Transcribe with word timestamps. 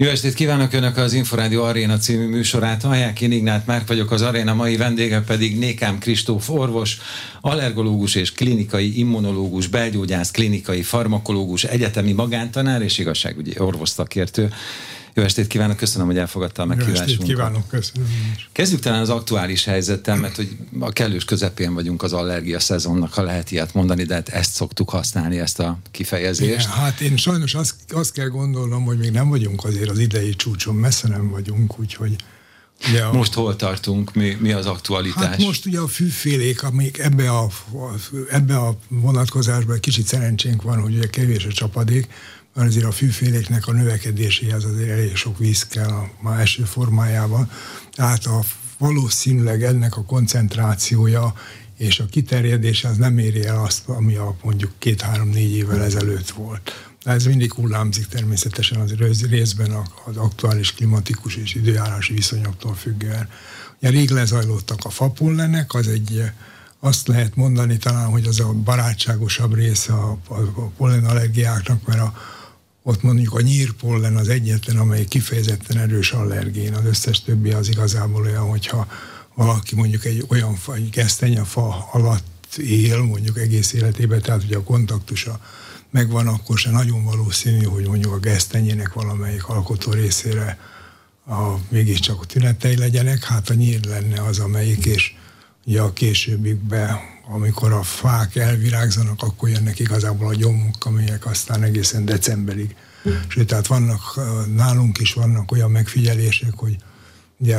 Jó 0.00 0.08
estét 0.08 0.34
kívánok 0.34 0.72
Önök 0.72 0.96
az 0.96 1.12
Inforádió 1.12 1.62
Aréna 1.62 1.96
című 1.96 2.26
műsorát. 2.26 2.82
Hallják, 2.82 3.20
én 3.20 3.32
Ignát 3.32 3.66
Márk 3.66 3.88
vagyok, 3.88 4.10
az 4.10 4.22
Aréna 4.22 4.54
mai 4.54 4.76
vendége 4.76 5.20
pedig 5.20 5.58
Nékám 5.58 5.98
Kristóf 5.98 6.50
orvos, 6.50 6.98
allergológus 7.40 8.14
és 8.14 8.32
klinikai 8.32 8.98
immunológus, 8.98 9.66
belgyógyász, 9.66 10.30
klinikai 10.30 10.82
farmakológus, 10.82 11.64
egyetemi 11.64 12.12
magántanár 12.12 12.82
és 12.82 12.98
igazságügyi 12.98 13.54
orvoszakértő. 13.58 14.52
Jó 15.18 15.24
estét 15.24 15.46
kívánok, 15.46 15.76
köszönöm, 15.76 16.06
hogy 16.06 16.18
elfogadta 16.18 16.62
a 16.62 16.64
meghívásunkat. 16.64 17.06
Jó 17.08 17.12
estét 17.12 17.26
kívánok, 17.26 17.68
köszönöm. 17.68 18.08
Kezdjük 18.52 18.80
talán 18.80 19.00
az 19.00 19.10
aktuális 19.10 19.64
helyzettel, 19.64 20.16
mert 20.16 20.36
hogy 20.36 20.56
a 20.78 20.90
kellős 20.90 21.24
közepén 21.24 21.74
vagyunk 21.74 22.02
az 22.02 22.12
allergia 22.12 22.60
szezonnak, 22.60 23.12
ha 23.12 23.22
lehet 23.22 23.50
ilyet 23.50 23.74
mondani, 23.74 24.04
de 24.04 24.14
hát 24.14 24.28
ezt 24.28 24.52
szoktuk 24.52 24.90
használni, 24.90 25.38
ezt 25.38 25.58
a 25.58 25.78
kifejezést. 25.90 26.66
Igen, 26.66 26.70
hát 26.70 27.00
én 27.00 27.16
sajnos 27.16 27.54
azt, 27.54 27.74
azt 27.88 28.12
kell 28.12 28.28
gondolnom, 28.28 28.84
hogy 28.84 28.98
még 28.98 29.10
nem 29.10 29.28
vagyunk 29.28 29.64
azért 29.64 29.90
az 29.90 29.98
idei 29.98 30.36
csúcson, 30.36 30.74
messze 30.74 31.08
nem 31.08 31.30
vagyunk, 31.30 31.78
úgyhogy 31.78 32.16
Ugye 32.88 33.02
a, 33.02 33.12
most 33.12 33.34
hol 33.34 33.56
tartunk, 33.56 34.14
mi, 34.14 34.36
mi 34.40 34.52
az 34.52 34.66
aktualitás? 34.66 35.24
Hát 35.24 35.38
most 35.38 35.66
ugye 35.66 35.78
a 35.78 35.86
fűfélék, 35.86 36.62
amik 36.62 36.98
ebbe 36.98 37.30
a, 37.30 37.48
ebbe 38.30 38.56
a 38.56 38.78
vonatkozásban 38.88 39.80
kicsit 39.80 40.06
szerencsénk 40.06 40.62
van, 40.62 40.80
hogy 40.80 40.94
ugye 40.94 41.06
kevés 41.06 41.44
a 41.44 41.52
csapadék, 41.52 42.08
mert 42.58 42.70
azért 42.70 42.84
a 42.84 42.92
fűféléknek 42.92 43.66
a 43.66 43.72
növekedéséhez 43.72 44.64
azért 44.64 44.90
elég 44.90 45.16
sok 45.16 45.38
víz 45.38 45.66
kell 45.66 45.88
a 45.88 46.10
ma 46.20 46.38
első 46.38 46.64
formájában. 46.64 47.50
Tehát 47.92 48.24
a, 48.26 48.44
valószínűleg 48.78 49.62
ennek 49.62 49.96
a 49.96 50.04
koncentrációja 50.04 51.34
és 51.76 52.00
a 52.00 52.06
kiterjedése 52.06 52.88
az 52.88 52.96
nem 52.96 53.18
éri 53.18 53.44
el 53.44 53.64
azt, 53.64 53.88
ami 53.88 54.14
a 54.14 54.36
mondjuk 54.42 54.70
két-három-négy 54.78 55.52
évvel 55.52 55.82
ezelőtt 55.82 56.30
volt. 56.30 56.90
De 57.04 57.10
ez 57.10 57.24
mindig 57.24 57.52
hullámzik 57.52 58.06
természetesen 58.06 58.80
az 58.80 59.22
részben 59.28 59.70
az 60.04 60.16
aktuális 60.16 60.74
klimatikus 60.74 61.36
és 61.36 61.54
időjárási 61.54 62.12
viszonyoktól 62.12 62.74
függően. 62.74 63.28
Ugye 63.80 63.90
rég 63.90 64.10
lezajlottak 64.10 64.84
a 64.84 64.90
fapollenek, 64.90 65.74
az 65.74 65.88
egy 65.88 66.22
azt 66.80 67.08
lehet 67.08 67.36
mondani 67.36 67.76
talán, 67.76 68.06
hogy 68.06 68.26
az 68.26 68.40
a 68.40 68.52
barátságosabb 68.52 69.54
része 69.54 69.92
a, 69.92 70.18
a, 70.28 70.34
a 70.34 70.70
pollenallergiáknak, 70.76 71.86
mert 71.86 72.00
a, 72.00 72.14
ott 72.88 73.02
mondjuk 73.02 73.34
a 73.34 73.40
nyírpollen 73.40 74.16
az 74.16 74.28
egyetlen, 74.28 74.76
amely 74.76 75.04
kifejezetten 75.04 75.78
erős 75.78 76.12
allergén, 76.12 76.74
az 76.74 76.84
összes 76.84 77.22
többi 77.22 77.50
az 77.50 77.68
igazából 77.68 78.22
olyan, 78.22 78.48
hogyha 78.48 78.86
valaki 79.34 79.74
mondjuk 79.74 80.04
egy 80.04 80.24
olyan 80.28 80.54
fa, 80.54 80.74
egy 80.74 80.90
gesztenyefa 80.90 81.88
alatt 81.92 82.56
él 82.56 83.02
mondjuk 83.02 83.38
egész 83.38 83.72
életében, 83.72 84.22
tehát 84.22 84.42
ugye 84.42 84.56
a 84.56 84.62
kontaktusa 84.62 85.40
megvan, 85.90 86.26
akkor 86.26 86.58
se 86.58 86.70
nagyon 86.70 87.04
valószínű, 87.04 87.64
hogy 87.64 87.86
mondjuk 87.86 88.12
a 88.12 88.18
gesztenyének 88.18 88.92
valamelyik 88.92 89.48
alkotó 89.48 89.92
részére 89.92 90.58
a, 91.26 91.54
mégiscsak 91.68 92.20
a 92.20 92.26
tünetei 92.26 92.76
legyenek, 92.76 93.24
hát 93.24 93.48
a 93.48 93.54
nyír 93.54 93.84
lenne 93.84 94.22
az, 94.22 94.38
amelyik, 94.38 94.84
és 94.84 95.14
ugye 95.66 95.80
a 95.80 95.92
későbbikben 95.92 96.96
amikor 97.30 97.72
a 97.72 97.82
fák 97.82 98.36
elvirágzanak, 98.36 99.22
akkor 99.22 99.48
jönnek 99.48 99.78
igazából 99.78 100.28
a 100.28 100.34
gyomok, 100.34 100.84
amelyek 100.84 101.26
aztán 101.26 101.62
egészen 101.62 102.04
decemberig. 102.04 102.76
Mm. 103.08 103.12
Sőt, 103.28 103.46
tehát 103.46 103.66
vannak, 103.66 104.20
nálunk 104.54 104.98
is 104.98 105.12
vannak 105.12 105.52
olyan 105.52 105.70
megfigyelések, 105.70 106.52
hogy 106.54 106.76
ugye 107.38 107.58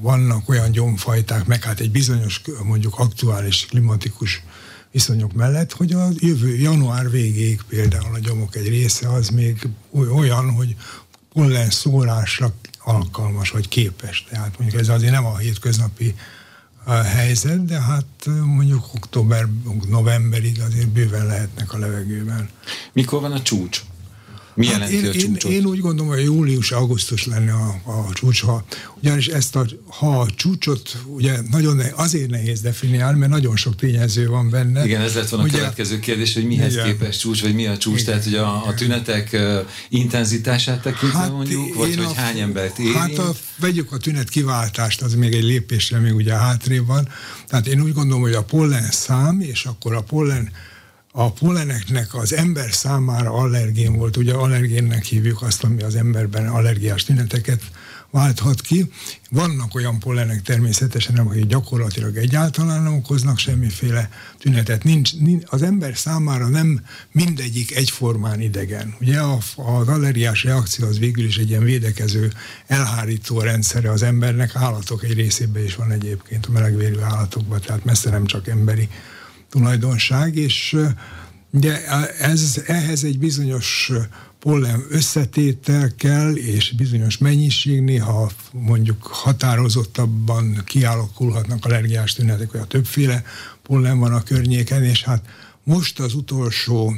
vannak 0.00 0.48
olyan 0.48 0.70
gyomfajták, 0.70 1.46
meg 1.46 1.62
hát 1.62 1.80
egy 1.80 1.90
bizonyos 1.90 2.40
mondjuk 2.62 2.98
aktuális 2.98 3.66
klimatikus 3.66 4.42
viszonyok 4.90 5.32
mellett, 5.32 5.72
hogy 5.72 5.92
a 5.92 6.08
jövő 6.18 6.56
január 6.56 7.10
végéig 7.10 7.60
például 7.68 8.14
a 8.14 8.18
gyomok 8.18 8.56
egy 8.56 8.68
része 8.68 9.08
az 9.08 9.28
még 9.28 9.68
olyan, 9.90 10.50
hogy 10.50 10.76
pollen 11.32 11.70
szórásra 11.70 12.54
alkalmas 12.78 13.50
vagy 13.50 13.68
képes. 13.68 14.24
Tehát 14.30 14.58
mondjuk 14.58 14.80
ez 14.80 14.88
azért 14.88 15.12
nem 15.12 15.24
a 15.24 15.36
hétköznapi 15.36 16.14
a 16.84 16.92
helyzet, 16.92 17.64
de 17.64 17.80
hát 17.80 18.26
mondjuk 18.44 18.94
október, 18.94 19.46
novemberig 19.88 20.60
azért 20.60 20.88
bőven 20.88 21.26
lehetnek 21.26 21.72
a 21.72 21.78
levegőben. 21.78 22.48
Mikor 22.92 23.20
van 23.20 23.32
a 23.32 23.42
csúcs? 23.42 23.82
Mi 24.54 24.66
hát 24.66 24.74
jelenti 24.74 24.96
én, 24.96 25.04
a 25.04 25.12
csúcsot? 25.12 25.50
Én, 25.50 25.60
én 25.60 25.66
úgy 25.66 25.80
gondolom, 25.80 26.12
hogy 26.12 26.24
július-augusztus 26.24 27.26
lenne 27.26 27.52
a, 27.52 27.80
a 27.84 28.12
csúcs, 28.12 28.42
ha, 28.42 28.64
ugyanis 29.02 29.26
ezt 29.26 29.56
a, 29.56 29.66
ha 29.86 30.20
a 30.20 30.30
csúcsot 30.36 30.96
ugye 31.06 31.38
nagyon 31.50 31.76
ne, 31.76 31.86
azért 31.94 32.30
nehéz 32.30 32.60
definiálni, 32.60 33.18
mert 33.18 33.30
nagyon 33.30 33.56
sok 33.56 33.76
tényező 33.76 34.28
van 34.28 34.50
benne. 34.50 34.84
Igen, 34.84 35.00
ez 35.00 35.14
lett 35.14 35.28
volna 35.28 35.44
ugye, 35.44 35.56
a 35.56 35.58
következő 35.58 35.98
kérdés, 35.98 36.34
hogy 36.34 36.46
mihez 36.46 36.72
igen, 36.72 36.86
képes 36.86 37.16
csúcs, 37.16 37.42
vagy 37.42 37.54
mi 37.54 37.66
a 37.66 37.76
csúcs, 37.76 38.00
igen, 38.00 38.04
tehát 38.04 38.24
hogy 38.24 38.34
a, 38.34 38.66
a 38.66 38.74
tünetek 38.74 39.30
uh, 39.32 39.58
intenzitását 39.88 40.82
tekintve 40.82 41.18
hát 41.18 41.30
mondjuk, 41.30 41.74
vagy 41.74 41.96
hogy 41.96 42.04
a, 42.04 42.12
hány 42.14 42.38
embert 42.38 42.78
éri? 42.78 42.94
Hát 42.94 43.18
a, 43.18 43.34
vegyük 43.56 43.92
a 43.92 43.96
tünet 43.96 44.28
kiváltást, 44.28 45.02
az 45.02 45.14
még 45.14 45.34
egy 45.34 45.44
lépésre 45.44 45.98
még 45.98 46.14
ugye 46.14 46.34
hátrébb 46.34 46.86
van. 46.86 47.08
Tehát 47.48 47.66
én 47.66 47.80
úgy 47.80 47.92
gondolom, 47.92 48.22
hogy 48.22 48.34
a 48.34 48.42
pollen 48.42 48.90
szám, 48.90 49.40
és 49.40 49.64
akkor 49.64 49.94
a 49.94 50.00
pollen 50.00 50.50
a 51.16 51.32
polleneknek 51.32 52.14
az 52.14 52.32
ember 52.32 52.72
számára 52.72 53.30
allergén 53.30 53.96
volt, 53.96 54.16
ugye 54.16 54.32
allergénnek 54.32 55.04
hívjuk 55.04 55.42
azt, 55.42 55.64
ami 55.64 55.82
az 55.82 55.94
emberben 55.94 56.48
allergiás 56.48 57.04
tüneteket 57.04 57.62
válthat 58.10 58.60
ki. 58.60 58.90
Vannak 59.30 59.74
olyan 59.74 59.98
pollenek 59.98 60.42
természetesen, 60.42 61.16
amik 61.16 61.46
gyakorlatilag 61.46 62.16
egyáltalán 62.16 62.82
nem 62.82 62.94
okoznak 62.94 63.38
semmiféle 63.38 64.10
tünetet. 64.38 64.84
Nincs, 64.84 65.16
nincs, 65.16 65.44
az 65.46 65.62
ember 65.62 65.96
számára 65.96 66.48
nem 66.48 66.80
mindegyik 67.12 67.76
egyformán 67.76 68.40
idegen. 68.40 68.94
Ugye 69.00 69.20
az 69.20 69.52
allergiás 69.86 70.44
reakció 70.44 70.86
az 70.86 70.98
végül 70.98 71.24
is 71.24 71.36
egy 71.36 71.48
ilyen 71.48 71.64
védekező, 71.64 72.32
elhárító 72.66 73.40
rendszere 73.40 73.90
az 73.90 74.02
embernek, 74.02 74.56
állatok 74.56 75.04
egy 75.04 75.14
részében 75.14 75.64
is 75.64 75.74
van 75.74 75.90
egyébként, 75.90 76.46
a 76.46 76.50
melegvérű 76.50 76.98
állatokban, 76.98 77.60
tehát 77.60 77.84
messze 77.84 78.10
nem 78.10 78.26
csak 78.26 78.48
emberi 78.48 78.88
tulajdonság, 79.54 80.36
és 80.36 80.76
de 81.50 81.86
ez, 82.18 82.62
ehhez 82.66 83.04
egy 83.04 83.18
bizonyos 83.18 83.92
pollen 84.38 84.84
összetétel 84.88 85.90
kell, 85.96 86.34
és 86.34 86.74
bizonyos 86.76 87.18
mennyiség, 87.18 87.80
néha 87.80 88.30
mondjuk 88.52 89.02
határozottabban 89.02 90.62
kialakulhatnak 90.64 91.64
allergiás 91.64 92.12
tünetek, 92.12 92.54
a 92.54 92.64
többféle 92.64 93.24
pollen 93.62 93.98
van 93.98 94.12
a 94.12 94.22
környéken, 94.22 94.84
és 94.84 95.02
hát 95.02 95.24
most 95.62 96.00
az 96.00 96.14
utolsó, 96.14 96.96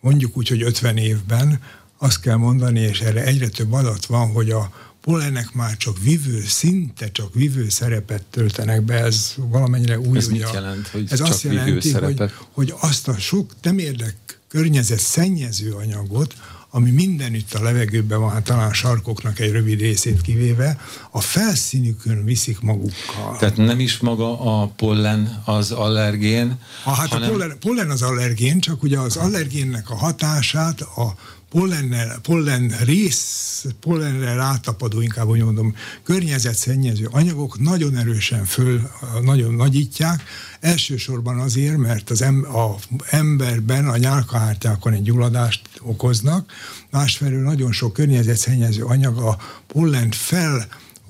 mondjuk 0.00 0.36
úgy, 0.36 0.48
hogy 0.48 0.62
50 0.62 0.96
évben 0.96 1.60
azt 1.98 2.20
kell 2.20 2.36
mondani, 2.36 2.80
és 2.80 3.00
erre 3.00 3.24
egyre 3.24 3.48
több 3.48 3.72
adat 3.72 4.06
van, 4.06 4.32
hogy 4.32 4.50
a 4.50 4.72
pollenek 5.02 5.52
már 5.52 5.76
csak 5.76 5.98
vívő, 6.02 6.42
szinte 6.46 7.10
csak 7.10 7.34
vívő 7.34 7.68
szerepet 7.68 8.22
töltenek 8.30 8.82
be, 8.82 8.94
ez 8.94 9.34
valamennyire 9.36 9.98
új. 9.98 10.16
Ez 10.16 10.26
mit 10.26 10.50
jelent, 10.52 10.88
hogy 10.88 11.06
ez 11.10 11.18
csak 11.18 11.26
azt 11.26 11.42
jelenti, 11.42 11.92
hogy, 11.92 12.30
hogy 12.52 12.74
azt 12.80 13.08
a 13.08 13.18
sok 13.18 13.50
nem 13.62 13.78
érdek 13.78 14.16
környezet 14.48 15.00
szennyező 15.00 15.72
anyagot, 15.72 16.34
ami 16.74 16.90
mindenütt 16.90 17.54
a 17.54 17.62
levegőben 17.62 18.20
van, 18.20 18.30
hát 18.30 18.42
talán 18.42 18.68
a 18.68 18.72
sarkoknak 18.72 19.38
egy 19.38 19.50
rövid 19.50 19.80
részét 19.80 20.20
kivéve, 20.20 20.80
a 21.10 21.20
felszínükön 21.20 22.24
viszik 22.24 22.60
magukkal. 22.60 23.36
Tehát 23.38 23.56
nem 23.56 23.80
is 23.80 23.98
maga 23.98 24.40
a 24.40 24.66
pollen 24.66 25.42
az 25.44 25.70
allergén, 25.70 26.58
ha, 26.84 26.90
hát 26.90 27.08
hanem... 27.08 27.28
a 27.28 27.32
pollen, 27.32 27.56
pollen 27.60 27.90
az 27.90 28.02
allergén, 28.02 28.60
csak 28.60 28.82
ugye 28.82 28.98
az 28.98 29.16
allergénnek 29.16 29.90
a 29.90 29.94
hatását 29.94 30.80
a 30.80 31.14
pollennel, 31.52 32.18
pollen 32.22 32.68
rész, 32.84 33.64
pollenre 33.80 34.34
rátapadó, 34.34 35.00
inkább 35.00 35.28
úgy 35.28 35.42
mondom, 35.42 35.74
környezetszennyező 36.02 37.08
anyagok 37.10 37.60
nagyon 37.60 37.96
erősen 37.96 38.44
föl, 38.44 38.90
nagyon 39.22 39.54
nagyítják, 39.54 40.22
elsősorban 40.60 41.38
azért, 41.38 41.76
mert 41.76 42.10
az 42.10 42.22
em, 42.22 42.46
a 42.56 42.74
emberben 43.10 43.88
a 43.88 43.96
nyálkahártyákon 43.96 44.92
egy 44.92 45.02
gyulladást 45.02 45.62
okoznak, 45.80 46.52
másfelől 46.90 47.42
nagyon 47.42 47.72
sok 47.72 47.92
környezetszennyező 47.92 48.84
anyag 48.84 49.18
a 49.18 49.38
pollen 49.66 50.10
fel 50.10 50.66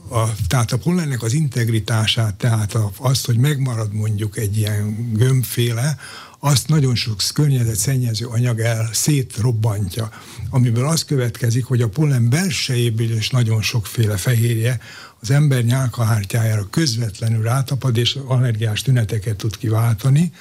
a, 0.08 0.28
tehát 0.46 0.72
a 0.72 0.78
pollennek 0.78 1.22
az 1.22 1.32
integritását, 1.32 2.34
tehát 2.34 2.74
a, 2.74 2.90
azt, 2.96 3.26
hogy 3.26 3.36
megmarad 3.36 3.92
mondjuk 3.92 4.36
egy 4.36 4.56
ilyen 4.56 5.12
gömbféle, 5.12 5.96
azt 6.44 6.68
nagyon 6.68 6.94
sok 6.94 7.20
környezetszennyező 7.34 8.26
anyag 8.26 8.60
el 8.60 8.88
szétrobbantja, 8.92 10.10
amiből 10.50 10.86
az 10.86 11.04
következik, 11.04 11.64
hogy 11.64 11.82
a 11.82 11.88
pollen 11.88 12.28
belsejéből 12.30 13.16
is 13.16 13.30
nagyon 13.30 13.62
sokféle 13.62 14.16
fehérje, 14.16 14.80
az 15.20 15.30
ember 15.30 15.64
nyálkahártyájára 15.64 16.66
közvetlenül 16.70 17.42
rátapad, 17.42 17.96
és 17.96 18.18
allergiás 18.26 18.82
tüneteket 18.82 19.36
tud 19.36 19.56
kiváltani, 19.56 20.32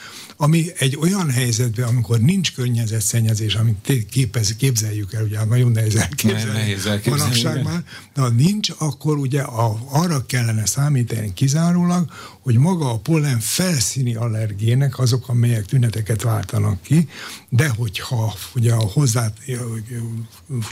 ami 0.44 0.66
egy 0.78 0.98
olyan 1.02 1.30
helyzetben, 1.30 1.88
amikor 1.88 2.20
nincs 2.20 2.54
környezetszennyezés, 2.54 3.56
amit 3.56 4.06
képez, 4.10 4.56
képzeljük 4.56 5.14
el, 5.14 5.24
ugye 5.24 5.46
nagyon 5.46 5.72
nehéz 5.72 5.96
elképzelni, 5.96 6.58
nehéz 6.58 6.86
elképzelni 6.86 7.22
manapság 7.22 7.64
már, 7.64 7.84
de 8.14 8.22
ha 8.22 8.30
nincs, 8.30 8.70
akkor 8.78 9.18
ugye 9.18 9.42
a, 9.42 9.80
arra 9.90 10.26
kellene 10.26 10.66
számítani 10.66 11.34
kizárólag, 11.34 12.10
hogy 12.40 12.58
maga 12.58 12.92
a 12.92 12.98
pollen 12.98 13.40
felszíni 13.40 14.16
allergének 14.16 15.00
azok, 15.00 15.30
amelyek 15.30 15.66
tüneteket 15.66 16.22
váltanak 16.22 16.82
ki, 16.82 17.08
de 17.50 17.68
hogyha 17.68 18.34
ugye 18.56 18.74
hozzá 18.74 19.34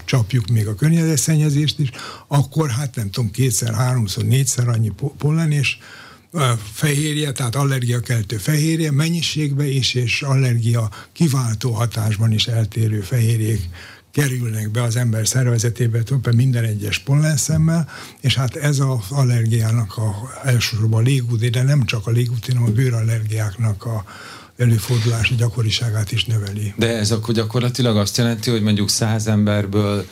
csapjuk 0.06 0.48
még 0.48 0.68
a 0.68 0.75
környezetszennyezést 0.75 1.80
is, 1.80 1.89
akkor 2.27 2.69
hát 2.69 2.95
nem 2.95 3.10
tudom, 3.10 3.31
kétszer, 3.31 3.74
háromszor, 3.74 4.24
négyszer 4.24 4.68
annyi 4.68 4.92
pollen, 5.18 5.51
és 5.51 5.77
fehérje, 6.73 7.31
tehát 7.31 7.55
allergiakeltő 7.55 8.37
fehérje, 8.37 8.91
mennyiségbe 8.91 9.67
is, 9.67 9.93
és 9.93 10.21
allergia 10.21 10.89
kiváltó 11.11 11.71
hatásban 11.71 12.31
is 12.31 12.47
eltérő 12.47 13.01
fehérjék 13.01 13.61
kerülnek 14.11 14.71
be 14.71 14.83
az 14.83 14.95
ember 14.95 15.27
szervezetébe 15.27 16.03
többen 16.03 16.35
minden 16.35 16.63
egyes 16.63 16.99
pollenszemmel, 16.99 17.89
és 18.21 18.35
hát 18.35 18.55
ez 18.55 18.79
az 18.79 19.05
allergiának 19.09 19.97
a, 19.97 20.31
elsősorban 20.43 20.99
a 20.99 21.03
légúti, 21.03 21.49
de 21.49 21.63
nem 21.63 21.85
csak 21.85 22.07
a 22.07 22.11
légúti, 22.11 22.51
hanem 22.51 22.69
a 22.69 22.71
bőrallergiáknak 22.71 23.85
a 23.85 24.03
előfordulási 24.59 25.35
gyakoriságát 25.35 26.11
is 26.11 26.25
növeli. 26.25 26.73
De 26.77 26.97
ez 26.97 27.11
akkor 27.11 27.33
gyakorlatilag 27.33 27.97
azt 27.97 28.17
jelenti, 28.17 28.50
hogy 28.50 28.61
mondjuk 28.61 28.89
száz 28.89 29.27
emberből 29.27 30.06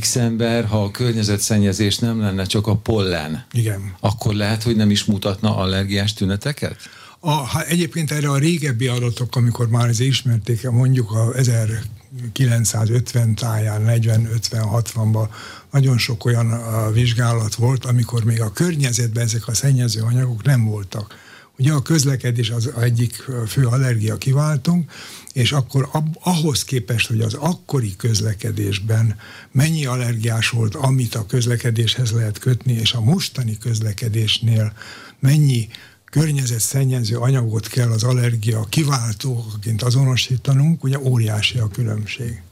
X 0.00 0.16
ember, 0.16 0.64
ha 0.64 0.82
a 0.82 0.90
környezetszennyezés 0.90 1.98
nem 1.98 2.20
lenne 2.20 2.44
csak 2.44 2.66
a 2.66 2.76
pollen, 2.76 3.46
Igen. 3.52 3.94
akkor 4.00 4.34
lehet, 4.34 4.62
hogy 4.62 4.76
nem 4.76 4.90
is 4.90 5.04
mutatna 5.04 5.56
allergiás 5.56 6.12
tüneteket? 6.12 6.76
A, 7.20 7.30
ha 7.30 7.64
egyébként 7.64 8.10
erre 8.10 8.30
a 8.30 8.38
régebbi 8.38 8.86
adatok, 8.86 9.36
amikor 9.36 9.68
már 9.68 9.88
ez 9.88 10.00
ismerték, 10.00 10.70
mondjuk 10.70 11.10
a 11.10 11.34
1950 11.34 13.34
táján, 13.34 13.84
40-50-60-ban 13.86 15.28
nagyon 15.70 15.98
sok 15.98 16.24
olyan 16.24 16.60
vizsgálat 16.92 17.54
volt, 17.54 17.84
amikor 17.84 18.24
még 18.24 18.40
a 18.40 18.52
környezetben 18.52 19.24
ezek 19.24 19.48
a 19.48 19.54
szennyező 19.54 20.00
anyagok 20.00 20.42
nem 20.42 20.64
voltak. 20.64 21.14
Ugye 21.58 21.72
a 21.72 21.82
közlekedés 21.82 22.50
az 22.50 22.70
egyik 22.80 23.24
fő 23.46 23.66
allergia 23.66 24.16
kiváltunk, 24.16 24.90
és 25.32 25.52
akkor 25.52 25.88
ahhoz 26.20 26.64
képest, 26.64 27.06
hogy 27.06 27.20
az 27.20 27.34
akkori 27.34 27.96
közlekedésben 27.96 29.16
mennyi 29.52 29.86
allergiás 29.86 30.48
volt, 30.50 30.74
amit 30.74 31.14
a 31.14 31.26
közlekedéshez 31.26 32.10
lehet 32.10 32.38
kötni, 32.38 32.72
és 32.72 32.92
a 32.92 33.00
mostani 33.00 33.58
közlekedésnél 33.58 34.72
mennyi 35.18 35.68
környezetszennyező 36.04 37.16
anyagot 37.16 37.68
kell 37.68 37.90
az 37.90 38.02
allergia 38.02 38.66
kiváltóként 38.68 39.82
azonosítanunk, 39.82 40.84
ugye 40.84 40.98
óriási 40.98 41.58
a 41.58 41.68
különbség. 41.68 42.42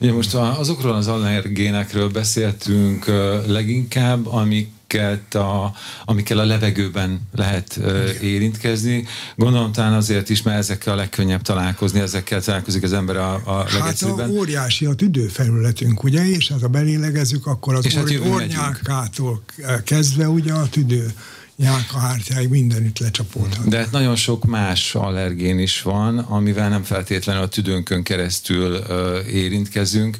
Ugye 0.00 0.12
most 0.12 0.34
azokról 0.34 0.94
az 0.94 1.06
allergénekről 1.06 2.08
beszéltünk 2.08 3.06
leginkább, 3.46 4.26
amik 4.26 4.68
amiket 4.94 5.34
a, 5.34 5.72
amikkel 6.04 6.38
a 6.38 6.44
levegőben 6.44 7.20
lehet 7.32 7.78
uh, 7.82 8.22
érintkezni. 8.22 9.06
Gondolom 9.36 9.72
talán 9.72 9.92
azért 9.92 10.28
is, 10.28 10.42
mert 10.42 10.58
ezekkel 10.58 10.92
a 10.92 10.96
legkönnyebb 10.96 11.42
találkozni, 11.42 12.00
ezekkel 12.00 12.42
találkozik 12.42 12.82
az 12.82 12.92
ember 12.92 13.16
a, 13.16 13.34
a 13.34 13.66
legegyszerűbben. 13.72 14.24
Hát 14.24 14.34
a 14.34 14.38
óriási 14.38 14.84
a 14.84 14.94
tüdőfelületünk, 14.94 16.02
ugye, 16.02 16.28
és 16.28 16.48
hát 16.48 16.62
a 16.62 16.68
belélegezzük, 16.68 17.46
akkor 17.46 17.74
az 17.74 17.86
hát 17.94 18.18
ornyákától 18.30 19.42
kezdve 19.84 20.28
ugye 20.28 20.52
a 20.52 20.68
tüdő 20.68 21.12
nyálkahártyáig 21.56 22.48
mindenütt 22.48 22.98
lecsapódhat. 22.98 23.68
De 23.68 23.78
hát 23.78 23.90
nagyon 23.90 24.16
sok 24.16 24.44
más 24.44 24.94
allergén 24.94 25.58
is 25.58 25.82
van, 25.82 26.18
amivel 26.18 26.68
nem 26.68 26.82
feltétlenül 26.82 27.42
a 27.42 27.48
tüdőnkön 27.48 28.02
keresztül 28.02 28.76
uh, 28.76 29.32
érintkezünk. 29.32 30.18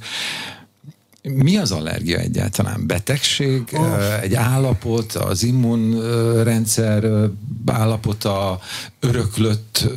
Mi 1.22 1.56
az 1.56 1.72
allergia 1.72 2.18
egyáltalán? 2.18 2.86
Betegség, 2.86 3.62
oh. 3.72 4.22
egy 4.22 4.34
állapot, 4.34 5.12
az 5.12 5.42
immunrendszer 5.42 7.28
állapota, 7.66 8.60
öröklött 9.00 9.88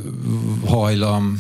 hajlam? 0.66 1.40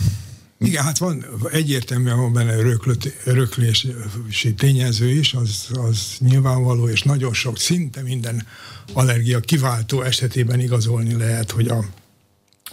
Igen, 0.59 0.83
hát 0.83 0.97
van 0.97 1.25
egyértelműen 1.51 2.18
van 2.18 2.33
benne 2.33 2.56
öröklött, 2.56 3.13
öröklési 3.25 4.53
tényező 4.57 5.09
is, 5.09 5.33
az, 5.33 5.68
az 5.74 6.15
nyilvánvaló, 6.19 6.89
és 6.89 7.01
nagyon 7.01 7.33
sok, 7.33 7.57
szinte 7.57 8.01
minden 8.01 8.45
allergia 8.94 9.39
kiváltó 9.39 10.01
esetében 10.01 10.59
igazolni 10.59 11.18
lehet, 11.18 11.51
hogy 11.51 11.68
a, 11.68 11.85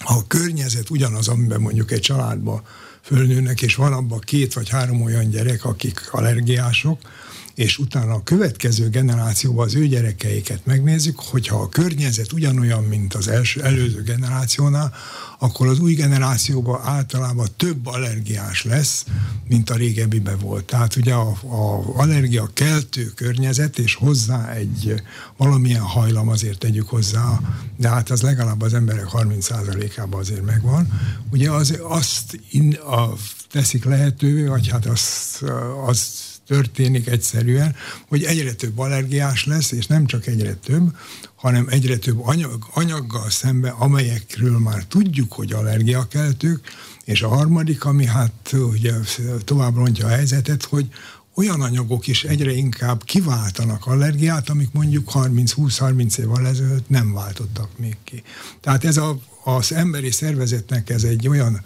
a 0.04 0.26
környezet 0.26 0.90
ugyanaz, 0.90 1.28
amiben 1.28 1.60
mondjuk 1.60 1.90
egy 1.90 2.00
családban 2.00 2.62
fölnőnek, 3.02 3.62
és 3.62 3.74
van 3.74 3.92
abban 3.92 4.18
két 4.20 4.52
vagy 4.52 4.68
három 4.68 5.02
olyan 5.02 5.30
gyerek, 5.30 5.64
akik 5.64 6.08
allergiások, 6.10 7.00
és 7.60 7.78
utána 7.78 8.14
a 8.14 8.22
következő 8.22 8.88
generációban 8.88 9.66
az 9.66 9.74
ő 9.74 9.86
gyerekeiket 9.86 10.66
megnézzük, 10.66 11.20
hogyha 11.20 11.56
a 11.56 11.68
környezet 11.68 12.32
ugyanolyan, 12.32 12.84
mint 12.84 13.14
az 13.14 13.28
első, 13.28 13.62
előző 13.62 14.02
generációnál, 14.02 14.94
akkor 15.38 15.66
az 15.66 15.78
új 15.78 15.94
generációban 15.94 16.80
általában 16.84 17.48
több 17.56 17.86
allergiás 17.86 18.64
lesz, 18.64 19.04
mint 19.48 19.70
a 19.70 19.74
régebbiben 19.74 20.38
volt. 20.38 20.64
Tehát 20.64 20.96
ugye 20.96 21.14
a, 21.14 21.28
a 21.30 21.82
allergia 21.96 22.50
keltő 22.52 23.12
környezet, 23.14 23.78
és 23.78 23.94
hozzá 23.94 24.52
egy 24.52 25.02
valamilyen 25.36 25.82
hajlam 25.82 26.28
azért 26.28 26.58
tegyük 26.58 26.88
hozzá, 26.88 27.40
de 27.76 27.88
hát 27.88 28.10
az 28.10 28.22
legalább 28.22 28.62
az 28.62 28.74
emberek 28.74 29.06
30%-ában 29.12 30.20
azért 30.20 30.44
megvan. 30.44 30.88
Ugye 31.30 31.50
az, 31.50 31.78
azt 31.82 32.40
in, 32.50 32.72
a, 32.72 33.12
teszik 33.50 33.84
lehetővé, 33.84 34.44
vagy 34.44 34.68
hát 34.68 34.86
azt, 34.86 35.42
azt 35.86 36.29
történik 36.50 37.06
egyszerűen, 37.06 37.74
hogy 38.08 38.24
egyre 38.24 38.52
több 38.52 38.78
allergiás 38.78 39.44
lesz, 39.44 39.70
és 39.70 39.86
nem 39.86 40.06
csak 40.06 40.26
egyre 40.26 40.54
több, 40.54 40.96
hanem 41.34 41.66
egyre 41.70 41.96
több 41.96 42.26
anyag, 42.26 42.66
anyaggal 42.74 43.30
szemben, 43.30 43.72
amelyekről 43.72 44.58
már 44.58 44.84
tudjuk, 44.84 45.32
hogy 45.32 45.52
allergiakeltők, 45.52 46.68
és 47.04 47.22
a 47.22 47.28
harmadik, 47.28 47.84
ami 47.84 48.06
hát 48.06 48.52
ugye 48.52 48.92
tovább 49.44 49.76
rontja 49.76 50.06
a 50.06 50.10
helyzetet, 50.10 50.64
hogy 50.64 50.88
olyan 51.34 51.60
anyagok 51.60 52.06
is 52.06 52.24
egyre 52.24 52.52
inkább 52.52 53.04
kiváltanak 53.04 53.86
allergiát, 53.86 54.48
amik 54.48 54.72
mondjuk 54.72 55.10
30-20-30 55.14 56.18
évvel 56.18 56.46
ezelőtt 56.46 56.88
nem 56.88 57.12
váltottak 57.12 57.78
még 57.78 57.96
ki. 58.04 58.22
Tehát 58.60 58.84
ez 58.84 58.96
a, 58.96 59.18
az 59.44 59.72
emberi 59.72 60.10
szervezetnek 60.10 60.90
ez 60.90 61.02
egy 61.02 61.28
olyan 61.28 61.64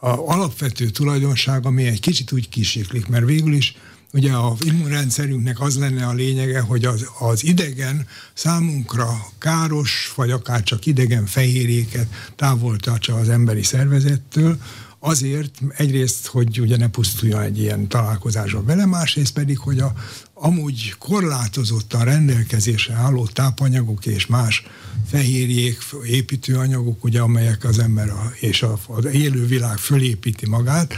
a 0.00 0.08
alapvető 0.08 0.90
tulajdonság, 0.90 1.66
ami 1.66 1.86
egy 1.86 2.00
kicsit 2.00 2.32
úgy 2.32 2.48
kisiklik, 2.48 3.06
mert 3.06 3.24
végül 3.24 3.52
is 3.52 3.76
ugye 4.12 4.32
a 4.32 4.56
immunrendszerünknek 4.60 5.60
az 5.60 5.78
lenne 5.78 6.06
a 6.06 6.12
lényege, 6.12 6.60
hogy 6.60 6.84
az, 6.84 7.06
az 7.18 7.44
idegen 7.44 8.06
számunkra 8.34 9.26
káros, 9.38 10.12
vagy 10.14 10.30
akár 10.30 10.62
csak 10.62 10.86
idegen 10.86 11.26
fehérjéket 11.26 12.06
távol 12.36 12.76
tartsa 12.76 13.14
az 13.14 13.28
emberi 13.28 13.62
szervezettől, 13.62 14.58
azért 14.98 15.60
egyrészt, 15.76 16.26
hogy 16.26 16.60
ugye 16.60 16.76
ne 16.76 16.88
pusztuljon 16.88 17.40
egy 17.40 17.58
ilyen 17.58 17.88
találkozásba 17.88 18.62
vele, 18.62 18.86
másrészt 18.86 19.32
pedig, 19.32 19.58
hogy 19.58 19.78
a 19.78 19.92
amúgy 20.34 20.94
korlátozottan 20.98 22.04
rendelkezésre 22.04 22.94
álló 22.94 23.26
tápanyagok 23.26 24.06
és 24.06 24.26
más 24.26 24.62
fehérjék, 25.06 25.78
építőanyagok, 26.04 27.04
ugye, 27.04 27.20
amelyek 27.20 27.64
az 27.64 27.78
ember 27.78 28.08
a, 28.08 28.32
és 28.40 28.62
a, 28.62 28.78
az 28.86 29.04
élő 29.04 29.46
világ 29.46 29.76
fölépíti 29.76 30.46
magát, 30.46 30.94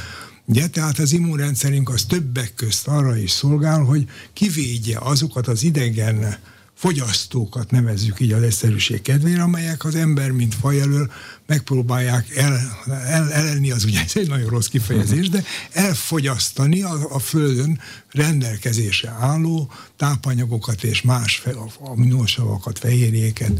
Ugye, 0.50 0.68
tehát 0.68 0.98
az 0.98 1.12
immunrendszerünk 1.12 1.88
az 1.88 2.04
többek 2.04 2.54
közt 2.54 2.86
arra 2.86 3.16
is 3.16 3.30
szolgál, 3.30 3.80
hogy 3.82 4.08
kivédje 4.32 4.98
azokat 4.98 5.48
az 5.48 5.62
idegen 5.62 6.36
fogyasztókat 6.74 7.70
nevezzük 7.70 8.20
így 8.20 8.32
az 8.32 8.42
egyszerűség 8.42 9.02
kedvére, 9.02 9.42
amelyek 9.42 9.84
az 9.84 9.94
ember, 9.94 10.30
mint 10.30 10.54
faj 10.54 10.80
elől 10.80 11.10
megpróbálják 11.46 12.36
el, 12.36 12.60
el, 12.86 13.32
elelni, 13.32 13.70
az 13.70 13.84
ugye 13.84 14.00
ez 14.00 14.12
egy 14.14 14.28
nagyon 14.28 14.48
rossz 14.48 14.66
kifejezés, 14.66 15.28
de 15.28 15.44
elfogyasztani 15.72 16.82
a, 16.82 17.14
a 17.14 17.18
Földön 17.18 17.80
rendelkezésre 18.10 19.10
álló 19.10 19.72
tápanyagokat 19.96 20.84
és 20.84 21.02
más 21.02 21.42
aminósavakat, 21.80 22.78
fehérjéket, 22.78 23.52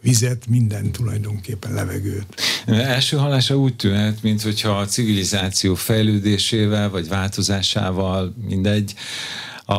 vizet, 0.00 0.46
minden 0.48 0.90
tulajdonképpen 0.90 1.72
levegőt. 1.72 2.40
Első 2.66 3.16
hallása 3.16 3.56
úgy 3.56 3.76
tűnhet, 3.76 4.22
mint 4.22 4.42
hogyha 4.42 4.70
a 4.70 4.84
civilizáció 4.84 5.74
fejlődésével 5.74 6.90
vagy 6.90 7.08
változásával, 7.08 8.34
mindegy, 8.48 8.94
a, 9.68 9.74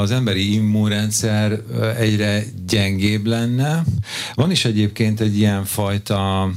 az 0.00 0.10
emberi 0.10 0.54
immunrendszer 0.54 1.60
egyre 1.98 2.44
gyengébb 2.66 3.26
lenne. 3.26 3.84
Van 4.34 4.50
is 4.50 4.64
egyébként 4.64 5.20
egy 5.20 5.38
ilyen 5.38 5.64
fajta 5.64 6.50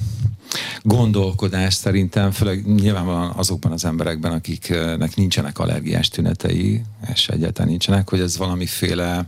gondolkodás 0.82 1.74
szerintem, 1.74 2.32
főleg 2.32 2.66
nyilvánvalóan 2.76 3.32
azokban 3.36 3.72
az 3.72 3.86
emberekben, 3.86 4.32
akiknek 4.32 5.16
nincsenek 5.16 5.60
allergiás 5.60 6.10
tünetei, 6.10 6.82
és 7.14 7.28
egyáltalán 7.28 7.70
nincsenek, 7.70 8.10
hogy 8.10 8.20
ez 8.20 8.38
valamiféle 8.38 9.26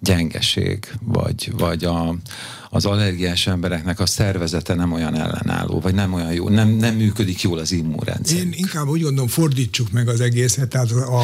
gyengeség, 0.00 0.92
vagy, 1.00 1.52
vagy 1.56 1.84
a, 1.84 2.16
az 2.70 2.84
allergiás 2.84 3.46
embereknek 3.46 4.00
a 4.00 4.06
szervezete 4.06 4.74
nem 4.74 4.92
olyan 4.92 5.14
ellenálló, 5.14 5.80
vagy 5.80 5.94
nem 5.94 6.12
olyan 6.12 6.32
jó, 6.32 6.48
nem, 6.48 6.68
nem 6.68 6.94
működik 6.94 7.42
jól 7.42 7.58
az 7.58 7.72
immunrendszer. 7.72 8.38
Én 8.38 8.52
inkább 8.56 8.88
úgy 8.88 9.02
gondolom, 9.02 9.28
fordítsuk 9.28 9.90
meg 9.90 10.08
az 10.08 10.20
egészet, 10.20 10.68
tehát 10.68 10.90
a, 10.90 11.22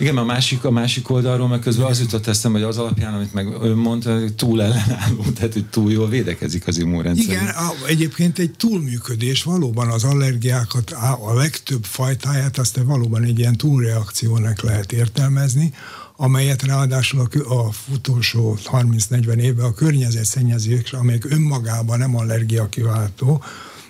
igen, 0.00 0.16
a 0.16 0.24
másik, 0.24 0.64
a 0.64 0.70
másik 0.70 1.10
oldalról 1.10 1.48
meg 1.48 1.58
közben 1.58 1.86
az 1.86 2.00
jutott 2.00 2.26
eszembe, 2.26 2.58
hogy 2.58 2.68
az 2.68 2.78
alapján, 2.78 3.14
amit 3.14 3.32
meg 3.34 3.46
ön 3.60 3.76
mondta, 3.76 4.18
hogy 4.18 4.34
túl 4.34 4.62
ellenálló, 4.62 5.22
tehát 5.36 5.52
hogy 5.52 5.66
túl 5.66 5.92
jól 5.92 6.08
védekezik 6.08 6.66
az 6.66 6.78
immunrendszer. 6.78 7.34
Igen, 7.34 7.46
a, 7.46 7.86
egyébként 7.86 8.38
egy 8.38 8.50
túlműködés 8.50 9.42
valóban 9.42 9.88
az 9.88 10.04
allergiákat, 10.04 10.90
a 11.20 11.34
legtöbb 11.34 11.84
fajtáját 11.84 12.58
azt 12.58 12.80
valóban 12.84 13.22
egy 13.22 13.38
ilyen 13.38 13.56
túlreakciónak 13.56 14.62
lehet 14.62 14.92
értelmezni, 14.92 15.72
amelyet 16.22 16.62
ráadásul 16.62 17.20
a, 17.20 17.52
a 17.54 17.70
utolsó 17.92 18.58
30-40 18.64 19.36
évben 19.36 19.64
a 19.64 19.72
környezetszennyezés, 19.72 20.92
amelyek 20.92 21.24
önmagában 21.30 21.98
nem 21.98 22.16
allergia 22.16 22.68
kiváltó, 22.68 23.44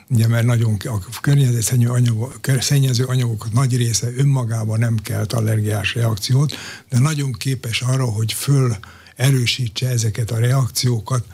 ugye 0.09 0.27
mert 0.27 0.47
nagyon 0.47 0.77
a 0.85 1.21
környezetszennyező 1.21 1.91
anyagok, 1.91 2.41
szennyező 2.61 3.05
anyagok 3.05 3.53
nagy 3.53 3.77
része 3.77 4.09
önmagában 4.17 4.79
nem 4.79 4.97
kelt 4.97 5.33
allergiás 5.33 5.95
reakciót, 5.95 6.55
de 6.89 6.99
nagyon 6.99 7.33
képes 7.33 7.81
arra, 7.81 8.05
hogy 8.05 8.33
föl 8.33 8.77
erősítse 9.17 9.89
ezeket 9.89 10.31
a 10.31 10.39
reakciókat, 10.39 11.25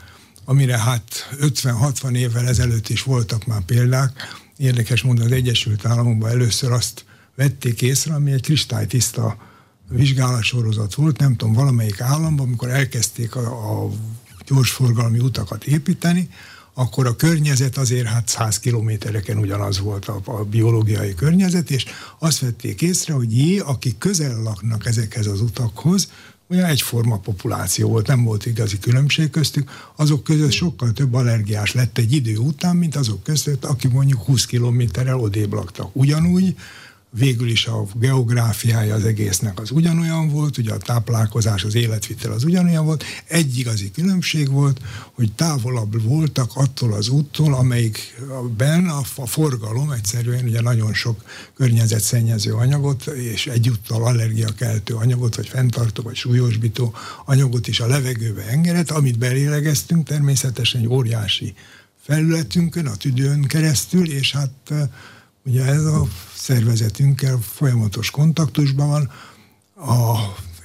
amire 0.45 0.77
hát 0.77 1.29
50-60 1.41 2.15
évvel 2.15 2.47
ezelőtt 2.47 2.89
is 2.89 3.03
voltak 3.03 3.45
már 3.45 3.61
példák. 3.61 4.39
Érdekes 4.57 5.01
módon 5.01 5.25
az 5.25 5.31
Egyesült 5.31 5.85
Államokban 5.85 6.29
először 6.29 6.71
azt 6.71 7.05
vették 7.35 7.81
észre, 7.81 8.13
ami 8.13 8.31
egy 8.31 8.41
kristálytiszta 8.41 9.46
vizsgálatsorozat 9.89 10.93
volt, 10.93 11.17
nem 11.17 11.35
tudom, 11.35 11.53
valamelyik 11.53 12.01
államban, 12.01 12.45
amikor 12.45 12.69
elkezdték 12.69 13.35
a, 13.35 13.83
a 13.83 13.89
gyorsforgalmi 14.47 15.19
utakat 15.19 15.63
építeni, 15.63 16.29
akkor 16.73 17.05
a 17.05 17.15
környezet 17.15 17.77
azért 17.77 18.07
hát 18.07 18.27
100 18.27 18.59
kilométereken 18.59 19.37
ugyanaz 19.37 19.79
volt 19.79 20.05
a, 20.05 20.21
a 20.25 20.43
biológiai 20.43 21.13
környezet, 21.13 21.71
és 21.71 21.85
azt 22.19 22.39
vették 22.39 22.81
észre, 22.81 23.13
hogy 23.13 23.37
jé, 23.37 23.57
akik 23.57 23.97
közel 23.97 24.41
laknak 24.41 24.85
ezekhez 24.85 25.27
az 25.27 25.41
utakhoz, 25.41 26.07
olyan 26.49 26.65
egyforma 26.65 27.17
populáció 27.17 27.89
volt, 27.89 28.07
nem 28.07 28.23
volt 28.23 28.45
igazi 28.45 28.79
különbség 28.79 29.29
köztük, 29.29 29.91
azok 29.95 30.23
között 30.23 30.51
sokkal 30.51 30.91
több 30.91 31.13
allergiás 31.13 31.73
lett 31.73 31.97
egy 31.97 32.11
idő 32.11 32.37
után, 32.37 32.75
mint 32.75 32.95
azok 32.95 33.23
között, 33.23 33.65
akik 33.65 33.91
mondjuk 33.91 34.21
20 34.21 34.45
kilométerrel 34.45 35.19
odébb 35.19 35.53
laktak. 35.53 35.95
Ugyanúgy 35.95 36.55
végül 37.09 37.49
is 37.49 37.65
a 37.65 37.85
geográfiája 37.93 38.95
az 38.95 39.03
egésznek 39.05 39.59
az 39.59 39.71
ugyanolyan 39.71 40.29
volt, 40.29 40.57
ugye 40.57 40.73
a 40.73 40.77
táplálkozás, 40.77 41.63
az 41.63 41.75
életvitel 41.75 42.31
az 42.31 42.43
ugyanolyan 42.43 42.85
volt. 42.85 43.03
Egy 43.27 43.57
igazi 43.57 43.91
különbség 43.91 44.51
volt, 44.51 44.81
hogy 45.13 45.31
távolabb 45.31 46.03
voltak 46.03 46.51
attól 46.53 46.93
az 46.93 47.09
úttól, 47.09 47.53
amelyikben 47.53 48.89
a, 48.89 49.01
a 49.15 49.25
forgalom 49.25 49.91
egyszerűen 49.91 50.45
ugye 50.45 50.61
nagyon 50.61 50.93
sok 50.93 51.23
környezetszennyező 51.53 52.53
anyagot, 52.53 53.05
és 53.05 53.47
egyúttal 53.47 54.03
allergiakeltő 54.03 54.93
anyagot, 54.93 55.35
vagy 55.35 55.47
fenntartó, 55.47 56.03
vagy 56.03 56.15
súlyosbító 56.15 56.93
anyagot 57.25 57.67
is 57.67 57.79
a 57.79 57.87
levegőbe 57.87 58.45
engedett, 58.45 58.91
amit 58.91 59.17
belélegeztünk 59.17 60.07
természetesen 60.07 60.81
egy 60.81 60.87
óriási 60.87 61.53
felületünkön, 62.01 62.85
a 62.85 62.95
tüdőn 62.95 63.41
keresztül, 63.41 64.11
és 64.11 64.31
hát 64.31 64.73
Ugye 65.47 65.65
ez 65.65 65.85
a 65.85 66.07
szervezetünkkel 66.35 67.39
folyamatos 67.41 68.11
kontaktusban 68.11 68.89
van. 68.89 69.11
A, 69.87 70.17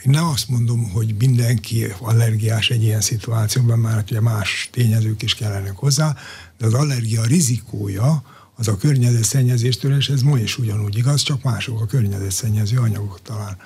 én 0.05 0.11
nem 0.11 0.25
azt 0.25 0.49
mondom, 0.49 0.91
hogy 0.91 1.15
mindenki 1.19 1.87
allergiás 2.01 2.71
egy 2.71 2.83
ilyen 2.83 3.01
szituációban, 3.01 3.79
már 3.79 4.05
ugye 4.07 4.21
más 4.21 4.69
tényezők 4.73 5.23
is 5.23 5.35
kellenek 5.35 5.77
hozzá, 5.77 6.17
de 6.59 6.67
az 6.67 6.75
allergia 6.75 7.25
rizikója 7.25 8.23
az 8.57 8.69
a 8.69 8.77
környezetszennyezéstől, 8.77 9.97
és 9.97 10.09
ez 10.09 10.23
ma 10.23 10.39
is 10.39 10.59
ugyanúgy 10.59 10.97
igaz, 10.97 11.23
csak 11.23 11.43
mások 11.43 11.81
a 11.81 11.87
környezetszennyező 11.87 12.79
anyagok 12.79 13.23
talán. 13.23 13.57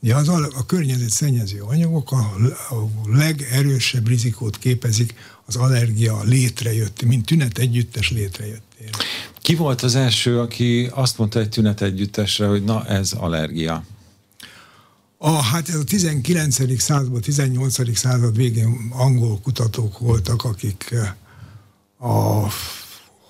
Ja, 0.00 0.16
az 0.16 0.28
a, 0.28 0.48
a 0.54 0.66
környezetszennyező 0.66 1.60
anyagok 1.60 2.12
a, 2.12 2.34
a 2.70 2.90
legerősebb 3.06 4.08
rizikót 4.08 4.58
képezik 4.58 5.14
az 5.44 5.56
allergia 5.56 6.22
létrejött, 6.22 7.02
mint 7.02 7.26
tünet 7.26 7.58
együttes 7.58 8.10
létrejöttére. 8.10 8.90
Ki 9.44 9.54
volt 9.54 9.82
az 9.82 9.94
első, 9.94 10.40
aki 10.40 10.90
azt 10.92 11.18
mondta 11.18 11.38
egy 11.40 11.48
tünet 11.48 11.82
együttesre, 11.82 12.46
hogy 12.46 12.64
na 12.64 12.86
ez 12.86 13.12
allergia? 13.12 13.84
A, 15.18 15.30
hát 15.30 15.68
ez 15.68 15.74
a 15.74 15.84
19. 15.84 16.80
században, 16.80 17.20
18. 17.20 17.96
század 17.96 18.36
végén 18.36 18.90
angol 18.90 19.40
kutatók 19.42 19.98
voltak, 19.98 20.44
akik 20.44 20.90
eh, 20.90 21.12
a, 22.10 22.48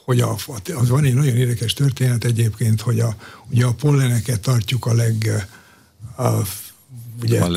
hogy 0.04 0.20
a, 0.20 0.36
az 0.74 0.88
van 0.88 1.04
egy 1.04 1.14
nagyon 1.14 1.36
érdekes 1.36 1.72
történet 1.72 2.24
egyébként, 2.24 2.80
hogy 2.80 3.00
a, 3.00 3.16
ugye 3.50 3.66
a 3.66 3.72
polleneket 3.72 4.40
tartjuk 4.40 4.86
a 4.86 4.94
leg 4.94 5.46
a 6.16 6.42
ugye 7.22 7.48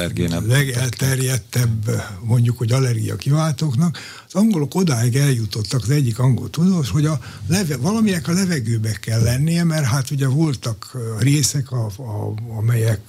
legelterjedtebb, 0.48 2.04
mondjuk, 2.24 2.58
hogy 2.58 2.72
allergia 2.72 3.16
kiváltóknak, 3.16 3.98
az 4.28 4.36
angolok 4.36 4.76
odáig 4.76 5.16
eljutottak, 5.16 5.82
az 5.82 5.90
egyik 5.90 6.20
angol 6.20 6.50
tudós, 6.50 6.90
hogy 6.90 7.06
a 7.06 7.20
leve, 7.48 7.78
valaminek 7.78 8.28
a 8.28 8.32
levegőbe 8.32 8.92
kell 8.92 9.22
lennie, 9.22 9.64
mert 9.64 9.86
hát 9.86 10.12
ugye 10.12 10.28
voltak 10.28 10.98
részek, 11.20 11.72
a, 11.72 11.86
a, 11.86 12.34
amelyek 12.58 13.02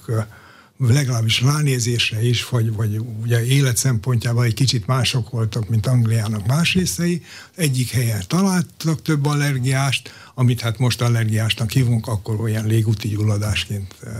legalábbis 0.87 1.41
ránézésre 1.41 2.27
is, 2.27 2.49
vagy, 2.49 2.73
vagy 2.73 3.01
ugye 3.21 3.45
élet 3.45 3.77
szempontjában 3.77 4.45
egy 4.45 4.53
kicsit 4.53 4.87
mások 4.87 5.29
voltak, 5.29 5.69
mint 5.69 5.87
Angliának 5.87 6.47
más 6.47 6.73
részei. 6.73 7.23
Egyik 7.55 7.89
helyen 7.89 8.23
találtak 8.27 9.01
több 9.01 9.25
allergiást, 9.25 10.11
amit 10.33 10.61
hát 10.61 10.77
most 10.77 11.01
allergiásnak 11.01 11.71
hívunk, 11.71 12.07
akkor 12.07 12.41
olyan 12.41 12.65
légúti 12.65 13.07
gyulladásként 13.07 13.95
eh, 14.03 14.11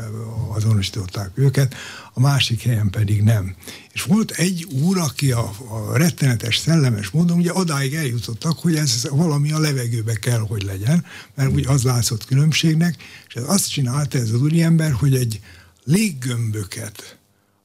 azonosították 0.55 1.31
őket, 1.33 1.75
a 2.13 2.19
másik 2.19 2.61
helyen 2.61 2.89
pedig 2.89 3.21
nem. 3.21 3.55
És 3.93 4.01
volt 4.01 4.31
egy 4.31 4.63
úr, 4.63 4.97
aki 4.97 5.31
a, 5.31 5.51
a 5.69 5.97
rettenetes, 5.97 6.57
szellemes 6.57 7.09
módon 7.09 7.37
ugye 7.37 7.53
odáig 7.53 7.93
eljutottak, 7.93 8.59
hogy 8.59 8.75
ez 8.75 9.07
valami 9.11 9.51
a 9.51 9.59
levegőbe 9.59 10.13
kell, 10.13 10.39
hogy 10.39 10.63
legyen, 10.63 11.05
mert 11.35 11.51
úgy 11.51 11.65
az 11.67 11.83
látszott 11.83 12.25
különbségnek, 12.25 12.95
és 13.27 13.33
ez 13.33 13.43
azt 13.47 13.71
csinálta 13.71 14.17
ez 14.17 14.29
az 14.29 14.41
úriember, 14.41 14.91
hogy 14.91 15.15
egy 15.15 15.39
léggömböket. 15.89 17.17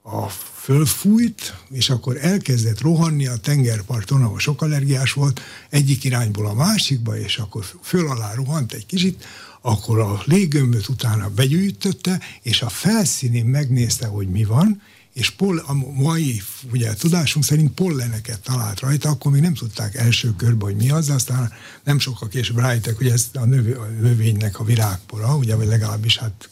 A 0.03 0.29
fölfújt, 0.29 1.57
és 1.71 1.91
akkor 1.91 2.17
elkezdett 2.21 2.81
rohanni 2.81 3.27
a 3.27 3.37
tengerparton, 3.37 4.23
ahol 4.23 4.39
sok 4.39 4.63
allergiás 4.63 5.13
volt, 5.13 5.41
egyik 5.71 6.05
irányból 6.05 6.47
a 6.47 6.55
másikba, 6.55 7.19
és 7.19 7.39
akkor 7.39 7.65
föl 7.83 8.09
alá 8.09 8.35
rohant 8.35 8.73
egy 8.73 8.87
kicsit, 8.87 9.25
akkor 9.61 9.99
a 9.99 10.23
léggömböt 10.25 10.89
utána 10.89 11.29
begyűjtötte, 11.29 12.21
és 12.43 12.63
a 12.63 12.69
felszínén 12.69 13.47
megnézte, 13.47 14.07
hogy 14.07 14.29
mi 14.29 14.45
van, 14.45 14.83
és 15.13 15.31
pol, 15.31 15.59
a 15.59 15.73
mai 16.03 16.43
ugye, 16.73 16.95
tudásunk 16.95 17.45
szerint 17.45 17.73
polleneket 17.73 18.41
talált 18.41 18.81
rajta, 18.81 19.09
akkor 19.09 19.33
még 19.33 19.41
nem 19.41 19.55
tudták 19.55 19.95
első 19.95 20.35
körben, 20.37 20.69
hogy 20.69 20.77
mi 20.77 20.91
az, 20.91 21.11
aztán 21.11 21.53
nem 21.85 21.99
sokkal 21.99 22.29
később 22.29 22.59
rájöttek, 22.59 22.97
hogy 22.97 23.09
ez 23.09 23.29
a, 23.33 23.45
növ, 23.45 23.79
a 23.79 23.87
növénynek 24.01 24.61
a 24.61 24.65
virágpora, 24.65 25.37
ugye, 25.37 25.55
vagy 25.55 25.67
legalábbis 25.67 26.19
hát 26.19 26.49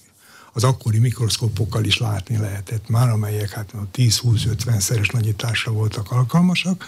az 0.52 0.64
akkori 0.64 0.98
mikroszkópokkal 0.98 1.84
is 1.84 1.98
látni 1.98 2.36
lehetett 2.36 2.88
már, 2.88 3.08
amelyek 3.08 3.50
hát 3.50 3.74
10-20-50 3.94 4.78
szeres 4.78 5.08
nagyításra 5.08 5.72
voltak 5.72 6.10
alkalmasak, 6.10 6.84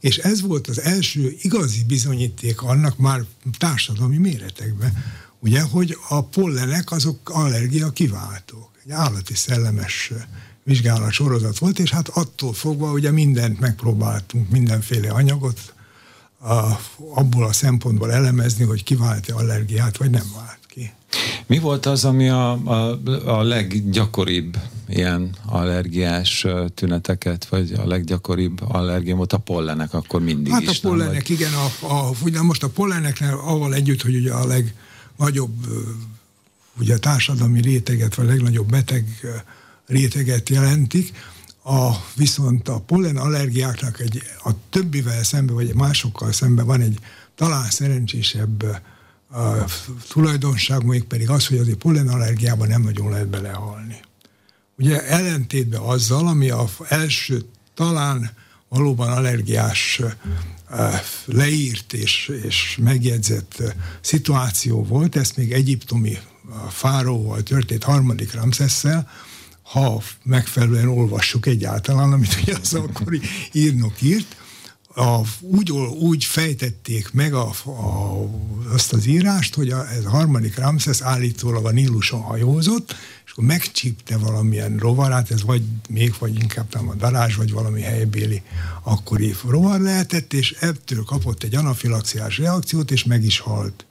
és 0.00 0.16
ez 0.16 0.40
volt 0.40 0.66
az 0.66 0.80
első 0.80 1.36
igazi 1.40 1.84
bizonyíték 1.84 2.62
annak 2.62 2.98
már 2.98 3.24
társadalmi 3.58 4.16
méretekben, 4.16 5.04
ugye, 5.38 5.60
hogy 5.60 5.98
a 6.08 6.22
pollenek 6.22 6.90
azok 6.90 7.30
allergia 7.30 7.90
kiváltók. 7.90 8.70
Egy 8.84 8.90
állati 8.90 9.34
szellemes 9.34 10.12
vizsgálat 10.62 11.12
sorozat 11.12 11.58
volt, 11.58 11.78
és 11.78 11.90
hát 11.90 12.08
attól 12.08 12.52
fogva 12.52 12.92
ugye 12.92 13.10
mindent 13.10 13.60
megpróbáltunk, 13.60 14.50
mindenféle 14.50 15.10
anyagot 15.10 15.74
a, 16.38 16.80
abból 17.14 17.44
a 17.44 17.52
szempontból 17.52 18.12
elemezni, 18.12 18.64
hogy 18.64 18.82
kivált-e 18.82 19.34
allergiát, 19.34 19.96
vagy 19.96 20.10
nem 20.10 20.32
vált 20.34 20.65
ki. 20.76 20.92
Mi 21.46 21.58
volt 21.58 21.86
az, 21.86 22.04
ami 22.04 22.28
a, 22.28 22.52
a, 22.52 23.00
a 23.26 23.42
leggyakoribb 23.42 24.56
ilyen 24.88 25.34
allergiás 25.46 26.46
tüneteket, 26.74 27.44
vagy 27.44 27.72
a 27.72 27.86
leggyakoribb 27.86 28.60
allergium 28.68 29.16
volt 29.16 29.32
a 29.32 29.38
pollenek, 29.38 29.94
akkor 29.94 30.20
mindig 30.22 30.52
hát 30.52 30.62
is. 30.62 30.66
Hát 30.66 30.76
a 30.76 30.88
pollenek, 30.88 31.12
nem, 31.12 31.22
vagy... 31.22 31.30
igen, 31.30 31.52
a, 31.52 31.86
a, 31.86 32.10
ugye 32.24 32.42
most 32.42 32.62
a 32.62 32.68
polleneknél 32.68 33.40
avval 33.44 33.74
együtt, 33.74 34.02
hogy 34.02 34.14
ugye 34.14 34.32
a 34.32 34.46
legnagyobb 34.46 35.66
ugye 36.80 36.98
társadalmi 36.98 37.60
réteget, 37.60 38.14
vagy 38.14 38.26
a 38.26 38.28
legnagyobb 38.28 38.70
beteg 38.70 39.06
réteget 39.86 40.48
jelentik, 40.48 41.12
a, 41.64 41.90
viszont 42.16 42.68
a 42.68 42.80
pollen 42.80 43.16
allergiáknak 43.16 44.00
egy, 44.00 44.22
a 44.44 44.50
többivel 44.70 45.24
szemben, 45.24 45.54
vagy 45.54 45.74
másokkal 45.74 46.32
szemben 46.32 46.66
van 46.66 46.80
egy 46.80 46.98
talán 47.34 47.70
szerencsésebb 47.70 48.64
a 49.30 49.64
tulajdonság 50.08 50.84
még 50.84 51.04
pedig 51.04 51.30
az, 51.30 51.46
hogy 51.46 51.58
azért 51.58 51.78
pollenallergiában 51.78 52.68
nem 52.68 52.82
nagyon 52.82 53.10
lehet 53.10 53.28
belehalni. 53.28 54.00
Ugye 54.78 55.06
ellentétben 55.06 55.80
azzal, 55.80 56.26
ami 56.26 56.50
az 56.50 56.70
első 56.88 57.44
talán 57.74 58.30
valóban 58.68 59.08
allergiás 59.08 60.00
leírt 61.24 61.92
és, 61.92 62.32
és 62.42 62.78
megjegyzett 62.82 63.62
szituáció 64.00 64.84
volt, 64.84 65.16
ezt 65.16 65.36
még 65.36 65.52
egyiptomi 65.52 66.18
fáróval 66.68 67.42
történt 67.42 67.84
harmadik 67.84 68.34
Ramszesszel, 68.34 69.10
ha 69.62 70.02
megfelelően 70.22 70.88
olvassuk 70.88 71.46
egyáltalán, 71.46 72.12
amit 72.12 72.38
ugye 72.42 72.56
az 72.62 72.74
akkori 72.88 73.20
írnok 73.52 74.02
írt, 74.02 74.36
a, 74.96 75.20
úgy, 75.40 75.70
úgy 76.00 76.24
fejtették 76.24 77.12
meg 77.12 77.34
a, 77.34 77.50
a, 77.64 78.30
azt 78.72 78.92
az 78.92 79.06
írást, 79.06 79.54
hogy 79.54 79.70
a, 79.70 79.88
ez 79.90 80.04
a 80.04 80.08
harmadik 80.10 80.56
Ramszesz 80.56 81.02
állítólag 81.02 81.66
a 81.66 81.70
Níluson 81.70 82.20
hajózott, 82.20 82.94
és 83.24 83.30
akkor 83.30 83.44
megcsípte 83.44 84.16
valamilyen 84.16 84.76
rovarát, 84.76 85.30
ez 85.30 85.42
vagy 85.42 85.62
még, 85.88 86.14
vagy 86.18 86.34
inkább 86.34 86.74
nem 86.74 86.88
a 86.88 86.94
darázs, 86.94 87.36
vagy 87.36 87.52
valami 87.52 87.80
helybéli 87.80 88.42
akkori 88.82 89.34
rovar 89.48 89.80
lehetett, 89.80 90.32
és 90.32 90.56
ebből 90.60 91.04
kapott 91.04 91.42
egy 91.42 91.54
anafilaxiás 91.54 92.38
reakciót, 92.38 92.90
és 92.90 93.04
meg 93.04 93.24
is 93.24 93.38
halt. 93.38 93.86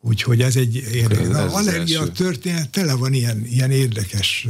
Úgyhogy 0.00 0.40
ez 0.40 0.56
egy 0.56 0.74
érdekes. 0.92 1.36
Az 1.36 1.52
allergia 1.52 2.08
történet 2.08 2.70
tele 2.70 2.94
van 2.94 3.12
ilyen, 3.12 3.44
ilyen 3.46 3.70
érdekes 3.70 4.46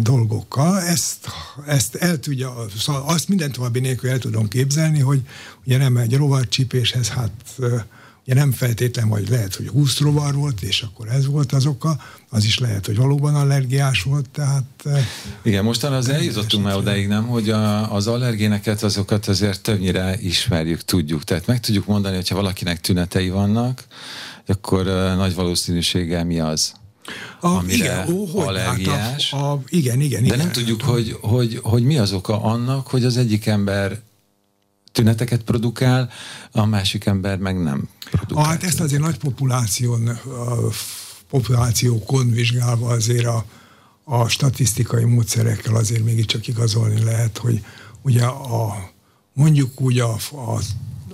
dolgokkal. 0.00 0.80
Ezt, 0.80 1.28
ezt 1.66 1.94
el 1.94 2.18
tudja, 2.18 2.54
szóval 2.78 3.02
azt 3.06 3.28
minden 3.28 3.52
további 3.52 3.80
nélkül 3.80 4.10
el 4.10 4.18
tudom 4.18 4.48
képzelni, 4.48 5.00
hogy 5.00 5.20
ugye 5.64 5.78
nem 5.78 5.96
egy 5.96 6.16
rovarcsípéshez, 6.16 7.08
hát 7.08 7.30
ugye 8.28 8.34
nem 8.34 8.52
feltétlen, 8.52 9.08
vagy 9.08 9.28
lehet, 9.28 9.54
hogy 9.54 9.68
20 9.68 9.98
rovar 9.98 10.34
volt, 10.34 10.62
és 10.62 10.82
akkor 10.82 11.08
ez 11.08 11.26
volt 11.26 11.52
az 11.52 11.66
oka, 11.66 12.00
az 12.28 12.44
is 12.44 12.58
lehet, 12.58 12.86
hogy 12.86 12.96
valóban 12.96 13.34
allergiás 13.34 14.02
volt, 14.02 14.26
tehát... 14.30 14.84
Igen, 15.42 15.64
mostan 15.64 15.92
az 15.92 16.08
eljutottunk 16.08 16.64
már 16.64 16.76
odáig, 16.76 17.08
nem, 17.08 17.26
hogy 17.26 17.50
a, 17.50 17.94
az 17.94 18.06
allergéneket, 18.06 18.82
azokat 18.82 19.26
azért 19.26 19.62
többnyire 19.62 20.16
ismerjük, 20.20 20.82
tudjuk. 20.82 21.24
Tehát 21.24 21.46
meg 21.46 21.60
tudjuk 21.60 21.86
mondani, 21.86 22.14
hogyha 22.14 22.34
valakinek 22.34 22.80
tünetei 22.80 23.30
vannak, 23.30 23.84
akkor 24.46 24.84
nagy 25.16 25.34
valószínűséggel 25.34 26.24
mi 26.24 26.40
az? 26.40 26.72
A, 27.40 27.46
amire 27.46 27.74
igen, 27.74 28.12
ó, 28.12 28.24
hogy 28.26 28.46
allergiás. 28.46 29.30
Hát 29.30 29.40
a, 29.40 29.52
a, 29.52 29.62
igen, 29.68 30.00
igen, 30.00 30.24
De 30.24 30.36
nem 30.36 30.52
tudjuk, 30.52 30.82
hogy, 30.82 31.18
hogy, 31.20 31.60
hogy 31.62 31.82
mi 31.82 31.98
az 31.98 32.12
oka 32.12 32.42
annak, 32.42 32.86
hogy 32.86 33.04
az 33.04 33.16
egyik 33.16 33.46
ember 33.46 34.00
tüneteket 34.92 35.42
produkál, 35.42 36.10
a 36.52 36.64
másik 36.64 37.06
ember 37.06 37.38
meg 37.38 37.62
nem 37.62 37.88
produkál. 38.10 38.44
Ah, 38.44 38.50
hát 38.50 38.62
ezt 38.62 38.80
azért 38.80 39.02
nagy 39.02 39.16
populáción, 39.16 40.08
a 40.08 40.72
populációkon 41.28 42.30
vizsgálva 42.30 42.88
azért 42.88 43.26
a, 43.26 43.44
a 44.04 44.28
statisztikai 44.28 45.04
módszerekkel 45.04 45.74
azért 45.74 46.04
mégiscsak 46.04 46.46
igazolni 46.46 47.04
lehet, 47.04 47.38
hogy 47.38 47.64
ugye 48.02 48.24
a, 48.24 48.90
mondjuk 49.32 49.80
úgy 49.80 49.98
a, 49.98 50.12
a 50.32 50.60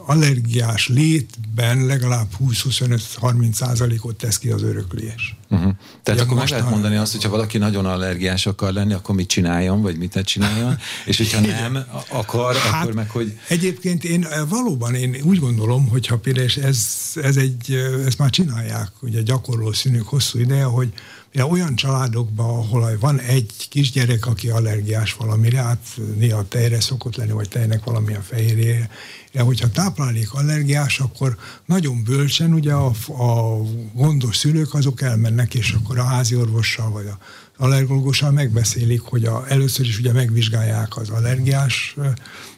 allergiás 0.07 0.89
létben 0.89 1.87
legalább 1.87 2.27
20-25-30 2.41 3.53
százalékot 3.53 4.17
tesz 4.17 4.39
ki 4.39 4.49
az 4.49 4.63
öröklés. 4.63 5.37
Uh-huh. 5.51 5.73
Tehát 6.03 6.21
akkor 6.21 6.37
meg 6.37 6.49
lehet 6.49 6.71
mondani 6.71 6.97
azt, 6.97 7.13
hogyha 7.13 7.29
valaki 7.29 7.59
nagyon 7.59 7.87
allergiás 7.87 8.47
akar 8.47 8.73
lenni, 8.73 8.93
akkor 8.93 9.15
mit 9.15 9.29
csináljon, 9.29 9.83
vagy 9.83 9.97
mit 9.97 10.15
ne 10.15 10.23
csináljon, 10.23 10.79
és 11.07 11.17
hogyha 11.17 11.41
nem 11.41 11.85
akar, 12.09 12.57
hát, 12.57 12.83
akkor 12.83 12.95
meg 12.95 13.11
hogy... 13.11 13.39
Egyébként 13.49 14.05
én 14.05 14.25
eh, 14.25 14.41
valóban 14.49 14.95
én 14.95 15.17
úgy 15.23 15.39
gondolom, 15.39 15.89
hogyha 15.89 16.19
például 16.19 16.49
ez, 16.63 16.87
ez 17.15 17.37
egy, 17.37 17.73
eh, 17.73 18.07
ezt 18.07 18.19
már 18.19 18.31
csinálják, 18.31 18.91
ugye 19.01 19.23
gyakorló 19.23 19.73
színük 19.73 20.09
hosszú 20.09 20.39
ideje, 20.39 20.65
hogy 20.65 20.93
Ja, 21.37 21.47
olyan 21.47 21.75
családokban, 21.75 22.49
ahol 22.49 22.97
van 23.01 23.21
egy 23.21 23.67
kisgyerek, 23.71 24.27
aki 24.27 24.49
allergiás 24.49 25.15
valamire, 25.15 25.63
hát 25.63 26.01
néha 26.17 26.49
tejre 26.49 26.81
szokott 26.81 27.17
lenni, 27.17 27.33
vagy 27.33 27.49
tejnek 27.49 27.85
valamilyen 27.85 28.23
fehérjére, 28.23 28.91
de 29.33 29.41
hogyha 29.41 29.71
táplálék 29.71 30.33
allergiás, 30.33 31.01
akkor 31.01 31.37
nagyon 31.65 32.05
bölcsen 32.05 32.53
ugye 32.53 32.73
a, 32.73 32.93
a 33.09 33.63
gondos 33.93 34.37
szülők 34.37 34.75
azok 34.75 35.03
elmennek, 35.03 35.55
és 35.55 35.73
akkor 35.73 35.99
a 35.99 36.05
házi 36.05 36.37
orvossal 36.37 36.91
vagy 36.91 37.07
a 37.07 37.19
allergológussal 37.57 38.31
megbeszélik, 38.31 39.01
hogy 39.01 39.25
a, 39.25 39.45
először 39.49 39.87
is 39.87 39.99
ugye 39.99 40.13
megvizsgálják 40.13 40.97
az 40.97 41.09
allergiás 41.09 41.97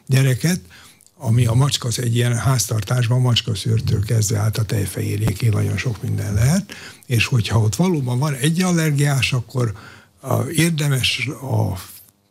gyereket, 0.06 0.60
ami 1.18 1.46
a 1.46 1.54
macska 1.54 1.88
az 1.88 1.98
egy 1.98 2.14
ilyen 2.14 2.36
háztartásban 2.36 3.20
macskaszőrtől 3.20 4.04
kezdve 4.04 4.38
át 4.38 4.58
a 4.58 4.64
tejfehérjéké 4.64 5.48
nagyon 5.48 5.76
sok 5.76 6.02
minden 6.02 6.34
lehet, 6.34 6.72
és 7.06 7.26
hogyha 7.26 7.60
ott 7.60 7.76
valóban 7.76 8.18
van 8.18 8.34
egy 8.34 8.62
allergiás, 8.62 9.32
akkor 9.32 9.72
a, 10.20 10.42
érdemes 10.42 11.28
a 11.40 11.78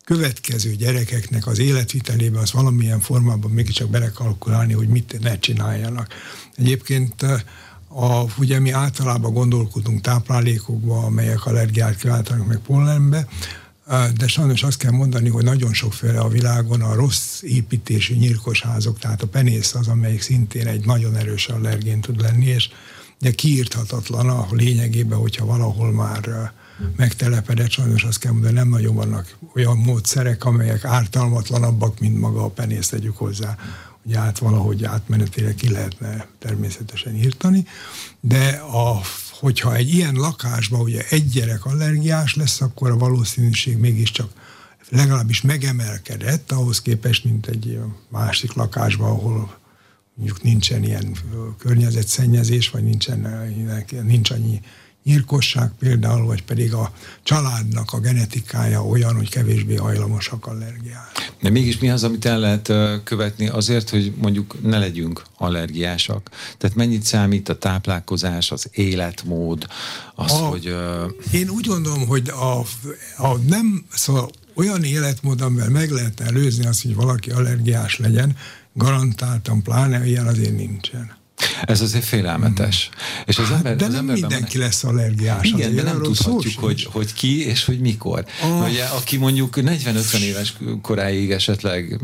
következő 0.04 0.76
gyerekeknek 0.76 1.48
az 1.48 1.60
életvitelébe 1.60 2.40
az 2.40 2.52
valamilyen 2.52 3.00
formában 3.00 3.52
mégiscsak 3.52 3.90
belekalkulálni, 3.90 4.74
hogy 4.74 4.88
mit 4.88 5.20
ne 5.22 5.40
csináljanak. 5.40 6.14
Egyébként 6.56 7.22
a, 7.88 8.24
ugye 8.38 8.60
mi 8.60 8.72
általában 8.72 9.34
gondolkodunk 9.34 10.02
táplálékokba, 10.02 11.04
amelyek 11.04 11.46
allergiát 11.46 11.96
kiváltanak 11.96 12.48
meg 12.48 12.58
pollenbe, 12.58 13.28
de 14.18 14.28
sajnos 14.28 14.64
azt 14.64 14.78
kell 14.78 14.92
mondani, 14.92 15.30
hogy 15.30 15.44
nagyon 15.44 15.74
sokféle 15.74 16.20
a 16.20 16.28
világon 16.28 16.82
a 16.82 16.94
rossz 16.94 17.42
építésű 17.42 18.16
nyírkos 18.16 18.62
házok, 18.62 19.00
tehát 19.00 19.22
a 19.22 19.28
penész 19.28 19.74
az, 19.74 19.88
amelyik 19.88 20.22
szintén 20.22 20.68
egy 20.68 20.86
nagyon 20.86 21.16
erős 21.16 21.48
allergén 21.48 22.02
tud 22.02 22.22
lenni, 22.22 22.46
és 22.46 22.70
de 23.20 23.32
kiírthatatlan 23.32 24.30
a 24.30 24.48
lényegében, 24.52 25.18
hogyha 25.18 25.46
valahol 25.46 25.92
már 25.92 26.52
megtelepedett, 26.96 27.70
sajnos 27.70 28.04
azt 28.04 28.20
kell 28.20 28.32
mondani, 28.32 28.54
nem 28.54 28.70
nagyon 28.70 28.96
vannak 28.96 29.38
olyan 29.56 29.78
módszerek, 29.78 30.46
amelyek 30.46 30.86
ártalmatlanabbak, 30.86 32.00
mint 32.00 32.20
maga 32.20 32.44
a 32.44 32.50
penész 32.50 32.88
tegyük 32.88 33.18
hozzá. 33.18 33.58
Ugye 34.04 34.18
át 34.18 34.38
valahogy 34.38 34.84
átmenetileg 34.84 35.56
ki 35.56 35.70
lehetne 35.70 36.28
természetesen 36.40 37.16
írtani, 37.16 37.66
de 38.20 38.48
a 38.56 39.02
hogyha 39.46 39.76
egy 39.76 39.94
ilyen 39.94 40.14
lakásban 40.14 40.80
ugye 40.80 41.02
egy 41.10 41.30
gyerek 41.30 41.66
allergiás 41.66 42.36
lesz, 42.36 42.62
akkor 42.62 42.92
a 42.92 42.98
valószínűség 42.98 43.78
mégiscsak 43.78 44.32
legalábbis 44.90 45.42
megemelkedett 45.42 46.52
ahhoz 46.52 46.82
képest, 46.82 47.24
mint 47.24 47.48
egy 47.48 47.80
másik 48.10 48.54
lakásban, 48.54 49.10
ahol 49.10 49.58
mondjuk 50.14 50.42
nincsen 50.44 50.84
ilyen 50.84 51.18
környezetszennyezés, 51.58 52.70
vagy 52.70 52.84
nincsen, 52.84 53.28
nincs 54.04 54.30
annyi 54.30 54.62
nyírkosság 55.06 55.72
például, 55.80 56.26
vagy 56.26 56.44
pedig 56.44 56.74
a 56.74 56.92
családnak 57.24 57.94
a 57.94 58.00
genetikája 58.00 58.86
olyan, 58.86 59.16
hogy 59.16 59.30
kevésbé 59.30 59.76
hajlamosak 59.76 60.48
allergiára. 60.48 61.12
De 61.42 61.50
mégis 61.50 61.80
mi 61.80 61.90
az, 61.90 62.04
amit 62.04 62.26
el 62.26 62.40
lehet 62.40 62.72
követni 63.04 63.48
azért, 63.48 63.90
hogy 63.90 64.14
mondjuk 64.18 64.56
ne 64.62 64.78
legyünk 64.78 65.24
allergiásak? 65.38 66.30
Tehát 66.58 66.76
mennyit 66.76 67.04
számít 67.04 67.50
a 67.50 67.58
táplálkozás, 67.58 68.52
az 68.52 68.70
életmód, 68.72 69.68
az, 70.16 70.32
a, 70.32 70.36
hogy... 70.36 70.68
Uh... 70.68 71.12
Én 71.32 71.50
úgy 71.50 71.66
gondolom, 71.66 72.08
hogy 72.08 72.30
a, 72.30 72.60
a 73.18 73.38
nem, 73.48 73.86
szóval 73.90 74.30
olyan 74.56 74.84
életmód, 74.84 75.42
amivel 75.42 75.70
meg 75.70 75.90
lehet 75.90 76.20
előzni 76.20 76.66
azt, 76.66 76.82
hogy 76.82 76.96
valaki 76.96 77.32
allergiás 77.32 77.98
legyen, 77.98 78.36
garantáltan, 78.74 79.62
pláne 79.62 80.06
ilyen 80.06 80.28
azért 80.28 80.56
nincsen. 80.56 81.24
Ez 81.66 81.82
azért 81.82 82.04
félelmetes. 82.04 82.90
Hmm. 82.92 83.24
És 83.26 83.38
az 83.38 83.48
hát, 83.48 83.56
ember, 83.56 83.76
de 83.76 83.86
az 83.86 83.94
nem 83.94 84.06
mindenki 84.06 84.58
van, 84.58 84.68
lesz 84.68 84.84
allergiás. 84.84 85.48
Igen, 85.48 85.76
de 85.76 85.82
nem 85.82 86.02
tudhatjuk, 86.02 86.60
hogy, 86.60 86.88
hogy 86.92 87.14
ki 87.14 87.46
és 87.46 87.66
hogy 87.66 87.80
mikor. 87.80 88.26
Oh. 88.44 88.70
Ugye, 88.70 88.84
aki 88.84 89.18
mondjuk 89.18 89.54
40-50 89.58 90.18
éves 90.20 90.54
koráig 90.82 91.32
esetleg 91.32 92.00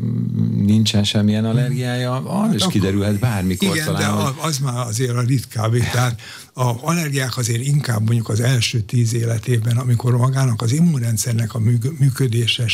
nincsen 0.57 1.03
semmilyen 1.03 1.45
allergiája, 1.45 2.15
arra 2.15 2.41
hát 2.41 2.53
is 2.53 2.65
kiderülhet 2.69 3.19
bármikor 3.19 3.75
igen, 3.75 3.85
talán. 3.85 4.01
de 4.01 4.41
az 4.41 4.57
már 4.57 4.87
azért 4.87 5.15
a 5.15 5.21
ritkább. 5.21 5.73
Tehát 5.77 6.21
a 6.53 6.73
allergiák 6.81 7.37
azért 7.37 7.65
inkább 7.65 7.99
mondjuk 7.99 8.29
az 8.29 8.39
első 8.39 8.79
tíz 8.79 9.13
életében, 9.13 9.77
amikor 9.77 10.17
magának 10.17 10.61
az 10.61 10.71
immunrendszernek 10.71 11.53
a 11.53 11.59
működése 11.97 12.67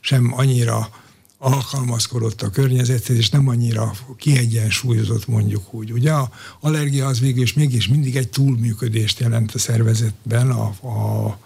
sem 0.00 0.32
annyira 0.36 0.88
alkalmazkodott 1.38 2.42
a 2.42 2.50
környezethez, 2.50 3.16
és 3.16 3.30
nem 3.30 3.48
annyira 3.48 3.92
kiegyensúlyozott 4.16 5.26
mondjuk 5.26 5.74
úgy. 5.74 5.92
Ugye 5.92 6.12
a 6.12 6.30
allergia 6.60 7.06
az 7.06 7.20
végül 7.20 7.42
is 7.42 7.52
mégis 7.52 7.88
mindig 7.88 8.16
egy 8.16 8.28
túlműködést 8.28 9.18
jelent 9.18 9.54
a 9.54 9.58
szervezetben, 9.58 10.50
a, 10.50 10.64
a, 10.66 11.38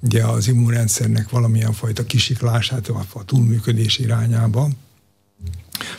ugye 0.00 0.24
az 0.24 0.48
immunrendszernek 0.48 1.30
valamilyen 1.30 1.72
fajta 1.72 2.04
kisiklását 2.04 2.88
a, 2.88 3.06
a 3.12 3.24
túlműködés 3.24 3.98
irányába. 3.98 4.68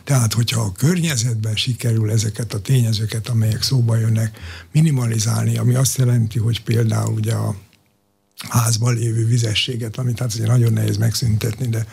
Tehát, 0.04 0.34
hogyha 0.34 0.62
a 0.62 0.72
környezetben 0.72 1.56
sikerül 1.56 2.12
ezeket 2.12 2.54
a 2.54 2.62
tényezőket, 2.62 3.28
amelyek 3.28 3.62
szóba 3.62 3.98
jönnek, 3.98 4.38
minimalizálni, 4.72 5.58
ami 5.58 5.76
azt 5.76 5.98
jelenti, 5.98 6.40
hogy 6.40 6.64
például 6.64 7.14
ugye 7.14 7.34
a 7.34 7.56
házban 8.50 8.94
lévő 8.94 9.26
vizességet, 9.26 9.98
amit 9.98 10.20
hát 10.20 10.28
azért 10.28 10.48
nagyon 10.48 10.74
nehéz 10.74 10.98
megszüntetni, 10.98 11.68
de 11.68 11.88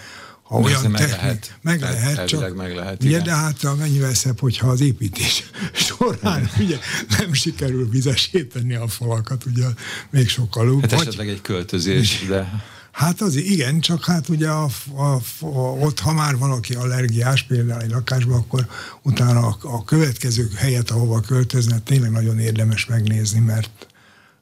ha 0.51 0.59
olyan 0.59 0.91
meg 0.91 1.09
lehet. 1.09 1.59
Meg 1.63 1.81
lehet, 1.81 2.27
csak, 2.27 2.57
meg 2.57 2.75
lehet 2.75 3.05
ugye, 3.05 3.21
de 3.21 3.35
hát 3.35 3.77
mennyivel 3.79 4.15
szebb, 4.15 4.41
hogyha 4.41 4.69
az 4.69 4.81
építés 4.81 5.45
során 5.87 6.51
ugye, 6.59 6.79
nem 7.19 7.33
sikerül 7.33 7.89
vizesíteni 7.91 8.75
a 8.75 8.89
falakat, 8.89 9.45
ugye 9.45 9.65
még 10.11 10.29
sokkal 10.29 10.81
Hát 10.81 10.93
esetleg 10.93 11.29
egy 11.29 11.41
költözés, 11.41 12.25
de... 12.29 12.63
Hát 12.91 13.21
az 13.21 13.37
igen, 13.37 13.81
csak 13.81 14.05
hát 14.05 14.29
ugye 14.29 14.49
a, 14.49 14.69
a, 14.95 15.03
a, 15.41 15.47
ott, 15.57 15.99
ha 15.99 16.13
már 16.13 16.37
valaki 16.37 16.75
allergiás 16.75 17.43
például 17.43 17.83
egy 17.83 17.91
lakásban, 17.91 18.39
akkor 18.39 18.67
utána 19.03 19.47
a, 19.47 19.57
a 19.63 19.85
következő 19.85 20.51
helyet, 20.57 20.91
ahova 20.91 21.21
költözne, 21.21 21.79
tényleg 21.79 22.11
nagyon 22.11 22.39
érdemes 22.39 22.87
megnézni, 22.87 23.41
mert 23.41 23.87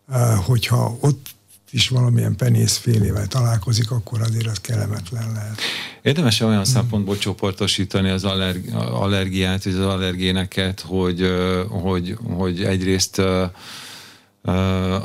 uh, 0.07 0.35
hogyha 0.35 0.97
ott 1.01 1.37
is 1.71 1.89
valamilyen 1.89 2.37
penészfélével 2.37 3.27
találkozik, 3.27 3.91
akkor 3.91 4.21
azért 4.21 4.47
az 4.47 4.59
kellemetlen 4.61 5.33
lehet. 5.33 5.61
Érdemes-e 6.03 6.45
olyan 6.45 6.63
hmm. 6.63 6.73
szempontból 6.73 7.19
csoportosítani 7.19 8.09
az 8.09 8.25
allergi- 8.25 8.71
allergiát, 8.73 9.65
vagy 9.65 9.75
az 9.75 9.85
allergéneket, 9.85 10.81
hogy, 10.81 11.33
hogy, 11.69 12.17
hogy 12.25 12.63
egyrészt 12.63 13.19
uh, 13.19 13.51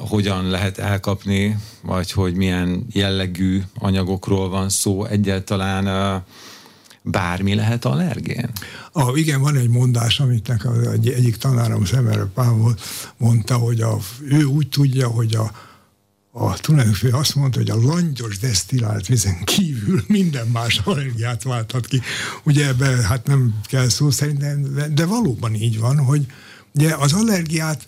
hogyan 0.09 0.49
lehet 0.49 0.77
elkapni, 0.77 1.57
vagy 1.81 2.11
hogy 2.11 2.35
milyen 2.35 2.85
jellegű 2.91 3.61
anyagokról 3.79 4.49
van 4.49 4.69
szó, 4.69 5.05
egyáltalán 5.05 6.15
uh, 6.15 6.21
bármi 7.01 7.55
lehet 7.55 7.85
allergén? 7.85 8.49
Ah, 8.91 9.17
igen, 9.17 9.41
van 9.41 9.55
egy 9.55 9.69
mondás, 9.69 10.19
amit 10.19 10.47
nekem 10.47 10.73
egy, 10.93 11.09
egyik 11.09 11.35
tanárom 11.35 11.85
Szemere 11.85 12.25
Pál 12.33 12.75
mondta, 13.17 13.55
hogy 13.55 13.81
a, 13.81 13.97
ő 14.29 14.43
úgy 14.43 14.69
tudja, 14.69 15.07
hogy 15.07 15.35
a, 15.35 15.51
a 16.35 16.57
tulajdonképpen 16.57 17.19
azt 17.19 17.35
mondta, 17.35 17.59
hogy 17.59 17.69
a 17.69 17.81
langyos 17.81 18.39
desztillált 18.39 19.07
vizen 19.07 19.43
kívül 19.43 20.03
minden 20.07 20.47
más 20.47 20.81
allergiát 20.83 21.43
válthat 21.43 21.87
ki. 21.87 22.01
Ugye 22.43 22.67
ebben 22.67 23.03
hát 23.03 23.27
nem 23.27 23.55
kell 23.63 23.89
szó 23.89 24.09
szerint, 24.09 24.73
de, 24.73 24.87
de 24.87 25.05
valóban 25.05 25.53
így 25.53 25.79
van, 25.79 25.97
hogy 25.97 26.25
ugye 26.75 26.95
az 26.95 27.13
allergiát 27.13 27.87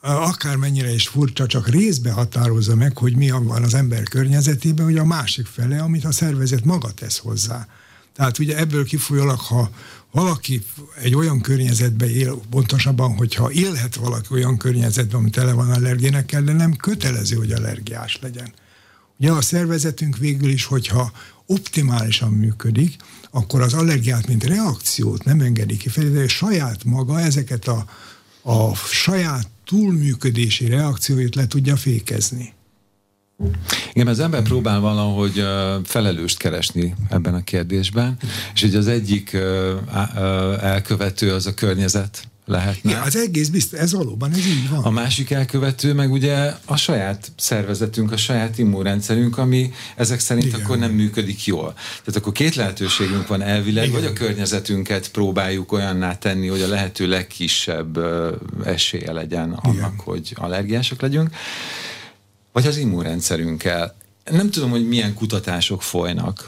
akármennyire 0.00 0.94
is 0.94 1.08
furcsa, 1.08 1.46
csak 1.46 1.68
részbe 1.68 2.10
határozza 2.10 2.74
meg, 2.74 2.98
hogy 2.98 3.16
mi 3.16 3.30
van 3.30 3.62
az 3.62 3.74
ember 3.74 4.02
környezetében, 4.02 4.84
hogy 4.84 4.98
a 4.98 5.04
másik 5.04 5.46
fele, 5.46 5.82
amit 5.82 6.04
a 6.04 6.12
szervezet 6.12 6.64
maga 6.64 6.90
tesz 6.90 7.18
hozzá. 7.18 7.66
Tehát 8.14 8.38
ugye 8.38 8.56
ebből 8.56 8.84
kifolyólag, 8.84 9.40
ha 9.40 9.70
valaki 10.16 10.62
egy 11.02 11.14
olyan 11.14 11.40
környezetben 11.40 12.08
él, 12.08 12.40
pontosabban, 12.50 13.16
hogyha 13.16 13.50
élhet 13.50 13.94
valaki 13.94 14.26
olyan 14.30 14.56
környezetben, 14.56 15.20
ami 15.20 15.30
tele 15.30 15.52
van 15.52 15.70
allergénekkel, 15.70 16.42
de 16.42 16.52
nem 16.52 16.76
kötelező, 16.76 17.36
hogy 17.36 17.52
allergiás 17.52 18.18
legyen. 18.22 18.52
Ugye 19.18 19.30
a 19.30 19.42
szervezetünk 19.42 20.16
végül 20.16 20.50
is, 20.50 20.64
hogyha 20.64 21.12
optimálisan 21.46 22.32
működik, 22.32 22.96
akkor 23.30 23.60
az 23.60 23.74
allergiát, 23.74 24.26
mint 24.26 24.44
reakciót 24.44 25.24
nem 25.24 25.40
engedi 25.40 25.76
kifelé, 25.76 26.08
de 26.08 26.28
saját 26.28 26.84
maga 26.84 27.20
ezeket 27.20 27.68
a, 27.68 27.86
a 28.42 28.74
saját 28.74 29.48
túlműködési 29.64 30.66
reakcióit 30.66 31.34
le 31.34 31.46
tudja 31.46 31.76
fékezni. 31.76 32.52
Igen, 33.92 34.06
az 34.06 34.20
ember 34.20 34.42
próbál 34.42 34.80
valahogy 34.80 35.44
felelőst 35.84 36.38
keresni 36.38 36.94
ebben 37.08 37.34
a 37.34 37.44
kérdésben, 37.44 38.16
és 38.54 38.60
hogy 38.60 38.74
az 38.74 38.86
egyik 38.86 39.36
elkövető 40.60 41.32
az 41.32 41.46
a 41.46 41.54
környezet 41.54 42.28
lehetne. 42.46 42.90
Igen, 42.90 43.02
az 43.02 43.16
egész 43.16 43.48
biztos, 43.48 43.78
ez 43.78 43.92
valóban, 43.92 44.32
ez 44.32 44.46
így 44.46 44.68
van. 44.70 44.82
A 44.82 44.90
másik 44.90 45.30
elkövető 45.30 45.92
meg 45.92 46.12
ugye 46.12 46.52
a 46.64 46.76
saját 46.76 47.32
szervezetünk, 47.36 48.12
a 48.12 48.16
saját 48.16 48.58
immunrendszerünk, 48.58 49.38
ami 49.38 49.72
ezek 49.96 50.20
szerint 50.20 50.46
Igen. 50.46 50.60
akkor 50.60 50.78
nem 50.78 50.90
működik 50.90 51.46
jól. 51.46 51.72
Tehát 52.04 52.16
akkor 52.20 52.32
két 52.32 52.54
lehetőségünk 52.54 53.26
van 53.26 53.42
elvileg, 53.42 53.88
Igen. 53.88 54.00
vagy 54.00 54.10
a 54.10 54.12
környezetünket 54.12 55.10
próbáljuk 55.10 55.72
olyanná 55.72 56.18
tenni, 56.18 56.46
hogy 56.46 56.62
a 56.62 56.68
lehető 56.68 57.08
legkisebb 57.08 57.98
esélye 58.64 59.12
legyen 59.12 59.52
annak, 59.52 59.74
Igen. 59.74 59.94
hogy 59.96 60.32
allergiások 60.34 61.00
legyünk, 61.00 61.30
vagy 62.56 62.66
az 62.66 62.76
immunrendszerünkkel. 62.76 63.94
Nem 64.30 64.50
tudom, 64.50 64.70
hogy 64.70 64.88
milyen 64.88 65.14
kutatások 65.14 65.82
folynak 65.82 66.44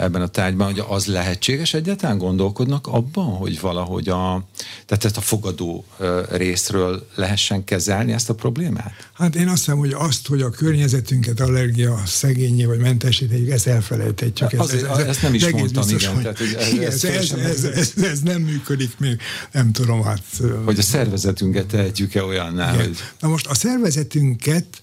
ebben 0.00 0.22
a 0.22 0.26
tárgyban, 0.26 0.66
hogy 0.66 0.84
az 0.88 1.06
lehetséges 1.06 1.74
egyáltalán 1.74 2.18
gondolkodnak 2.18 2.86
abban, 2.86 3.24
hogy 3.24 3.60
valahogy 3.60 4.08
a, 4.08 4.46
tehát 4.86 5.04
ezt 5.04 5.16
a 5.16 5.20
fogadó 5.20 5.84
részről 6.30 7.06
lehessen 7.14 7.64
kezelni 7.64 8.12
ezt 8.12 8.30
a 8.30 8.34
problémát? 8.34 9.10
Hát 9.12 9.36
én 9.36 9.48
azt 9.48 9.58
hiszem, 9.58 9.78
hogy 9.78 9.92
azt, 9.92 10.26
hogy 10.26 10.42
a 10.42 10.50
környezetünket 10.50 11.40
allergia 11.40 12.02
szegényé 12.06 12.64
vagy 12.64 12.78
mentesítjük, 12.78 13.50
ezt 13.50 13.66
elfelejthetjük. 13.66 14.52
Ez, 14.52 14.70
ez, 14.70 14.82
ez, 14.82 14.98
ezt 14.98 15.22
nem 15.22 15.34
is 15.34 15.48
mondtam, 15.48 15.86
biztos, 15.86 16.02
igen. 16.02 16.14
Hogy, 16.14 16.22
tehát, 16.22 16.38
hogy 16.38 16.54
ez, 16.58 16.72
igen 16.72 16.86
ez, 16.86 17.04
ez, 17.04 17.32
ez, 17.32 17.64
ez, 17.64 17.92
ez, 18.02 18.20
nem 18.20 18.40
működik 18.40 18.98
még, 18.98 19.20
nem 19.52 19.72
tudom, 19.72 20.02
hát... 20.02 20.22
Hogy 20.64 20.78
a 20.78 20.82
szervezetünket 20.82 21.66
tehetjük-e 21.66 22.24
olyanná, 22.24 22.72
igen. 22.72 22.86
hogy... 22.86 22.96
Na 23.20 23.28
most 23.28 23.46
a 23.46 23.54
szervezetünket 23.54 24.81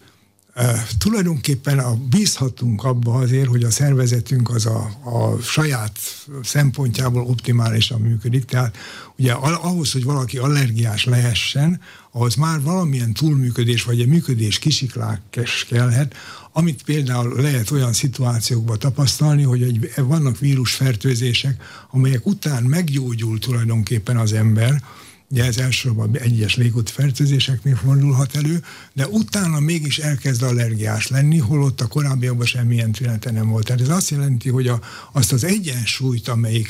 tulajdonképpen 0.97 1.79
a, 1.79 1.95
bízhatunk 2.09 2.83
abba 2.83 3.13
azért, 3.13 3.47
hogy 3.47 3.63
a 3.63 3.71
szervezetünk 3.71 4.49
az 4.49 4.65
a, 4.65 4.91
a 5.03 5.41
saját 5.41 5.99
szempontjából 6.43 7.21
optimálisan 7.21 8.01
működik. 8.01 8.45
Tehát 8.45 8.77
ugye 9.17 9.31
ahhoz, 9.31 9.91
hogy 9.91 10.03
valaki 10.03 10.37
allergiás 10.37 11.05
lehessen, 11.05 11.81
ahhoz 12.11 12.35
már 12.35 12.61
valamilyen 12.61 13.13
túlműködés 13.13 13.83
vagy 13.83 13.99
egy 13.99 14.07
működés 14.07 14.59
kisiklás 14.59 15.65
kellhet, 15.69 16.13
amit 16.51 16.83
például 16.83 17.41
lehet 17.41 17.71
olyan 17.71 17.93
szituációkban 17.93 18.79
tapasztalni, 18.79 19.43
hogy 19.43 19.63
egy, 19.63 19.91
vannak 19.95 20.39
vírusfertőzések, 20.39 21.63
amelyek 21.91 22.25
után 22.25 22.63
meggyógyul 22.63 23.39
tulajdonképpen 23.39 24.17
az 24.17 24.33
ember, 24.33 24.81
Ugye 25.31 25.45
ez 25.45 25.57
elsősorban 25.57 26.17
egyes 26.17 26.55
légút 26.55 26.89
fertőzéseknél 26.89 27.75
fordulhat 27.75 28.35
elő, 28.35 28.63
de 28.93 29.07
utána 29.07 29.59
mégis 29.59 29.97
elkezd 29.97 30.43
allergiás 30.43 31.07
lenni, 31.07 31.37
holott 31.37 31.81
a 31.81 31.87
korábbiakban 31.87 32.45
semmilyen 32.45 32.91
tünete 32.91 33.31
nem 33.31 33.47
volt. 33.47 33.65
Tehát 33.65 33.81
ez 33.81 33.89
azt 33.89 34.09
jelenti, 34.09 34.49
hogy 34.49 34.67
a, 34.67 34.79
azt 35.11 35.31
az 35.31 35.43
egyensúlyt, 35.43 36.27
amelyik 36.27 36.69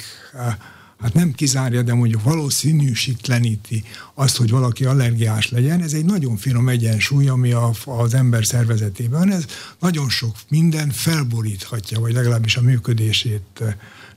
hát 1.01 1.13
nem 1.13 1.31
kizárja, 1.31 1.81
de 1.81 1.93
mondjuk 1.93 2.23
valószínűsítleníti 2.23 3.83
azt, 4.13 4.37
hogy 4.37 4.49
valaki 4.49 4.85
allergiás 4.85 5.49
legyen, 5.49 5.81
ez 5.81 5.93
egy 5.93 6.05
nagyon 6.05 6.37
finom 6.37 6.69
egyensúly, 6.69 7.27
ami 7.27 7.51
a, 7.51 7.71
az 7.85 8.13
ember 8.13 8.45
szervezetében, 8.45 9.31
ez 9.31 9.45
nagyon 9.79 10.09
sok 10.09 10.35
minden 10.49 10.89
felboríthatja, 10.89 11.99
vagy 11.99 12.13
legalábbis 12.13 12.57
a 12.57 12.61
működését 12.61 13.63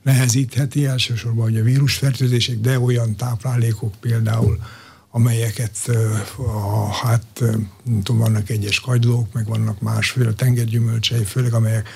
nehezítheti, 0.01 0.85
elsősorban 0.85 1.43
hogy 1.43 1.57
a 1.57 1.63
vírusfertőzések, 1.63 2.59
de 2.59 2.79
olyan 2.79 3.15
táplálékok 3.15 3.93
például, 3.99 4.59
amelyeket 5.11 5.89
a, 6.37 6.93
hát 6.93 7.43
tudom, 8.03 8.17
vannak 8.17 8.49
egyes 8.49 8.79
kagylók, 8.79 9.33
meg 9.33 9.47
vannak 9.47 9.81
másféle 9.81 10.33
tengergyümölcsei, 10.33 11.23
főleg 11.23 11.53
amelyek 11.53 11.87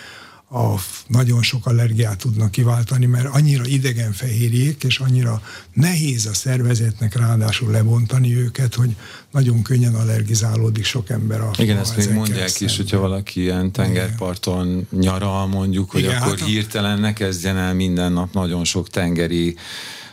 a 0.49 0.75
nagyon 1.07 1.41
sok 1.41 1.65
allergiát 1.65 2.17
tudnak 2.17 2.51
kiváltani, 2.51 3.05
mert 3.05 3.25
annyira 3.25 3.65
idegen 3.65 4.11
fehérjék, 4.11 4.83
és 4.83 4.99
annyira 4.99 5.41
nehéz 5.73 6.25
a 6.25 6.33
szervezetnek 6.33 7.15
ráadásul 7.15 7.71
lebontani 7.71 8.35
őket, 8.35 8.75
hogy 8.75 8.95
nagyon 9.31 9.61
könnyen 9.61 9.95
allergizálódik 9.95 10.85
sok 10.85 11.09
ember. 11.09 11.41
A, 11.41 11.51
Igen, 11.57 11.77
ezt 11.77 11.97
még 11.97 12.09
mondják 12.09 12.47
szemben. 12.47 12.69
is, 12.69 12.77
hogyha 12.77 12.99
valaki 12.99 13.41
ilyen 13.41 13.71
tengerparton 13.71 14.67
Igen. 14.67 14.85
nyaral 14.91 15.47
mondjuk, 15.47 15.91
hogy 15.91 16.01
Igen, 16.01 16.21
akkor 16.21 16.39
hát 16.39 16.47
hirtelen 16.47 16.99
ne 16.99 17.13
kezdjen 17.13 17.57
el 17.57 17.73
minden 17.73 18.11
nap 18.11 18.33
nagyon 18.33 18.63
sok 18.63 18.89
tengeri 18.89 19.55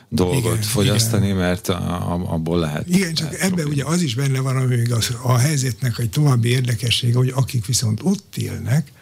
dolgot 0.09 0.39
igen, 0.45 0.63
fogyasztani, 0.63 1.25
igen. 1.25 1.37
mert 1.37 1.69
a, 1.69 2.13
a, 2.13 2.33
abból 2.33 2.59
lehet. 2.59 2.89
Igen, 2.89 3.15
csak 3.15 3.33
lehet 3.33 3.51
ebben 3.51 3.67
ugye 3.67 3.85
az 3.85 4.03
is 4.03 4.15
benne 4.15 4.41
van, 4.41 4.57
ami 4.57 4.77
még 4.77 4.93
az, 4.93 5.17
a 5.23 5.37
helyzetnek 5.37 5.99
egy 5.99 6.11
további 6.11 6.49
érdekessége, 6.49 7.17
hogy 7.17 7.33
akik 7.35 7.67
viszont 7.67 8.01
ott 8.03 8.37
élnek, 8.37 8.93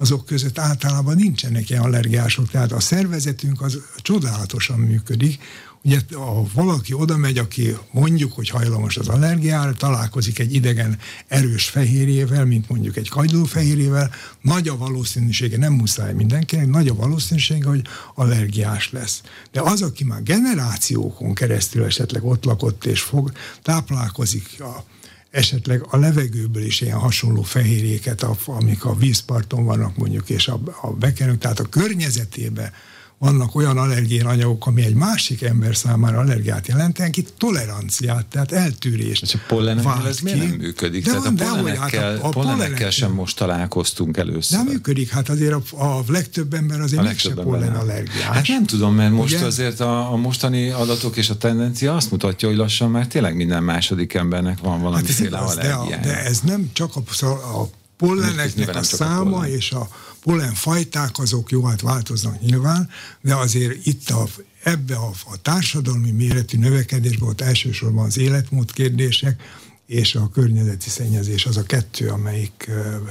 azok 0.00 0.26
között 0.26 0.58
általában 0.58 1.16
nincsenek 1.16 1.70
ilyen 1.70 1.82
allergiások, 1.82 2.50
tehát 2.50 2.72
a 2.72 2.80
szervezetünk 2.80 3.60
az 3.62 3.78
csodálatosan 3.96 4.78
működik. 4.78 5.38
Ugye 5.82 5.98
ha 6.12 6.46
valaki 6.54 6.92
oda 6.92 7.16
megy, 7.16 7.38
aki 7.38 7.76
mondjuk, 7.90 8.32
hogy 8.32 8.48
hajlamos 8.48 8.96
az 8.96 9.08
allergiára, 9.08 9.72
találkozik 9.72 10.38
egy 10.38 10.54
idegen 10.54 10.98
erős 11.28 11.68
fehérjével, 11.68 12.44
mint 12.44 12.68
mondjuk 12.68 12.96
egy 12.96 13.08
kagylófehérjével, 13.08 14.10
nagy 14.40 14.68
a 14.68 14.76
valószínűsége, 14.76 15.56
nem 15.56 15.72
muszáj 15.72 16.12
mindenkinek, 16.12 16.66
nagy 16.66 16.88
a 16.88 16.94
valószínűsége, 16.94 17.68
hogy 17.68 17.82
allergiás 18.14 18.90
lesz. 18.92 19.22
De 19.52 19.60
az, 19.60 19.82
aki 19.82 20.04
már 20.04 20.22
generációkon 20.22 21.34
keresztül 21.34 21.84
esetleg 21.84 22.24
ott 22.24 22.44
lakott 22.44 22.84
és 22.84 23.00
fog, 23.00 23.32
táplálkozik 23.62 24.60
a 24.60 24.84
esetleg 25.30 25.82
a 25.90 25.96
levegőből 25.96 26.62
is 26.64 26.80
ilyen 26.80 26.98
hasonló 26.98 27.42
fehérjéket, 27.42 28.22
amik 28.46 28.84
a 28.84 28.94
vízparton 28.94 29.64
vannak 29.64 29.96
mondjuk, 29.96 30.30
és 30.30 30.48
a, 30.48 30.60
a 30.80 30.90
bekerünk, 30.90 31.38
tehát 31.38 31.60
a 31.60 31.68
környezetében 31.68 32.72
vannak 33.20 33.54
olyan 33.54 33.78
allergén 33.78 34.26
anyagok, 34.26 34.66
ami 34.66 34.82
egy 34.82 34.94
másik 34.94 35.42
ember 35.42 35.76
számára 35.76 36.18
allergiát 36.18 36.66
jelent, 36.66 37.10
ki 37.10 37.24
toleranciát, 37.38 38.26
tehát 38.26 38.52
eltűrést 38.52 39.22
És 39.22 39.34
a 39.34 39.38
pollenekkel 39.48 40.08
ez 40.08 40.18
miért 40.18 40.38
nem 40.38 40.48
működik? 40.48 41.04
De 41.04 41.10
tehát 41.10 41.24
van, 41.24 41.48
a 41.48 41.54
pollenekkel, 41.54 42.12
hát 42.12 42.22
a, 42.22 42.26
a 42.26 42.28
pollenekkel 42.28 42.90
sem 42.90 43.12
most 43.12 43.36
találkoztunk 43.36 44.16
először. 44.16 44.58
Nem 44.58 44.66
működik, 44.66 45.10
hát 45.10 45.28
azért 45.28 45.52
a, 45.52 45.84
a 45.84 46.02
legtöbb 46.06 46.54
ember 46.54 46.80
azért 46.80 47.02
mégse 47.02 47.32
pollen 47.32 47.74
allergiás. 47.74 48.22
Hát 48.22 48.48
nem 48.48 48.66
tudom, 48.66 48.94
mert 48.94 49.12
most 49.12 49.34
Ugye? 49.34 49.44
azért 49.44 49.80
a, 49.80 50.12
a 50.12 50.16
mostani 50.16 50.70
adatok 50.70 51.16
és 51.16 51.30
a 51.30 51.36
tendencia 51.36 51.94
azt 51.94 52.10
mutatja, 52.10 52.48
hogy 52.48 52.56
lassan 52.56 52.90
már 52.90 53.06
tényleg 53.06 53.36
minden 53.36 53.62
második 53.62 54.14
embernek 54.14 54.58
van 54.58 54.80
valamiféle 54.82 55.38
hát 55.38 55.50
allergiája. 55.50 55.96
De, 56.02 56.08
de 56.08 56.24
ez 56.24 56.40
nem 56.40 56.70
csak 56.72 56.92
a, 56.96 57.24
a 57.26 57.70
polleneknek 58.00 58.76
a 58.76 58.82
száma 58.82 59.38
a 59.38 59.46
és 59.46 59.72
a 59.72 59.88
pollenfajták 60.22 61.18
azok 61.18 61.50
jó, 61.50 61.64
hát 61.64 61.80
változnak 61.80 62.40
nyilván, 62.40 62.90
de 63.20 63.34
azért 63.34 63.86
itt 63.86 64.10
a, 64.10 64.26
ebbe 64.62 64.96
a, 64.96 65.10
a 65.26 65.36
társadalmi 65.42 66.10
méretű 66.10 66.58
növekedésben 66.58 67.28
ott 67.28 67.40
elsősorban 67.40 68.04
az 68.04 68.18
életmód 68.18 68.72
kérdések, 68.72 69.42
és 69.86 70.14
a 70.14 70.30
környezeti 70.32 70.88
szennyezés 70.88 71.46
az 71.46 71.56
a 71.56 71.62
kettő, 71.62 72.08
amelyik 72.08 72.70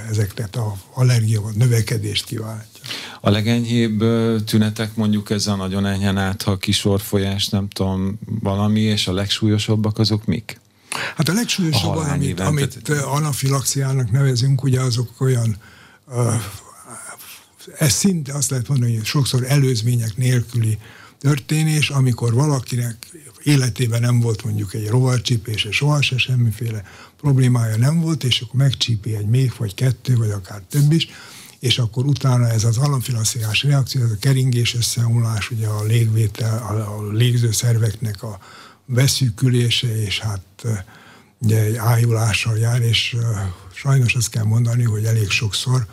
ezeket 0.09 0.55
a 0.55 0.75
allergia 0.93 1.41
vagy 1.41 1.55
növekedést 1.55 2.25
kiváltja. 2.25 2.83
A 3.21 3.29
legenyhébb 3.29 4.03
tünetek 4.45 4.95
mondjuk 4.95 5.29
ez 5.29 5.47
a 5.47 5.55
nagyon 5.55 5.85
enyhen 5.85 6.17
átha 6.17 6.57
kisorfolyás, 6.57 7.47
nem 7.47 7.69
tudom, 7.69 8.19
valami, 8.25 8.79
és 8.79 9.07
a 9.07 9.13
legsúlyosabbak 9.13 9.99
azok 9.99 10.25
mik? 10.25 10.59
Hát 11.15 11.29
a 11.29 11.33
legsúlyosabb, 11.33 11.95
a 11.95 12.11
amit, 12.11 12.39
amit 12.39 12.89
anafilaxiának 12.89 14.11
nevezünk, 14.11 14.63
ugye 14.63 14.81
azok 14.81 15.21
olyan 15.21 15.57
uh, 16.05 16.33
ez 17.77 17.91
szinte 17.91 18.33
azt 18.33 18.49
lehet 18.49 18.67
mondani, 18.67 18.95
hogy 18.95 19.05
sokszor 19.05 19.43
előzmények 19.43 20.17
nélküli 20.17 20.77
történés, 21.19 21.89
amikor 21.89 22.33
valakinek 22.33 23.07
életében 23.43 24.01
nem 24.01 24.19
volt 24.19 24.43
mondjuk 24.43 24.73
egy 24.73 24.87
rovarcsípése, 24.87 25.71
sohasem 25.71 26.17
semmiféle 26.17 26.83
problémája 27.17 27.77
nem 27.77 28.01
volt, 28.01 28.23
és 28.23 28.41
akkor 28.41 28.59
megcsípi 28.59 29.15
egy 29.15 29.25
még, 29.25 29.53
vagy 29.57 29.73
kettő, 29.73 30.15
vagy 30.15 30.31
akár 30.31 30.61
több 30.69 30.91
is, 30.91 31.07
és 31.59 31.79
akkor 31.79 32.05
utána 32.05 32.49
ez 32.49 32.63
az 32.63 32.77
alamfilaszírás 32.77 33.63
reakció, 33.63 34.03
ez 34.03 34.11
a 34.11 34.17
keringés 34.19 34.75
összeomlás, 34.75 35.51
ugye 35.51 35.67
a 35.67 35.83
légvétel, 35.83 36.57
a, 36.57 36.97
a 36.97 37.11
légző 37.11 37.51
szerveknek 37.51 38.23
a 38.23 38.39
beszűkülése, 38.89 40.01
és 40.03 40.19
hát 40.19 40.65
ugye 41.37 41.63
egy 41.63 41.75
ájulással 41.75 42.57
jár, 42.57 42.81
és 42.81 43.15
sajnos 43.73 44.15
azt 44.15 44.29
kell 44.29 44.43
mondani, 44.43 44.83
hogy 44.83 45.05
elég 45.05 45.29
sokszor 45.29 45.87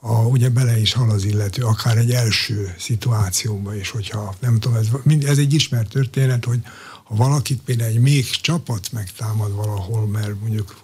a, 0.00 0.12
ugye 0.12 0.48
bele 0.48 0.80
is 0.80 0.92
hal 0.92 1.10
az 1.10 1.24
illető, 1.24 1.62
akár 1.62 1.96
egy 1.96 2.10
első 2.10 2.74
szituációba 2.78 3.74
is, 3.76 3.90
hogyha 3.90 4.34
nem 4.40 4.60
tudom, 4.60 4.76
ez, 4.76 4.88
mind, 5.02 5.24
ez 5.24 5.38
egy 5.38 5.54
ismert 5.54 5.88
történet, 5.88 6.44
hogy 6.44 6.60
ha 7.04 7.14
valakit 7.14 7.60
például 7.64 7.90
egy 7.90 8.00
még 8.00 8.30
csapat 8.30 8.92
megtámad 8.92 9.54
valahol, 9.54 10.06
mert 10.06 10.40
mondjuk 10.40 10.76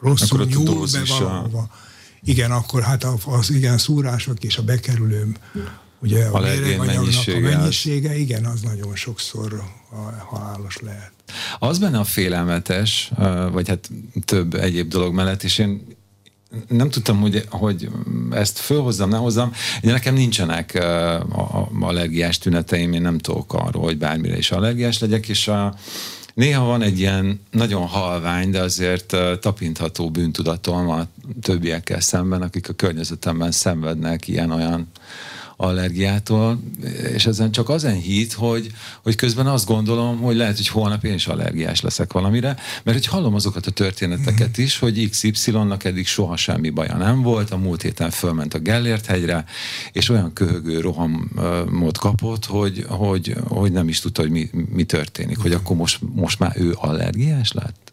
rosszul 0.00 0.44
nyúl 0.44 0.86
be 0.92 1.02
valahova, 1.18 1.58
a... 1.58 1.70
igen, 2.22 2.50
akkor 2.50 2.82
hát 2.82 3.06
az 3.24 3.50
igen 3.50 3.78
szúrások 3.78 4.44
és 4.44 4.56
a 4.56 4.62
bekerülőm 4.62 5.36
ugye 6.04 6.24
a, 6.24 6.36
a 6.36 6.84
mennyisége, 6.84 7.54
a 7.54 7.56
mennyisége, 7.56 8.18
igen, 8.18 8.44
az 8.44 8.60
nagyon 8.60 8.94
sokszor 8.94 9.62
halálos 10.28 10.76
lehet. 10.80 11.12
Az 11.58 11.78
benne 11.78 11.98
a 11.98 12.04
félelmetes, 12.04 13.12
vagy 13.52 13.68
hát 13.68 13.90
több 14.24 14.54
egyéb 14.54 14.88
dolog 14.88 15.14
mellett, 15.14 15.42
és 15.42 15.58
én 15.58 15.86
nem 16.68 16.90
tudtam, 16.90 17.20
hogy, 17.20 17.46
hogy 17.50 17.88
ezt 18.30 18.58
fölhozzam, 18.58 19.08
ne 19.08 19.16
hozzam. 19.16 19.52
Ugye 19.82 19.92
nekem 19.92 20.14
nincsenek 20.14 20.84
allergiás 21.80 22.38
tüneteim, 22.38 22.92
én 22.92 23.02
nem 23.02 23.18
tudok 23.18 23.54
arról, 23.54 23.82
hogy 23.82 23.98
bármire 23.98 24.36
is 24.36 24.50
allergiás 24.50 24.98
legyek, 24.98 25.28
és 25.28 25.48
a, 25.48 25.74
néha 26.34 26.64
van 26.64 26.82
egy 26.82 26.98
ilyen 26.98 27.40
nagyon 27.50 27.86
halvány, 27.86 28.50
de 28.50 28.60
azért 28.60 29.16
tapintható 29.40 30.10
bűntudatom 30.10 30.88
a 30.88 31.06
többiekkel 31.42 32.00
szemben, 32.00 32.42
akik 32.42 32.68
a 32.68 32.72
környezetemben 32.72 33.50
szenvednek 33.50 34.28
ilyen-olyan 34.28 34.88
allergiától, 35.56 36.60
és 37.12 37.26
ezen 37.26 37.52
csak 37.52 37.68
az 37.68 37.84
enyhít, 37.84 38.32
hogy, 38.32 38.70
hogy 39.02 39.14
közben 39.14 39.46
azt 39.46 39.66
gondolom, 39.66 40.18
hogy 40.20 40.36
lehet, 40.36 40.56
hogy 40.56 40.68
holnap 40.68 41.04
én 41.04 41.14
is 41.14 41.26
allergiás 41.26 41.80
leszek 41.80 42.12
valamire, 42.12 42.56
mert 42.82 42.96
hogy 42.96 43.06
hallom 43.06 43.34
azokat 43.34 43.66
a 43.66 43.70
történeteket 43.70 44.58
is, 44.58 44.78
hogy 44.78 45.10
XY-nak 45.10 45.84
eddig 45.84 46.06
soha 46.06 46.36
semmi 46.36 46.70
baja 46.70 46.96
nem 46.96 47.22
volt, 47.22 47.50
a 47.50 47.56
múlt 47.56 47.82
héten 47.82 48.10
fölment 48.10 48.54
a 48.54 48.58
Gellért 48.58 49.06
hegyre, 49.06 49.44
és 49.92 50.08
olyan 50.08 50.32
köhögő 50.32 50.80
rohamot 50.80 51.98
kapott, 51.98 52.44
hogy, 52.44 52.84
hogy, 52.88 53.34
hogy 53.48 53.72
nem 53.72 53.88
is 53.88 54.00
tudta, 54.00 54.20
hogy 54.20 54.30
mi, 54.30 54.50
mi 54.74 54.84
történik, 54.84 55.38
hogy 55.38 55.52
akkor 55.52 55.76
most, 55.76 55.98
most 56.14 56.38
már 56.38 56.52
ő 56.56 56.74
allergiás 56.78 57.52
lett? 57.52 57.92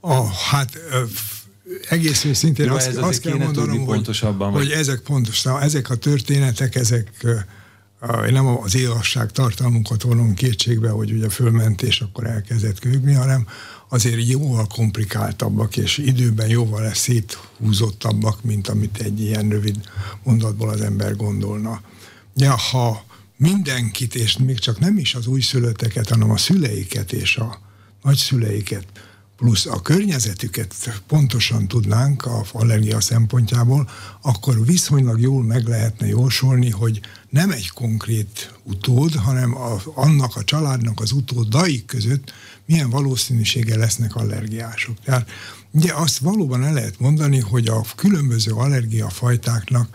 Oh, 0.00 0.30
hát 0.50 0.78
egész 1.88 2.24
őszintén 2.24 2.66
Jó, 2.66 2.74
azt, 2.74 2.96
azt 2.96 3.20
kell 3.20 3.36
mondanom, 3.36 3.84
hogy, 3.84 4.18
hogy 4.52 4.70
ezek 4.70 5.00
pontos, 5.00 5.44
ezek 5.44 5.90
a 5.90 5.94
történetek, 5.94 6.74
ezek 6.74 7.26
nem 8.30 8.46
az 8.46 8.76
élasság 8.76 9.30
tartalmunkat 9.30 10.02
vonom 10.02 10.34
kétségbe, 10.34 10.90
hogy 10.90 11.12
ugye 11.12 11.28
fölment 11.28 11.82
és 11.82 12.00
akkor 12.00 12.26
elkezdett 12.26 12.78
köhögni, 12.78 13.12
hanem 13.12 13.46
azért 13.88 14.28
jóval 14.28 14.66
komplikáltabbak, 14.66 15.76
és 15.76 15.98
időben 15.98 16.48
jóval 16.48 16.82
lesz 16.82 16.98
széthúzottabbak, 16.98 18.44
mint 18.44 18.68
amit 18.68 18.98
egy 18.98 19.20
ilyen 19.20 19.48
rövid 19.48 19.76
mondatból 20.22 20.68
az 20.68 20.80
ember 20.80 21.16
gondolna. 21.16 21.80
Ja, 22.34 22.56
ha 22.56 23.04
mindenkit, 23.36 24.14
és 24.14 24.38
még 24.38 24.58
csak 24.58 24.78
nem 24.78 24.98
is 24.98 25.14
az 25.14 25.26
újszülötteket, 25.26 26.08
hanem 26.08 26.30
a 26.30 26.36
szüleiket 26.36 27.12
és 27.12 27.36
a 27.36 27.58
nagyszüleiket 28.02 28.86
plusz 29.42 29.66
a 29.66 29.82
környezetüket 29.82 30.74
pontosan 31.06 31.68
tudnánk 31.68 32.26
a 32.26 32.44
allergia 32.52 33.00
szempontjából, 33.00 33.90
akkor 34.20 34.64
viszonylag 34.66 35.20
jól 35.20 35.42
meg 35.42 35.66
lehetne 35.66 36.06
jósolni, 36.06 36.70
hogy 36.70 37.00
nem 37.28 37.50
egy 37.50 37.68
konkrét 37.68 38.52
utód, 38.62 39.14
hanem 39.14 39.56
a, 39.56 39.80
annak 39.94 40.36
a 40.36 40.44
családnak 40.44 41.00
az 41.00 41.12
utódaik 41.12 41.84
között 41.84 42.32
milyen 42.66 42.90
valószínűsége 42.90 43.76
lesznek 43.76 44.16
allergiások. 44.16 44.96
Tehát 45.04 45.30
ugye 45.70 45.92
azt 45.94 46.18
valóban 46.18 46.64
el 46.64 46.72
lehet 46.72 47.00
mondani, 47.00 47.38
hogy 47.38 47.68
a 47.68 47.84
különböző 47.96 48.52
allergiafajtáknak 48.52 49.88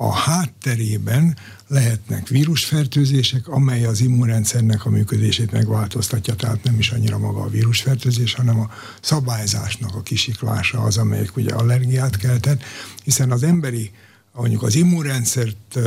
a 0.00 0.12
hátterében 0.12 1.36
lehetnek 1.68 2.28
vírusfertőzések, 2.28 3.48
amely 3.48 3.84
az 3.84 4.00
immunrendszernek 4.00 4.84
a 4.84 4.90
működését 4.90 5.52
megváltoztatja, 5.52 6.34
tehát 6.34 6.62
nem 6.62 6.78
is 6.78 6.90
annyira 6.90 7.18
maga 7.18 7.40
a 7.40 7.48
vírusfertőzés, 7.48 8.34
hanem 8.34 8.60
a 8.60 8.70
szabályzásnak 9.00 9.94
a 9.94 10.02
kisiklása 10.02 10.80
az, 10.80 10.96
amelyik 10.96 11.36
ugye 11.36 11.54
allergiát 11.54 12.16
keltett, 12.16 12.62
hiszen 13.04 13.30
az 13.30 13.42
emberi 13.42 13.90
mondjuk 14.32 14.62
az 14.62 14.74
immunrendszert 14.74 15.78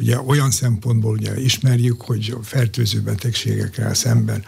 ugye 0.00 0.20
olyan 0.20 0.50
szempontból 0.50 1.12
ugye 1.12 1.40
ismerjük, 1.40 2.00
hogy 2.00 2.34
a 2.40 2.42
fertőző 2.42 3.00
betegségekkel 3.00 3.94
szemben 3.94 4.44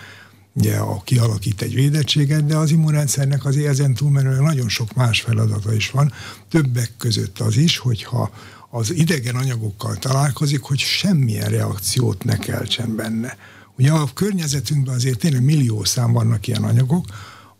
ugye 0.52 0.76
a, 0.76 1.02
kialakít 1.04 1.62
egy 1.62 1.74
védettséget, 1.74 2.46
de 2.46 2.56
az 2.56 2.70
immunrendszernek 2.70 3.44
azért 3.44 3.68
ezen 3.68 3.94
túlmenően 3.94 4.42
nagyon 4.42 4.68
sok 4.68 4.94
más 4.94 5.20
feladata 5.20 5.74
is 5.74 5.90
van, 5.90 6.12
többek 6.48 6.90
között 6.98 7.38
az 7.38 7.56
is, 7.56 7.78
hogyha 7.78 8.30
az 8.70 8.90
idegen 8.90 9.36
anyagokkal 9.36 9.96
találkozik, 9.96 10.62
hogy 10.62 10.78
semmilyen 10.78 11.50
reakciót 11.50 12.24
ne 12.24 12.36
keltsen 12.36 12.96
benne. 12.96 13.36
Ugye 13.78 13.92
a 13.92 14.12
környezetünkben 14.14 14.94
azért 14.94 15.18
tényleg 15.18 15.42
millió 15.42 15.84
szám 15.84 16.12
vannak 16.12 16.46
ilyen 16.46 16.64
anyagok, 16.64 17.06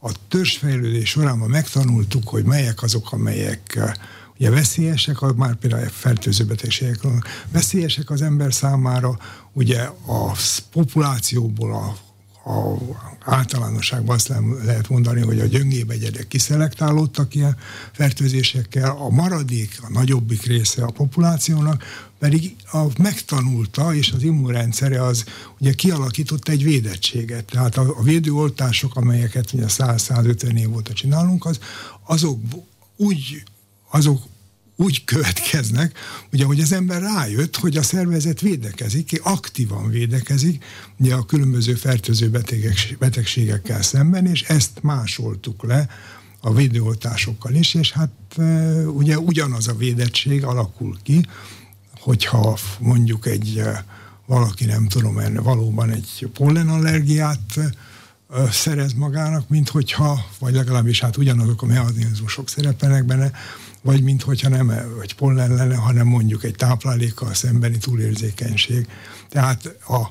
a 0.00 0.10
törzsfejlődés 0.28 1.08
során 1.08 1.38
ma 1.38 1.46
megtanultuk, 1.46 2.28
hogy 2.28 2.44
melyek 2.44 2.82
azok, 2.82 3.12
amelyek 3.12 3.74
eh, 3.76 3.92
ugye 4.38 4.50
veszélyesek, 4.50 5.20
már 5.20 5.54
például 5.54 5.86
a 5.86 5.90
fertőző 5.90 6.44
betegségek 6.44 7.00
veszélyesek 7.52 8.10
az 8.10 8.22
ember 8.22 8.54
számára, 8.54 9.18
ugye 9.52 9.82
a 10.06 10.36
populációból 10.72 11.74
a 11.74 11.96
a 12.46 12.78
általánosságban 13.24 14.14
azt 14.14 14.32
lehet 14.64 14.88
mondani, 14.88 15.20
hogy 15.20 15.40
a 15.40 15.46
gyöngébegyedek 15.46 16.28
kiszelektálódtak 16.28 17.34
ilyen 17.34 17.56
fertőzésekkel, 17.92 18.90
a 18.90 19.08
maradék, 19.08 19.78
a 19.82 19.90
nagyobbik 19.90 20.42
része 20.42 20.84
a 20.84 20.90
populációnak 20.90 21.82
pedig 22.18 22.56
a, 22.72 22.84
megtanulta, 22.98 23.94
és 23.94 24.12
az 24.12 24.22
immunrendszere 24.22 25.04
az 25.04 25.24
ugye 25.60 25.72
kialakított 25.72 26.48
egy 26.48 26.64
védettséget. 26.64 27.44
Tehát 27.44 27.76
a, 27.76 27.94
a 27.98 28.02
védőoltások, 28.02 28.96
amelyeket 28.96 29.52
ugye 29.52 29.66
100-150 29.68 30.58
év 30.58 30.74
óta 30.74 30.92
csinálunk, 30.92 31.44
az, 31.44 31.58
azok 32.04 32.40
úgy 32.96 33.42
azok 33.90 34.22
úgy 34.76 35.04
következnek, 35.04 35.98
ugye, 36.32 36.44
hogy 36.44 36.60
az 36.60 36.72
ember 36.72 37.02
rájött, 37.02 37.56
hogy 37.56 37.76
a 37.76 37.82
szervezet 37.82 38.40
védekezik, 38.40 39.20
aktívan 39.22 39.90
védekezik, 39.90 40.64
ugye 40.98 41.14
a 41.14 41.24
különböző 41.24 41.74
fertőző 41.74 42.28
betegek, 42.28 42.96
betegségekkel 42.98 43.82
szemben, 43.82 44.26
és 44.26 44.42
ezt 44.42 44.82
másoltuk 44.82 45.62
le 45.62 45.88
a 46.40 46.52
védőoltásokkal 46.52 47.54
is, 47.54 47.74
és 47.74 47.92
hát 47.92 48.10
e, 48.36 48.42
ugye 48.88 49.18
ugyanaz 49.18 49.68
a 49.68 49.74
védettség 49.74 50.44
alakul 50.44 50.96
ki, 51.02 51.26
hogyha 52.00 52.58
mondjuk 52.80 53.26
egy 53.26 53.58
e, 53.58 53.84
valaki 54.26 54.64
nem 54.64 54.88
tudom, 54.88 55.18
enne 55.18 55.40
valóban 55.40 55.90
egy 55.90 56.28
pollenallergiát 56.32 57.56
e, 57.56 57.72
szerez 58.50 58.92
magának, 58.92 59.48
mint 59.48 59.68
hogyha, 59.68 60.26
vagy 60.38 60.54
legalábbis 60.54 61.00
hát 61.00 61.16
ugyanazok 61.16 61.62
a 61.62 61.66
mechanizmusok 61.66 62.48
szerepelnek 62.48 63.04
benne, 63.04 63.30
vagy 63.86 64.02
minthogyha 64.02 64.48
nem 64.48 64.70
egy 65.02 65.14
pollen 65.14 65.54
lenne, 65.54 65.76
hanem 65.76 66.06
mondjuk 66.06 66.44
egy 66.44 66.54
táplálékkal 66.54 67.34
szembeni 67.34 67.78
túlérzékenység. 67.78 68.86
Tehát 69.28 69.76
a, 69.88 70.10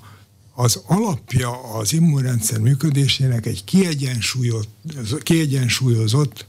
az 0.54 0.82
alapja 0.88 1.74
az 1.74 1.94
immunrendszer 1.94 2.60
működésének 2.60 3.46
egy 3.46 3.64
kiegyensúlyozott, 3.64 5.24
kiegyensúlyozott 5.24 6.46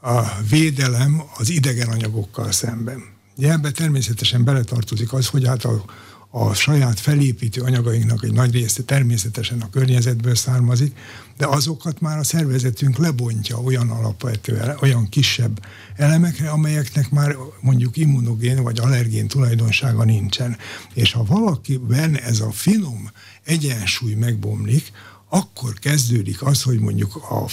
a 0.00 0.22
védelem 0.50 1.22
az 1.36 1.50
idegen 1.50 1.88
anyagokkal 1.88 2.52
szemben. 2.52 3.02
Ebbe 3.38 3.70
természetesen 3.70 4.44
beletartozik 4.44 5.12
az, 5.12 5.26
hogy 5.26 5.46
hát 5.46 5.64
a, 5.64 5.84
a 6.30 6.54
saját 6.54 7.00
felépítő 7.00 7.60
anyagainknak 7.60 8.24
egy 8.24 8.32
nagy 8.32 8.52
része 8.52 8.82
természetesen 8.82 9.60
a 9.60 9.70
környezetből 9.70 10.34
származik, 10.34 10.96
de 11.36 11.46
azokat 11.46 12.00
már 12.00 12.18
a 12.18 12.24
szervezetünk 12.24 12.96
lebontja 12.96 13.60
olyan 13.60 13.90
alapvető, 13.90 14.74
olyan 14.80 15.08
kisebb 15.08 15.66
elemekre, 15.96 16.50
amelyeknek 16.50 17.10
már 17.10 17.36
mondjuk 17.60 17.96
immunogén 17.96 18.62
vagy 18.62 18.78
allergén 18.78 19.28
tulajdonsága 19.28 20.04
nincsen. 20.04 20.56
És 20.94 21.12
ha 21.12 21.24
valakiben 21.24 22.16
ez 22.16 22.40
a 22.40 22.50
finom 22.50 23.10
egyensúly 23.44 24.14
megbomlik, 24.14 24.92
akkor 25.28 25.74
kezdődik 25.74 26.42
az, 26.42 26.62
hogy 26.62 26.78
mondjuk 26.78 27.16
a, 27.16 27.46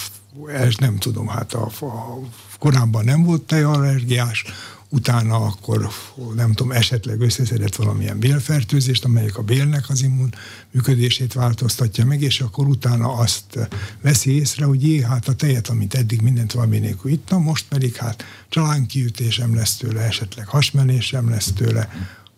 nem 0.78 0.98
tudom, 0.98 1.28
hát 1.28 1.52
a, 1.52 1.70
a 1.80 2.18
korábban 2.58 3.04
nem 3.04 3.22
volt 3.22 3.42
tejallergiás, 3.42 4.44
utána 4.88 5.36
akkor 5.36 5.88
nem 6.34 6.52
tudom, 6.52 6.72
esetleg 6.72 7.20
összeszedett 7.20 7.74
valamilyen 7.74 8.18
bélfertőzést, 8.18 9.04
amelyik 9.04 9.38
a 9.38 9.42
bélnek 9.42 9.84
az 9.88 10.02
immun 10.02 10.34
működését 10.70 11.32
változtatja 11.32 12.04
meg, 12.04 12.22
és 12.22 12.40
akkor 12.40 12.66
utána 12.66 13.12
azt 13.12 13.68
veszi 14.00 14.30
észre, 14.30 14.64
hogy 14.64 14.82
jé, 14.82 15.02
hát 15.02 15.28
a 15.28 15.34
tejet, 15.34 15.68
amit 15.68 15.94
eddig 15.94 16.20
mindent 16.20 16.52
valami 16.52 16.78
nélkül 16.78 17.10
ittam, 17.10 17.42
most 17.42 17.66
pedig 17.68 17.94
hát 17.96 18.24
csalánkiütésem 18.48 19.54
lesz 19.54 19.76
tőle, 19.76 20.00
esetleg 20.00 20.46
hasmenésem 20.46 21.30
lesz 21.30 21.52
tőle, 21.52 21.88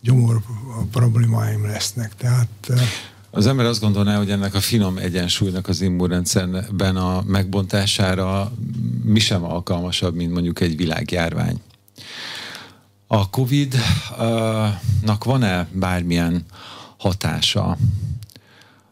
gyomor 0.02 0.42
problémáim 0.90 1.66
lesznek. 1.66 2.14
Tehát 2.16 2.72
az 3.30 3.46
ember 3.46 3.66
azt 3.66 3.80
gondolná, 3.80 4.16
hogy 4.16 4.30
ennek 4.30 4.54
a 4.54 4.60
finom 4.60 4.98
egyensúlynak 4.98 5.68
az 5.68 5.80
immunrendszerben 5.80 6.96
a 6.96 7.22
megbontására 7.26 8.52
mi 9.04 9.18
sem 9.18 9.44
alkalmasabb, 9.44 10.14
mint 10.14 10.32
mondjuk 10.32 10.60
egy 10.60 10.76
világjárvány. 10.76 11.60
A 13.10 13.30
COVID-nak 13.30 15.24
van-e 15.24 15.68
bármilyen 15.72 16.44
hatása 16.96 17.76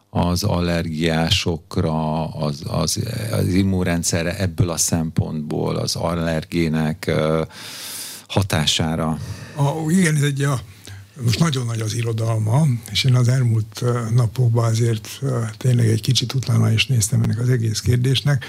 az 0.09 0.43
allergiásokra, 0.43 2.27
az, 2.27 2.61
az, 2.67 2.99
az 3.31 3.47
immunrendszerre 3.47 4.39
ebből 4.39 4.69
a 4.69 4.77
szempontból, 4.77 5.75
az 5.75 5.95
allergének 5.95 7.11
hatására? 8.27 9.19
A, 9.55 9.91
igen, 9.91 10.15
ez 10.15 10.21
egy 10.21 10.41
a, 10.41 10.59
most 11.23 11.39
nagyon 11.39 11.65
nagy 11.65 11.81
az 11.81 11.93
irodalma, 11.93 12.65
és 12.91 13.03
én 13.03 13.15
az 13.15 13.27
elmúlt 13.27 13.83
napokban 14.13 14.65
azért 14.65 15.21
tényleg 15.57 15.87
egy 15.87 16.01
kicsit 16.01 16.33
utána 16.33 16.71
is 16.71 16.85
néztem 16.85 17.23
ennek 17.23 17.39
az 17.39 17.49
egész 17.49 17.79
kérdésnek. 17.79 18.45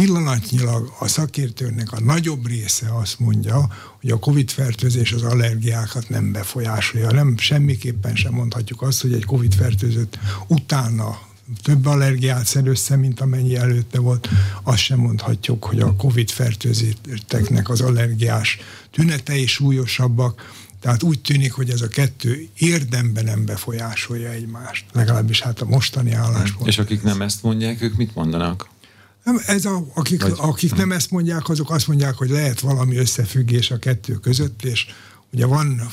Pillanatnyilag 0.00 0.92
a 0.98 1.08
szakértőnek 1.08 1.92
a 1.92 2.00
nagyobb 2.00 2.46
része 2.46 2.94
azt 2.94 3.18
mondja, 3.18 3.68
hogy 4.00 4.10
a 4.10 4.18
COVID-fertőzés 4.18 5.12
az 5.12 5.22
allergiákat 5.22 6.08
nem 6.08 6.32
befolyásolja. 6.32 7.10
Nem 7.10 7.38
semmiképpen 7.38 8.14
sem 8.14 8.32
mondhatjuk 8.32 8.82
azt, 8.82 9.00
hogy 9.00 9.12
egy 9.12 9.24
COVID-fertőzött 9.24 10.18
utána 10.46 11.18
több 11.62 11.86
allergiát 11.86 12.46
szed 12.46 12.66
össze, 12.66 12.96
mint 12.96 13.20
amennyi 13.20 13.56
előtte 13.56 13.98
volt. 13.98 14.28
Azt 14.62 14.78
sem 14.78 14.98
mondhatjuk, 14.98 15.64
hogy 15.64 15.80
a 15.80 15.94
COVID 15.96 16.30
fertőzötteknek 16.30 17.68
az 17.68 17.80
allergiás 17.80 18.58
tünetei 18.90 19.46
súlyosabbak. 19.46 20.52
Tehát 20.80 21.02
úgy 21.02 21.20
tűnik, 21.20 21.52
hogy 21.52 21.70
ez 21.70 21.80
a 21.80 21.88
kettő 21.88 22.48
érdemben 22.58 23.24
nem 23.24 23.44
befolyásolja 23.44 24.30
egymást. 24.30 24.84
Legalábbis 24.92 25.40
hát 25.40 25.60
a 25.60 25.64
mostani 25.64 26.12
álláspont. 26.12 26.68
És 26.68 26.78
akik 26.78 27.02
nem 27.02 27.22
ezt 27.22 27.42
mondják, 27.42 27.82
ők 27.82 27.96
mit 27.96 28.14
mondanak? 28.14 28.68
Nem, 29.24 29.40
ez 29.46 29.64
a, 29.64 29.86
akik, 29.94 30.22
Vagy, 30.22 30.34
akik 30.36 30.74
nem 30.74 30.92
ezt 30.92 31.10
mondják, 31.10 31.48
azok 31.48 31.70
azt 31.70 31.86
mondják, 31.86 32.14
hogy 32.14 32.30
lehet 32.30 32.60
valami 32.60 32.96
összefüggés 32.96 33.70
a 33.70 33.78
kettő 33.78 34.14
között, 34.14 34.64
és 34.64 34.86
ugye 35.32 35.46
van, 35.46 35.88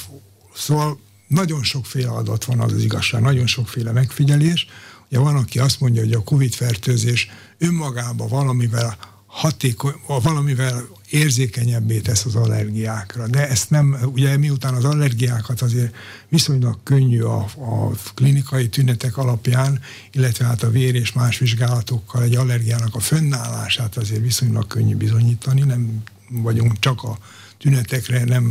szóval 0.56 1.00
nagyon 1.28 1.64
sokféle 1.64 2.10
adat 2.10 2.46
van, 2.46 2.60
az 2.60 2.74
az 2.74 2.84
igazság, 2.84 3.22
nagyon 3.22 3.48
sokféle 3.48 3.92
megfigyelés. 3.92 4.68
Ugye 5.10 5.20
van, 5.20 5.36
aki 5.36 5.60
azt 5.60 5.80
mondja, 5.80 6.02
hogy 6.02 6.14
a 6.14 6.24
COVID-fertőzés 6.24 7.30
önmagában 7.58 8.28
valamivel 8.28 8.98
hatékony, 9.26 9.94
valamivel 10.08 10.88
érzékenyebbé 11.10 12.00
tesz 12.00 12.26
az 12.26 12.36
allergiákra. 12.36 13.28
De 13.28 13.50
ezt 13.50 13.70
nem, 13.70 13.98
ugye 14.14 14.38
miután 14.38 14.74
az 14.74 14.86
allergiákat 14.86 15.62
azért 15.62 15.96
viszonylag 16.30 16.78
könnyű 16.84 17.22
a, 17.22 17.38
a 17.56 17.92
klinikai 18.14 18.70
tünetek 18.70 19.18
alapján, 19.18 19.80
illetve 20.12 20.46
hát 20.46 20.64
a 20.64 20.70
vér 20.70 20.96
és 20.96 21.14
más 21.14 21.38
vizsgálatokkal 21.38 22.24
egy 22.24 22.36
allergiának 22.36 22.96
a 22.96 23.00
fönnállását 23.00 23.98
azért 23.98 24.22
viszonylag 24.22 24.68
könnyű 24.68 24.96
bizonyítani, 24.96 25.62
nem 25.62 26.04
vagyunk 26.30 26.80
csak 26.80 27.04
a 27.04 27.18
tünetekre, 27.58 28.24
nem, 28.24 28.44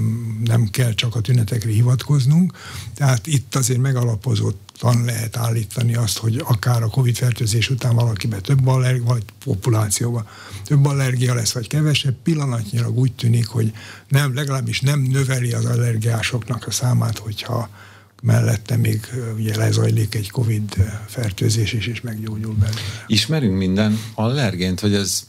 nem 0.44 0.68
kell 0.70 0.94
csak 0.94 1.14
a 1.14 1.20
tünetekre 1.20 1.70
hivatkoznunk. 1.70 2.52
Tehát 2.94 3.26
itt 3.26 3.54
azért 3.54 3.80
megalapozottan 3.80 5.04
lehet 5.04 5.36
állítani 5.36 5.94
azt, 5.94 6.18
hogy 6.18 6.42
akár 6.44 6.82
a 6.82 6.88
COVID-fertőzés 6.88 7.70
után 7.70 7.94
valakiben 7.94 8.42
több 8.42 8.66
allergia, 8.66 9.04
vagy 9.04 9.22
populációban 9.44 10.26
több 10.64 10.84
allergia 10.84 11.34
lesz, 11.34 11.52
vagy 11.52 11.68
kevesebb, 11.68 12.14
pillanatnyilag 12.22 12.98
úgy 12.98 13.12
tűnik, 13.12 13.46
hogy 13.46 13.72
nem, 14.08 14.34
legalábbis 14.34 14.80
nem 14.80 15.00
növeli 15.00 15.52
az 15.52 15.64
allergiásoknak 15.64 16.66
a 16.66 16.70
számát, 16.70 17.18
hogyha 17.18 17.68
mellette 18.22 18.76
még 18.76 19.06
ugye 19.36 19.56
lezajlik 19.56 20.14
egy 20.14 20.30
Covid 20.30 20.74
fertőzés 21.06 21.72
is, 21.72 21.86
és 21.86 22.00
meggyógyul 22.00 22.54
belőle. 22.54 22.80
Ismerünk 23.06 23.56
minden 23.56 23.98
allergént, 24.14 24.80
hogy 24.80 24.94
ez 24.94 25.26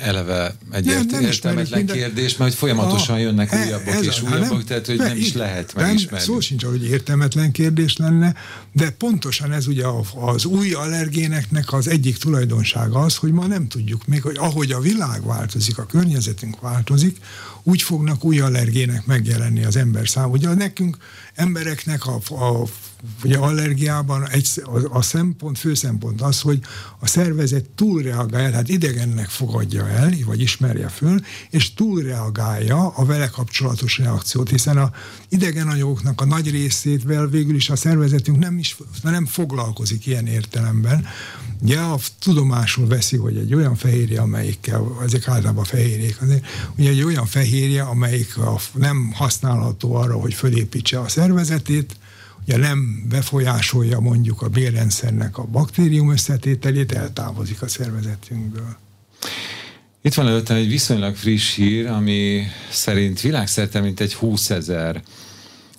eleve 0.00 0.54
egy 0.72 0.84
nem, 0.84 1.06
nem 1.10 1.22
értelmetlen 1.22 1.78
minden... 1.78 1.96
kérdés, 1.96 2.36
mert 2.36 2.50
hogy 2.50 2.58
folyamatosan 2.58 3.14
a, 3.14 3.18
jönnek 3.18 3.52
e- 3.52 3.64
újabbak 3.64 3.94
ez 3.94 4.04
és 4.04 4.20
a, 4.20 4.28
újabbak, 4.28 4.50
nem, 4.50 4.64
tehát 4.64 4.86
hogy 4.86 4.96
nem 4.96 5.16
is 5.16 5.32
lehet 5.32 5.74
megismerni. 5.74 6.24
Szó 6.24 6.40
sincs, 6.40 6.64
hogy 6.64 6.84
értelmetlen 6.84 7.52
kérdés 7.52 7.96
lenne, 7.96 8.34
de 8.72 8.90
pontosan 8.90 9.52
ez 9.52 9.66
ugye 9.66 9.84
az 10.14 10.44
új 10.44 10.72
allergéneknek 10.72 11.72
az 11.72 11.88
egyik 11.88 12.16
tulajdonsága 12.16 12.98
az, 12.98 13.16
hogy 13.16 13.32
ma 13.32 13.46
nem 13.46 13.68
tudjuk 13.68 14.06
még, 14.06 14.22
hogy 14.22 14.36
ahogy 14.38 14.72
a 14.72 14.80
világ 14.80 15.26
változik, 15.26 15.78
a 15.78 15.86
környezetünk 15.86 16.60
változik, 16.60 17.16
úgy 17.62 17.82
fognak 17.82 18.24
új 18.24 18.40
allergének 18.40 19.06
megjelenni 19.06 19.64
az 19.64 19.76
ember 19.76 20.08
szám. 20.08 20.30
Ugye 20.30 20.54
nekünk 20.54 20.96
embereknek 21.34 22.06
a, 22.06 22.14
a 22.34 22.66
ugye 23.24 23.38
allergiában 23.38 24.28
egy, 24.28 24.48
a, 24.64 24.96
a 24.96 25.02
szempont, 25.02 25.58
fő 25.58 25.74
szempont 25.74 26.20
az, 26.20 26.40
hogy 26.40 26.60
a 26.98 27.06
szervezet 27.06 27.70
túlreagálja, 27.70 28.50
tehát 28.50 28.68
idegennek 28.68 29.28
fogadja 29.28 29.88
el, 29.88 30.12
vagy 30.26 30.40
ismerje 30.40 30.88
föl, 30.88 31.20
és 31.50 31.74
túlreagálja 31.74 32.88
a 32.88 33.04
vele 33.04 33.26
kapcsolatos 33.26 33.98
reakciót, 33.98 34.50
hiszen 34.50 34.76
a 34.76 34.92
idegen 35.28 35.68
anyagoknak 35.68 36.20
a 36.20 36.24
nagy 36.24 36.50
részétvel 36.50 37.26
végül 37.26 37.54
is 37.54 37.70
a 37.70 37.76
szervezetünk 37.76 38.38
nem 38.38 38.58
is 38.58 38.76
nem 39.02 39.26
foglalkozik 39.26 40.06
ilyen 40.06 40.26
értelemben. 40.26 41.06
Ugye 41.60 41.78
a 41.78 41.98
tudomásul 42.20 42.86
veszi, 42.86 43.16
hogy 43.16 43.36
egy 43.36 43.54
olyan 43.54 43.76
fehérje, 43.76 44.20
amelyikkel, 44.20 44.98
ezek 45.04 45.28
általában 45.28 45.64
fehérjék 45.64 46.20
azért, 46.20 46.46
ugye 46.76 46.90
egy 46.90 47.02
olyan 47.02 47.26
fehérje, 47.26 47.82
amelyik 47.82 48.38
a, 48.38 48.58
nem 48.74 49.12
használható 49.14 49.94
arra, 49.94 50.14
hogy 50.14 50.34
fölépítse 50.34 51.00
a 51.00 51.08
szervezetét, 51.08 51.96
ugye 52.46 52.56
nem 52.56 53.06
befolyásolja 53.08 54.00
mondjuk 54.00 54.42
a 54.42 54.48
bélrendszernek 54.48 55.38
a 55.38 55.44
baktérium 55.44 56.10
összetételét, 56.10 56.92
eltávozik 56.92 57.62
a 57.62 57.68
szervezetünkből. 57.68 58.76
Itt 60.02 60.14
van 60.14 60.26
előttem 60.26 60.56
egy 60.56 60.68
viszonylag 60.68 61.16
friss 61.16 61.54
hír, 61.54 61.86
ami 61.86 62.46
szerint 62.70 63.20
világszerte 63.20 63.80
mint 63.80 64.00
egy 64.00 64.14
20 64.14 64.50
ezer 64.50 65.02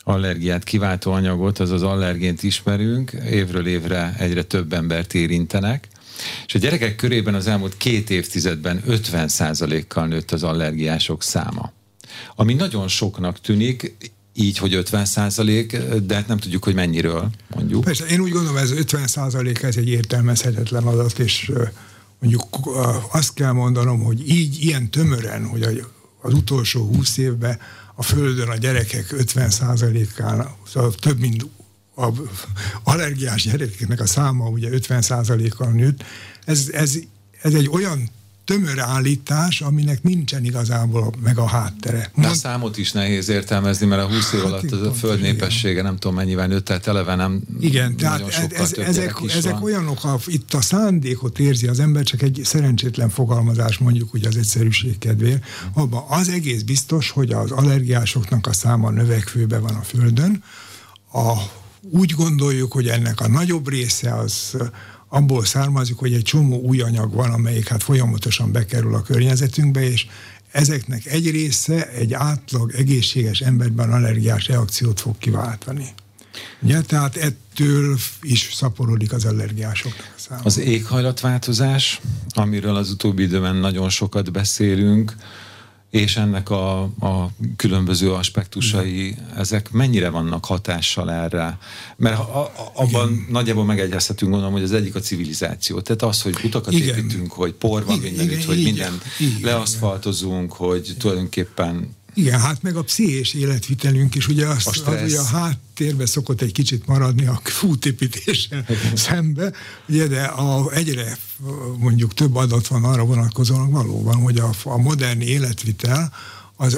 allergiát 0.04 0.63
kiváltó 0.63 1.12
anyagot, 1.12 1.60
azaz 1.60 1.84
allergént 1.84 2.43
ismerünk, 2.43 3.12
évről 3.12 3.67
évre 3.67 4.15
egyre 4.19 4.43
több 4.43 4.73
embert 4.73 5.13
érintenek. 5.13 5.88
És 6.45 6.56
a 6.56 6.60
gyerekek 6.60 6.95
körében 6.95 7.34
az 7.34 7.47
elmúlt 7.47 7.78
két 7.78 8.10
évtizedben 8.10 8.84
50%-kal 8.88 10.08
nőtt 10.08 10.32
az 10.32 10.43
allergiások 10.43 11.23
száma. 11.23 11.71
Ami 12.36 12.54
nagyon 12.54 12.88
soknak 12.88 13.41
tűnik, 13.41 13.95
így, 14.36 14.58
hogy 14.58 14.74
50 14.74 15.06
százalék, 15.06 15.78
de 15.78 16.15
hát 16.15 16.28
nem 16.28 16.38
tudjuk, 16.38 16.63
hogy 16.63 16.74
mennyiről 16.74 17.30
mondjuk. 17.56 17.84
Persze, 17.84 18.06
én 18.06 18.19
úgy 18.19 18.32
gondolom, 18.32 18.58
ez 18.58 18.72
50 18.72 19.08
százalék, 19.08 19.62
ez 19.62 19.78
egy 19.78 19.89
értelmezhetetlen 19.89 20.84
adat, 20.84 21.19
és 21.19 21.52
mondjuk 22.19 22.43
azt 23.12 23.34
kell 23.34 23.52
mondanom, 23.52 24.04
hogy 24.04 24.30
így, 24.30 24.63
ilyen 24.63 24.89
tömören, 24.89 25.46
hogy 25.46 25.86
az 26.22 26.34
utolsó 26.34 26.86
20 26.86 27.17
évben 27.17 27.60
a 27.96 28.04
Földön 28.04 28.50
a 28.50 28.56
gyerekek 28.56 29.12
50 29.12 29.50
százalékán, 29.50 30.48
szóval 30.67 30.93
több 30.93 31.19
mint 31.19 31.46
a 31.96 32.08
allergiás 32.84 33.43
gyerekeknek 33.43 34.00
a 34.00 34.06
száma 34.06 34.50
ugye 34.50 34.69
50 34.69 35.02
százalékkal 35.02 35.72
nőtt, 35.72 36.04
ez, 36.46 36.69
ez, 36.72 36.96
ez 37.41 37.54
egy 37.54 37.69
olyan 37.72 38.10
tömör 38.46 38.80
állítás, 38.80 39.62
aminek 39.62 40.04
nincsen 40.04 40.44
igazából 40.44 41.14
meg 41.24 41.38
a 41.38 41.48
háttere. 41.48 42.12
De 42.16 42.28
a 42.28 42.34
számot 42.34 42.78
is 42.78 42.91
nehéz 42.91 43.30
értelmezni, 43.30 43.86
mert 43.86 44.02
a 44.02 44.08
20 44.08 44.34
év 44.34 44.39
hát 44.39 44.50
alatt 44.50 44.72
a 44.72 44.94
föld 44.94 45.22
népessége 45.22 45.82
nem 45.82 45.98
tudom 45.98 46.16
mennyivel 46.16 46.48
nőtt, 46.48 46.66
tehát 46.66 46.88
eleve 46.88 47.16
nem 47.16 47.41
Igen, 47.60 47.98
tehát 47.98 48.22
ez, 48.52 48.74
ezek, 48.78 49.16
ezek 49.36 49.64
olyanok, 49.64 50.00
ha 50.00 50.20
itt 50.26 50.54
a 50.54 50.62
szándékot 50.62 51.39
érzi 51.39 51.68
az 51.68 51.80
ember, 51.80 52.04
csak 52.04 52.22
egy 52.22 52.41
szerencsétlen 52.44 53.10
fogalmazás 53.10 53.78
mondjuk 53.78 54.16
úgy 54.16 54.26
az 54.26 54.38
egyszerűség 54.38 54.98
kedvéért, 54.98 55.46
abban 55.74 56.04
az 56.08 56.30
egész 56.30 56.62
biztos, 56.62 57.10
hogy 57.10 57.32
az 57.32 57.52
allergiásoknak 57.52 58.48
a 58.48 58.54
száma 58.54 58.89
növekvőbe 58.89 59.60
van 59.60 59.76
a 59.76 59.82
Földön, 59.82 60.44
a, 61.14 61.34
úgy 61.91 62.12
gondoljuk, 62.12 62.72
hogy 62.72 62.88
ennek 62.88 63.20
a 63.20 63.28
nagyobb 63.28 63.70
része 63.70 64.14
az 64.14 64.58
abból 65.14 65.45
származik, 65.45 65.95
hogy 65.95 66.14
egy 66.14 66.22
csomó 66.22 66.61
új 66.61 66.82
anyag 66.82 67.14
van, 67.14 67.32
amelyik 67.32 67.68
hát 67.68 67.84
folyamatosan 67.84 68.51
bekerül 68.51 68.95
a 68.95 69.01
környezetünkbe, 69.01 69.89
és 69.89 70.07
ezeknek 70.51 71.05
egy 71.05 71.32
része 71.32 71.89
egy 71.89 72.14
átlag 72.14 72.72
egészséges 72.76 73.41
emberben 73.41 73.91
allergiás 73.91 74.47
reakciót 74.47 74.99
fog 74.99 75.18
kiváltani. 75.18 75.93
Ugye, 76.61 76.82
tehát 76.82 77.16
ettől 77.16 77.97
is 78.22 78.49
szaporodik 78.53 79.14
az 79.14 79.26
allergiások 79.26 79.93
száma. 80.16 80.41
Az 80.43 80.57
éghajlatváltozás, 80.57 82.01
amiről 82.30 82.76
az 82.76 82.89
utóbbi 82.89 83.24
időben 83.24 83.55
nagyon 83.55 83.89
sokat 83.89 84.32
beszélünk, 84.32 85.16
és 85.94 86.18
ennek 86.18 86.50
a, 86.50 86.82
a 86.82 87.30
különböző 87.56 88.12
aspektusai, 88.12 89.06
Igen. 89.06 89.32
ezek 89.38 89.72
mennyire 89.72 90.10
vannak 90.10 90.46
hatással 90.46 91.12
erre? 91.12 91.58
Mert 91.96 92.20
a, 92.20 92.39
a, 92.39 92.52
abban 92.74 93.12
Igen. 93.12 93.28
nagyjából 93.30 93.66
megegyezhetünk, 93.66 94.32
gondolom, 94.32 94.54
hogy 94.54 94.64
az 94.64 94.72
egyik 94.72 94.96
a 94.96 95.00
civilizáció. 95.00 95.80
Tehát 95.82 96.02
az, 96.02 96.22
hogy 96.22 96.36
utakat 96.44 96.74
Igen. 96.74 96.98
építünk, 96.98 97.32
hogy 97.32 97.54
por 97.54 97.86
van 97.86 98.00
mindenütt, 98.00 98.44
hogy 98.44 98.64
mindent 98.64 99.04
leaszfaltozunk, 99.41 100.54
hogy 100.54 100.96
tulajdonképpen 100.98 101.96
igen, 102.14 102.39
hát 102.39 102.61
meg 102.61 102.76
a 102.76 102.84
pszichés 102.84 103.34
életvitelünk 103.34 104.16
is, 104.16 104.28
ugye 104.28 104.47
az, 104.47 104.68
az 104.68 105.03
ugye 105.03 105.20
a 105.20 105.26
háttérbe 105.26 106.05
szokott 106.05 106.41
egy 106.41 106.51
kicsit 106.51 106.86
maradni 106.86 107.26
a 107.26 107.39
fútépítéssel 107.43 108.66
szembe, 108.93 109.51
ugye, 109.88 110.07
de 110.07 110.24
a, 110.24 110.72
egyre 110.72 111.18
mondjuk 111.78 112.14
több 112.14 112.36
adat 112.36 112.68
van 112.68 112.84
arra 112.84 113.05
vonatkozóan 113.05 113.72
valóban, 113.72 114.16
hogy 114.16 114.38
a, 114.38 114.49
a 114.64 114.78
modern 114.78 115.22
életvitel 115.22 116.14
az 116.55 116.74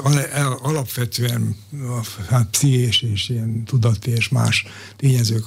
alapvetően 0.61 1.55
hát 2.29 2.49
pszichés 2.49 3.01
és 3.01 3.29
ilyen 3.29 3.63
tudati 3.63 4.11
és 4.11 4.29
más 4.29 4.65
tényezők 4.95 5.45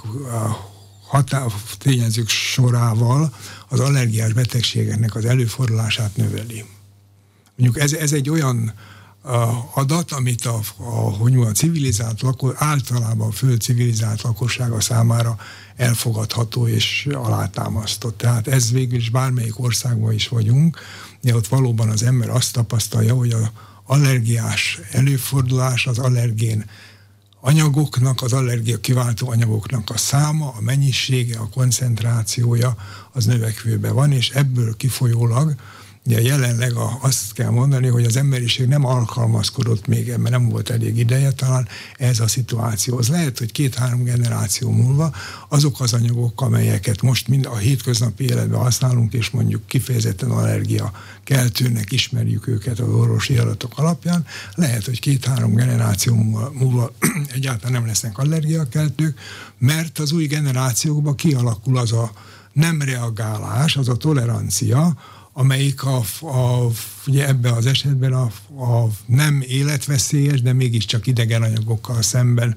hatá, 1.08 1.46
tényezők 1.78 2.28
sorával 2.28 3.34
az 3.68 3.80
allergiás 3.80 4.32
betegségeknek 4.32 5.14
az 5.14 5.24
előfordulását 5.24 6.16
növeli. 6.16 6.64
Mondjuk 7.56 7.82
ez, 7.82 7.92
ez 7.92 8.12
egy 8.12 8.30
olyan 8.30 8.74
adat, 9.74 10.12
amit 10.12 10.44
a, 10.44 10.60
a, 10.76 10.90
hogy 10.92 11.36
a 11.36 11.52
civilizált 11.52 12.20
lakos, 12.20 12.54
általában 12.56 13.28
a 13.28 13.32
föld 13.32 13.60
civilizált 13.60 14.22
lakossága 14.22 14.80
számára 14.80 15.36
elfogadható 15.76 16.68
és 16.68 17.08
alátámasztott. 17.12 18.18
Tehát 18.18 18.48
ez 18.48 18.72
végül 18.72 18.98
is 18.98 19.10
bármelyik 19.10 19.60
országban 19.60 20.12
is 20.12 20.28
vagyunk, 20.28 20.78
de 21.20 21.34
ott 21.34 21.46
valóban 21.48 21.88
az 21.88 22.02
ember 22.02 22.28
azt 22.28 22.52
tapasztalja, 22.52 23.14
hogy 23.14 23.32
az 23.32 23.50
allergiás 23.84 24.80
előfordulás, 24.90 25.86
az 25.86 25.98
allergén 25.98 26.64
anyagoknak, 27.40 28.22
az 28.22 28.32
allergia 28.32 28.80
kiváltó 28.80 29.30
anyagoknak 29.30 29.90
a 29.90 29.96
száma, 29.96 30.54
a 30.56 30.60
mennyisége, 30.60 31.38
a 31.38 31.48
koncentrációja 31.48 32.76
az 33.12 33.24
növekvőben 33.24 33.94
van, 33.94 34.12
és 34.12 34.30
ebből 34.30 34.76
kifolyólag 34.76 35.54
Ugye 36.06 36.22
jelenleg 36.22 36.72
a, 36.72 36.98
azt 37.02 37.32
kell 37.32 37.50
mondani, 37.50 37.88
hogy 37.88 38.04
az 38.04 38.16
emberiség 38.16 38.66
nem 38.66 38.84
alkalmazkodott 38.84 39.86
még, 39.86 40.06
mert 40.06 40.30
nem 40.30 40.48
volt 40.48 40.70
elég 40.70 40.98
ideje 40.98 41.32
talán 41.32 41.68
ez 41.98 42.20
a 42.20 42.28
szituációhoz. 42.28 43.08
Lehet, 43.08 43.38
hogy 43.38 43.52
két-három 43.52 44.04
generáció 44.04 44.70
múlva 44.70 45.14
azok 45.48 45.80
az 45.80 45.92
anyagok, 45.92 46.40
amelyeket 46.40 47.02
most 47.02 47.28
mind 47.28 47.46
a 47.46 47.56
hétköznapi 47.56 48.24
életben 48.24 48.60
használunk, 48.60 49.12
és 49.12 49.30
mondjuk 49.30 49.66
kifejezetten 49.66 50.30
allergia 50.30 50.92
keltőnek 51.24 51.92
ismerjük 51.92 52.46
őket 52.46 52.78
az 52.78 52.88
orvosi 52.88 53.38
adatok 53.38 53.78
alapján, 53.78 54.26
lehet, 54.54 54.84
hogy 54.84 55.00
két-három 55.00 55.54
generáció 55.54 56.14
múlva, 56.52 56.92
egyáltalán 57.34 57.72
nem 57.72 57.86
lesznek 57.86 58.18
allergiakeltők, 58.18 59.18
mert 59.58 59.98
az 59.98 60.12
új 60.12 60.26
generációkban 60.26 61.14
kialakul 61.14 61.78
az 61.78 61.92
a 61.92 62.12
nem 62.52 62.82
reagálás, 62.82 63.76
az 63.76 63.88
a 63.88 63.96
tolerancia, 63.96 64.96
amelyik 65.38 65.84
a, 65.84 66.02
a, 66.20 66.70
ugye 67.06 67.26
ebben 67.26 67.52
az 67.52 67.66
esetben 67.66 68.12
a, 68.12 68.30
a 68.64 68.88
nem 69.06 69.44
életveszélyes, 69.46 70.42
de 70.42 70.52
mégiscsak 70.52 71.06
idegen 71.06 71.42
anyagokkal 71.42 72.02
szemben 72.02 72.56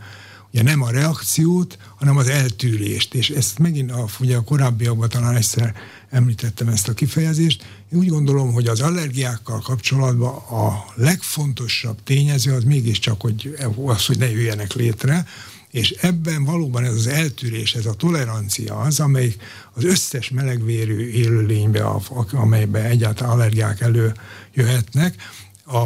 ugye 0.54 0.64
nem 0.64 0.82
a 0.82 0.90
reakciót, 0.90 1.78
hanem 1.96 2.18
az 2.18 2.28
eltűrést. 2.28 3.14
És 3.14 3.30
ezt 3.30 3.60
megint 3.60 3.92
a, 3.92 4.06
ugye 4.20 4.38
a 4.38 4.44
korábbiakban 4.44 5.10
talán 5.10 5.36
egyszer 5.36 5.76
említettem 6.10 6.68
ezt 6.68 6.88
a 6.88 6.94
kifejezést. 6.94 7.66
Én 7.94 8.00
úgy 8.00 8.08
gondolom, 8.08 8.54
hogy 8.54 8.68
az 8.68 8.82
allergiákkal 8.82 9.60
kapcsolatban 9.60 10.36
a 10.36 10.86
legfontosabb 10.96 12.04
tényező 12.04 12.54
az 12.54 12.64
mégiscsak, 12.64 13.22
hogy 13.22 13.56
az, 13.86 14.06
hogy 14.06 14.18
ne 14.18 14.32
jöjjenek 14.32 14.74
létre, 14.74 15.26
és 15.72 15.90
ebben 15.90 16.44
valóban 16.44 16.84
ez 16.84 16.94
az 16.94 17.08
eltűrés, 17.08 17.76
ez 17.76 17.86
a 17.86 17.94
tolerancia 17.94 18.78
az, 18.80 19.00
amely 19.00 19.36
az 19.74 19.84
összes 19.84 20.30
melegvérű 20.30 21.10
élőlénybe, 21.10 21.84
amelybe 22.32 22.84
egyáltalán 22.84 23.34
allergiák 23.34 23.82
előjöhetnek, 23.82 25.16
a, 25.64 25.78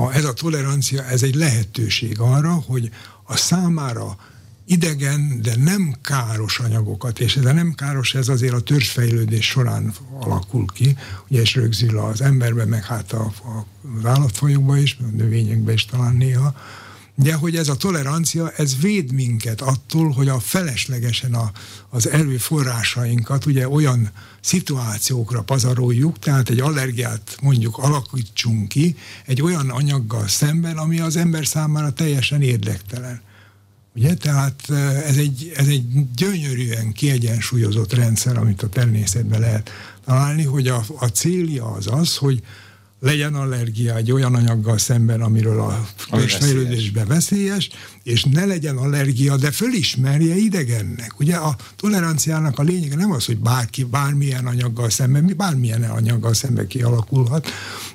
a, 0.00 0.12
ez 0.12 0.24
a 0.24 0.32
tolerancia, 0.32 1.04
ez 1.04 1.22
egy 1.22 1.34
lehetőség 1.34 2.20
arra, 2.20 2.52
hogy 2.52 2.90
a 3.22 3.36
számára 3.36 4.16
idegen, 4.64 5.40
de 5.42 5.56
nem 5.56 5.94
káros 6.02 6.58
anyagokat, 6.58 7.20
és 7.20 7.36
ez 7.36 7.44
nem 7.44 7.74
káros, 7.74 8.14
ez 8.14 8.28
azért 8.28 8.54
a 8.54 8.60
törzsfejlődés 8.60 9.46
során 9.46 9.94
alakul 10.20 10.64
ki, 10.66 10.96
ugye 11.28 11.40
és 11.40 11.54
rögzül 11.54 11.98
az 11.98 12.20
emberben, 12.20 12.68
meg 12.68 12.84
hát 12.84 13.12
a, 13.12 13.22
a, 13.22 13.66
az 13.98 14.04
állatfajokban 14.04 14.78
is, 14.78 14.98
a 15.00 15.16
növényekben 15.16 15.74
is 15.74 15.84
talán 15.84 16.14
néha, 16.14 16.54
de 17.22 17.34
hogy 17.34 17.56
ez 17.56 17.68
a 17.68 17.76
tolerancia, 17.76 18.50
ez 18.56 18.76
véd 18.80 19.12
minket 19.12 19.60
attól, 19.60 20.10
hogy 20.10 20.28
a 20.28 20.40
feleslegesen 20.40 21.34
a, 21.34 21.50
az 21.88 22.08
erőforrásainkat 22.08 23.46
ugye 23.46 23.68
olyan 23.68 24.10
szituációkra 24.40 25.42
pazaroljuk, 25.42 26.18
tehát 26.18 26.50
egy 26.50 26.60
allergiát 26.60 27.36
mondjuk 27.42 27.78
alakítsunk 27.78 28.68
ki 28.68 28.96
egy 29.26 29.42
olyan 29.42 29.70
anyaggal 29.70 30.28
szemben, 30.28 30.76
ami 30.76 31.00
az 31.00 31.16
ember 31.16 31.46
számára 31.46 31.90
teljesen 31.90 32.42
érdektelen. 32.42 33.20
Ugye? 33.94 34.14
Tehát 34.14 34.70
ez 35.06 35.16
egy, 35.16 35.52
ez 35.56 35.66
egy 35.66 36.10
gyönyörűen 36.14 36.92
kiegyensúlyozott 36.92 37.92
rendszer, 37.92 38.36
amit 38.36 38.62
a 38.62 38.68
természetben 38.68 39.40
lehet 39.40 39.70
találni, 40.04 40.44
hogy 40.44 40.68
a, 40.68 40.84
a 40.98 41.06
célja 41.06 41.64
az 41.64 41.86
az, 41.86 42.16
hogy 42.16 42.42
legyen 43.00 43.34
allergia 43.34 43.96
egy 43.96 44.12
olyan 44.12 44.34
anyaggal 44.34 44.78
szemben, 44.78 45.20
amiről 45.20 45.60
a 45.60 45.88
törzsfejlődésben 46.10 47.06
veszélyes, 47.06 47.70
és 48.02 48.24
ne 48.24 48.44
legyen 48.44 48.76
allergia, 48.76 49.36
de 49.36 49.50
fölismerje 49.50 50.36
idegennek. 50.36 51.20
Ugye 51.20 51.36
a 51.36 51.56
toleranciának 51.76 52.58
a 52.58 52.62
lényege 52.62 52.96
nem 52.96 53.12
az, 53.12 53.24
hogy 53.24 53.38
bárki 53.38 53.84
bármilyen 53.84 54.46
anyaggal 54.46 54.90
szemben, 54.90 55.34
bármilyen 55.36 55.82
anyaggal 55.82 56.34
szemben 56.34 56.66
kialakulhat, 56.66 57.48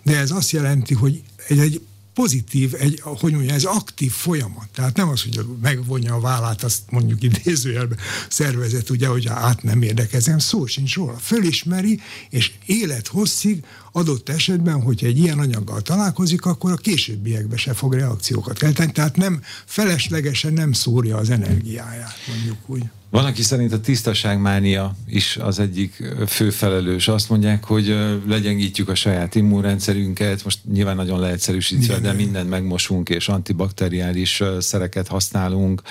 de 0.04 0.18
ez 0.18 0.32
azt 0.32 0.52
jelenti, 0.52 0.94
hogy 0.94 1.22
egy, 1.48 1.60
egy 1.60 1.82
pozitív, 2.14 2.74
egy, 2.80 3.00
hogy 3.04 3.34
mondja, 3.34 3.54
ez 3.54 3.64
aktív 3.64 4.12
folyamat. 4.12 4.70
Tehát 4.76 4.96
nem 4.96 5.10
az, 5.10 5.24
hogy 5.24 5.46
megvonja 5.62 6.14
a 6.14 6.20
vállát, 6.20 6.64
azt 6.64 6.82
mondjuk 6.90 7.24
idézőjelben 7.24 7.98
szervezet, 8.30 8.90
ugye, 8.90 9.08
hogy 9.08 9.28
át 9.28 9.64
nem 9.64 9.82
érdekezem, 9.82 10.40
szó 10.40 10.66
sincs 10.66 10.96
róla. 10.96 11.18
Fölismeri, 11.18 12.00
és 12.30 12.52
élethosszig 12.66 13.64
adott 13.92 14.30
esetben, 14.30 14.82
hogyha 14.82 15.08
egy 15.08 15.18
ilyen 15.18 15.40
anyaggal 15.40 15.82
találkozik, 15.82 16.46
akkor 16.46 16.72
a 16.72 16.76
későbbiekben 16.76 17.58
se 17.58 17.74
fog 17.74 17.94
reakciókat 17.94 18.58
kelteni, 18.58 18.92
tehát 18.92 19.16
nem 19.16 19.42
feleslegesen 19.66 20.54
nem 20.54 20.74
szórja 20.74 21.18
az 21.18 21.30
energiáját, 21.30 22.18
mondjuk 22.28 22.58
úgy. 22.66 22.84
Van, 23.14 23.26
aki 23.26 23.42
szerint 23.42 23.74
a 23.74 23.80
tisztaságmánia 23.80 24.96
is 25.08 25.38
az 25.38 25.60
egyik 25.60 26.14
fő 26.28 26.50
felelős. 26.50 27.08
Azt 27.08 27.30
mondják, 27.30 27.64
hogy 27.64 27.96
legyengítjük 28.28 28.90
a 28.90 28.96
saját 28.96 29.36
immunrendszerünket, 29.36 30.44
most 30.44 30.60
nyilván 30.72 30.96
nagyon 30.96 31.20
leegyszerűsítve, 31.20 32.00
de 32.00 32.14
mindent 32.14 32.50
megmosunk, 32.50 33.10
és 33.10 33.28
antibakteriális 33.28 34.44
szereket 34.60 35.08
használunk, 35.08 35.82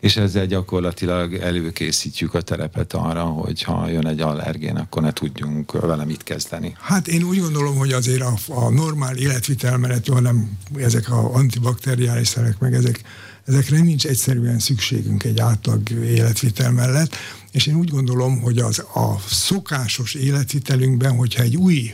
és 0.00 0.16
ezzel 0.16 0.46
gyakorlatilag 0.46 1.34
előkészítjük 1.34 2.34
a 2.34 2.40
terepet 2.40 2.92
arra, 2.92 3.24
hogy 3.24 3.62
ha 3.62 3.88
jön 3.88 4.06
egy 4.06 4.20
allergén, 4.20 4.76
akkor 4.76 5.02
ne 5.02 5.12
tudjunk 5.12 5.72
vele 5.72 6.04
mit 6.04 6.22
kezdeni. 6.22 6.76
Hát 6.80 7.08
én 7.08 7.22
úgy 7.22 7.40
gondolom, 7.40 7.76
hogy 7.76 7.92
azért 7.92 8.22
a, 8.22 8.34
a 8.48 8.70
normál 8.70 9.16
életvitel 9.16 9.78
mellett, 9.78 10.06
jól 10.06 10.20
nem 10.20 10.58
ezek 10.76 11.10
a 11.10 11.34
antibakteriális 11.34 12.28
szerek, 12.28 12.58
meg 12.58 12.74
ezek 12.74 13.04
Ezekre 13.46 13.80
nincs 13.80 14.06
egyszerűen 14.06 14.58
szükségünk 14.58 15.24
egy 15.24 15.40
átlag 15.40 15.90
életvitel 15.90 16.72
mellett, 16.72 17.16
és 17.50 17.66
én 17.66 17.74
úgy 17.74 17.88
gondolom, 17.88 18.40
hogy 18.40 18.58
az 18.58 18.78
a 18.78 19.20
szokásos 19.28 20.14
életvitelünkben, 20.14 21.16
hogyha 21.16 21.42
egy 21.42 21.56
új 21.56 21.92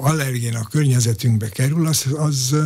allergén 0.00 0.54
a 0.54 0.66
környezetünkbe 0.66 1.48
kerül, 1.48 1.86
az, 1.86 2.06
az 2.16 2.56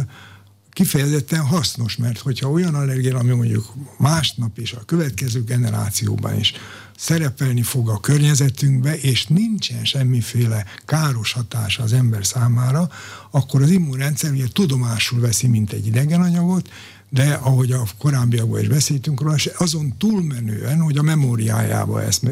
kifejezetten 0.70 1.40
hasznos, 1.40 1.96
mert 1.96 2.18
hogyha 2.18 2.50
olyan 2.50 2.74
allergén, 2.74 3.14
ami 3.14 3.34
mondjuk 3.34 3.72
másnap 3.98 4.58
és 4.58 4.72
a 4.72 4.84
következő 4.84 5.44
generációban 5.44 6.38
is 6.38 6.52
szerepelni 6.96 7.62
fog 7.62 7.88
a 7.88 8.00
környezetünkbe, 8.00 8.98
és 8.98 9.26
nincsen 9.26 9.84
semmiféle 9.84 10.64
káros 10.84 11.32
hatása 11.32 11.82
az 11.82 11.92
ember 11.92 12.26
számára, 12.26 12.88
akkor 13.30 13.62
az 13.62 13.70
immunrendszer 13.70 14.30
ugye 14.30 14.46
tudomásul 14.52 15.20
veszi, 15.20 15.46
mint 15.46 15.72
egy 15.72 15.86
idegen 15.86 16.20
anyagot, 16.20 16.68
de 17.14 17.32
ahogy 17.32 17.72
a 17.72 17.82
korábbiakban 17.98 18.60
is 18.60 18.68
beszéltünk 18.68 19.20
róla, 19.20 19.36
azon 19.58 19.94
túlmenően, 19.98 20.80
hogy 20.80 20.98
a 20.98 21.02
memóriájába 21.02 22.02
ezt 22.02 22.22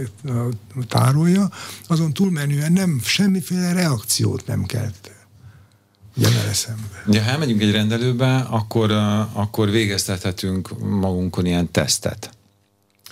tárolja, 0.88 1.50
azon 1.86 2.12
túlmenően 2.12 2.72
nem 2.72 3.00
semmiféle 3.04 3.72
reakciót 3.72 4.46
nem 4.46 4.64
kelt 4.64 5.10
jön. 6.14 6.32
Ja, 7.10 7.22
ha 7.22 7.30
elmegyünk 7.30 7.60
egy 7.60 7.72
rendelőbe, 7.72 8.36
akkor, 8.36 8.90
akkor 9.32 9.70
végeztethetünk 9.70 10.78
magunkon 10.78 11.46
ilyen 11.46 11.70
tesztet. 11.70 12.30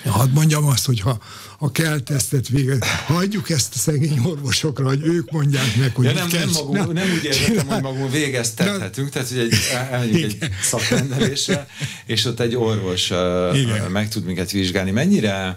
Hadd 0.04 0.30
mondjam 0.30 0.66
azt, 0.66 0.86
hogy 0.86 1.00
ha, 1.00 1.18
ha 1.58 1.70
kell 1.70 1.98
tesztet 1.98 2.48
végez, 2.48 2.78
hagyjuk 3.06 3.50
ezt 3.50 3.74
a 3.74 3.78
szegény 3.78 4.18
orvosokra, 4.24 4.86
hogy 4.86 5.02
ők 5.02 5.30
mondják 5.30 5.76
meg, 5.76 5.94
hogy 5.94 6.04
ja, 6.04 6.12
nem, 6.12 6.28
kell, 6.28 6.40
nem, 6.40 6.50
magunk, 6.52 6.92
nem 6.92 7.10
úgy 7.18 7.24
értem, 7.24 7.66
hogy 7.66 7.82
magunk 7.82 8.12
végeztethetünk, 8.12 9.08
tehát 9.08 9.28
hogy 9.28 9.38
egy, 9.38 9.54
elmegyünk 9.90 10.42
egy 10.42 10.50
szakrendelésre, 10.62 11.66
és 12.06 12.24
ott 12.24 12.40
egy 12.40 12.56
orvos 12.56 13.06
Igen. 13.54 13.90
meg 13.90 14.08
tud 14.08 14.24
minket 14.24 14.50
vizsgálni. 14.50 14.90
Mennyire, 14.90 15.56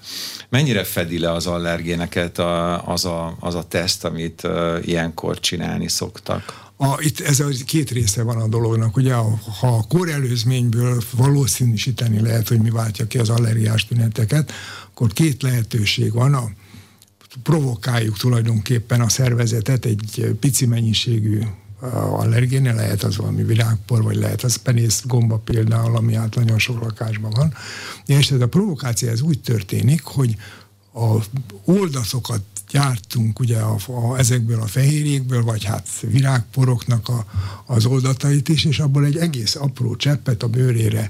mennyire 0.50 0.84
fedi 0.84 1.20
le 1.20 1.32
az 1.32 1.48
allergéneket 1.48 2.39
a, 2.39 2.88
az, 2.88 3.06
a, 3.06 3.38
az 3.39 3.56
a 3.56 3.64
teszt, 3.64 4.06
amit 4.06 4.48
ilyenkor 4.82 5.39
csinálni 5.39 5.88
szoktak? 5.88 6.62
A, 6.78 7.01
itt 7.01 7.19
ez 7.19 7.39
a 7.39 7.47
két 7.65 7.91
része 7.91 8.24
van 8.24 8.38
a 8.38 8.47
dolognak. 8.47 8.95
Ugye, 8.95 9.13
ha 9.59 9.67
a 9.78 9.86
korelőzményből 9.88 11.01
valószínűsíteni 11.11 12.21
lehet, 12.21 12.47
hogy 12.47 12.59
mi 12.59 12.69
váltja 12.69 13.07
ki 13.07 13.17
az 13.17 13.30
allergiás 13.30 13.88
tüneteket, 13.88 14.51
akkor 14.88 15.13
két 15.13 15.41
lehetőség 15.41 16.13
van. 16.13 16.34
A, 16.34 16.51
provokáljuk 17.43 18.17
tulajdonképpen 18.17 19.01
a 19.01 19.09
szervezetet 19.09 19.86
egy 19.86 20.36
pici 20.39 20.65
mennyiségű 20.65 21.39
allergéne, 21.91 22.74
lehet 22.74 23.03
az 23.03 23.17
valami 23.17 23.43
virágpor, 23.43 24.03
vagy 24.03 24.15
lehet 24.15 24.43
az 24.43 24.55
penész 24.55 25.03
gomba 25.05 25.38
például, 25.38 25.95
ami 25.95 26.13
hát 26.13 26.36
nagyon 26.36 26.59
sok 26.59 26.82
lakásban 26.82 27.32
van. 27.32 27.53
És 28.05 28.32
ez 28.32 28.41
a 28.41 28.47
provokáció 28.47 29.09
ez 29.09 29.21
úgy 29.21 29.39
történik, 29.39 30.03
hogy 30.03 30.36
a 30.93 31.24
oldatokat 31.65 32.41
gyártunk 32.74 33.39
ugye 33.39 33.57
a, 33.57 33.78
a, 33.88 34.17
ezekből 34.17 34.61
a 34.61 34.65
fehérjékből, 34.65 35.43
vagy 35.43 35.63
hát 35.63 35.88
virágporoknak 36.01 37.09
a, 37.09 37.26
az 37.65 37.86
oldatait 37.86 38.49
is, 38.49 38.65
és 38.65 38.80
abból 38.80 39.05
egy 39.05 39.17
egész 39.17 39.55
apró 39.55 39.95
cseppet 39.95 40.43
a 40.43 40.47
bőrére 40.47 41.09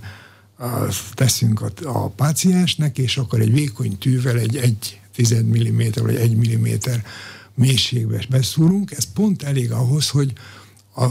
teszünk 1.14 1.62
a, 1.62 1.72
a 1.84 2.10
páciensnek, 2.10 2.98
és 2.98 3.18
akkor 3.18 3.40
egy 3.40 3.54
vékony 3.54 3.98
tűvel 3.98 4.40
egy 4.40 4.56
egy 4.56 5.00
tized 5.16 5.48
milliméter, 5.48 6.04
vagy 6.04 6.16
egy 6.16 6.36
milliméter 6.36 7.06
mélységbe 7.54 8.26
beszúrunk. 8.30 8.92
Ez 8.92 9.04
pont 9.14 9.44
elég 9.44 9.72
ahhoz, 9.72 10.10
hogy 10.10 10.34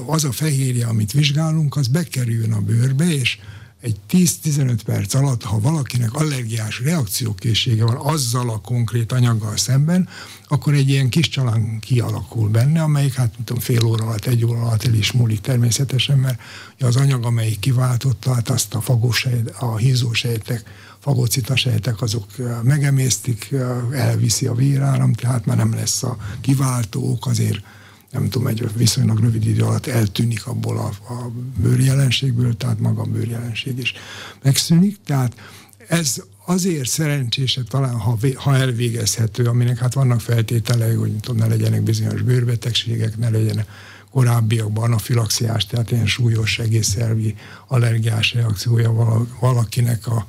az 0.07 0.25
a 0.25 0.33
fehérje, 0.33 0.87
amit 0.87 1.13
vizsgálunk, 1.13 1.77
az 1.77 1.87
bekerüljön 1.87 2.53
a 2.53 2.61
bőrbe, 2.61 3.13
és 3.13 3.39
egy 3.83 3.97
10-15 4.11 4.79
perc 4.85 5.15
alatt, 5.15 5.43
ha 5.43 5.61
valakinek 5.61 6.15
allergiás 6.15 6.81
reakciókészsége 6.81 7.85
van 7.85 7.97
azzal 7.97 8.51
a 8.51 8.61
konkrét 8.61 9.13
anyaggal 9.13 9.57
szemben, 9.57 10.09
akkor 10.49 10.75
egy 10.75 10.89
ilyen 10.89 11.09
kis 11.09 11.29
csalán 11.29 11.79
kialakul 11.81 12.49
benne, 12.49 12.83
amelyik 12.83 13.15
hát 13.15 13.35
tudom, 13.45 13.63
fél 13.63 13.85
óra 13.85 14.05
alatt, 14.05 14.27
egy 14.27 14.45
óra 14.45 14.61
alatt 14.61 14.85
el 14.85 14.95
is 14.95 15.13
múlik 15.13 15.41
természetesen, 15.41 16.19
mert 16.19 16.41
az 16.79 16.97
anyag, 16.97 17.25
amelyik 17.25 17.59
kiváltotta, 17.59 18.35
hát 18.35 18.49
azt 18.49 18.75
a 18.75 18.81
fagósejt, 18.81 19.51
a 19.51 19.77
hízósejtek, 19.77 20.65
fagocitasejtek 20.99 22.03
azok 22.03 22.27
megemésztik, 22.63 23.55
elviszi 23.93 24.47
a 24.47 24.55
véráram, 24.55 25.13
tehát 25.13 25.47
már 25.47 25.57
nem 25.57 25.75
lesz 25.75 26.03
a 26.03 26.17
kiváltók, 26.41 27.27
azért 27.27 27.61
nem 28.13 28.29
tudom, 28.29 28.47
egy 28.47 28.69
viszonylag 28.77 29.21
rövid 29.21 29.47
idő 29.47 29.63
alatt 29.63 29.87
eltűnik 29.87 30.47
abból 30.47 30.79
a, 30.79 31.13
a 31.13 31.31
bőrjelenségből, 31.57 32.57
tehát 32.57 32.81
maga 32.81 33.03
a 33.03 33.07
bőrjelenség 33.07 33.79
is 33.79 33.95
megszűnik. 34.43 34.97
Tehát 35.07 35.35
ez 35.89 36.23
azért 36.45 36.89
szerencsésebb 36.89 37.69
talán, 37.69 37.99
ha, 37.99 38.19
ha 38.35 38.57
elvégezhető, 38.57 39.45
aminek 39.45 39.79
hát 39.79 39.95
vannak 39.95 40.21
feltételei, 40.21 40.95
hogy 40.95 41.13
tudom, 41.13 41.37
ne 41.37 41.47
legyenek 41.47 41.83
bizonyos 41.83 42.23
bőrbetegségek, 42.23 43.19
ne 43.19 43.29
legyenek 43.29 43.69
korábbiakban 44.11 44.85
anafilaxiás, 44.85 45.67
tehát 45.67 45.91
ilyen 45.91 46.07
súlyos 46.07 46.59
egészszervi 46.59 47.35
allergiás 47.67 48.35
reakciója 48.35 48.93
valakinek 49.41 50.07
a, 50.07 50.27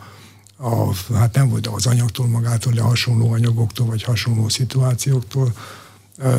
a, 0.58 0.94
hát 1.14 1.36
nem 1.36 1.50
volt 1.50 1.68
az 1.68 1.86
anyagtól 1.86 2.28
magától, 2.28 2.74
de 2.74 2.82
hasonló 2.82 3.32
anyagoktól, 3.32 3.88
vagy 3.88 4.04
hasonló 4.04 4.50
szituációktól 4.50 5.54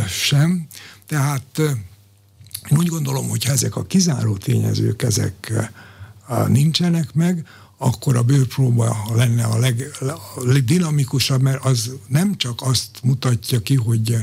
sem. 0.09 0.67
Tehát 1.07 1.59
én 2.71 2.79
úgy 2.79 2.87
gondolom, 2.87 3.29
hogy 3.29 3.45
ha 3.45 3.53
ezek 3.53 3.77
a 3.77 3.85
kizáró 3.85 4.37
tényezők, 4.37 5.03
ezek 5.03 5.53
nincsenek 6.47 7.15
meg, 7.15 7.47
akkor 7.77 8.17
a 8.17 8.23
bőrpróba 8.23 8.97
lenne 9.15 9.45
a, 9.45 9.59
leg, 9.59 9.91
a 10.01 10.45
legdinamikusabb, 10.45 11.41
mert 11.41 11.65
az 11.65 11.91
nem 12.09 12.37
csak 12.37 12.63
azt 12.63 12.89
mutatja 13.03 13.61
ki, 13.61 13.75
hogy 13.75 14.17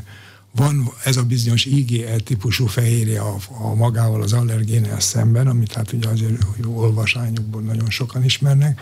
van 0.55 0.93
ez 1.03 1.17
a 1.17 1.23
bizonyos 1.23 1.65
IgE 1.65 2.15
típusú 2.15 2.65
fehérje 2.65 3.21
a, 3.21 3.37
a 3.61 3.73
magával 3.75 4.21
az 4.21 4.33
allergénel 4.33 4.99
szemben, 4.99 5.47
amit 5.47 5.73
hát 5.73 5.91
ugye 5.91 6.07
azért 6.07 6.45
olvasányokból 6.65 7.61
nagyon 7.61 7.89
sokan 7.89 8.23
ismernek, 8.23 8.81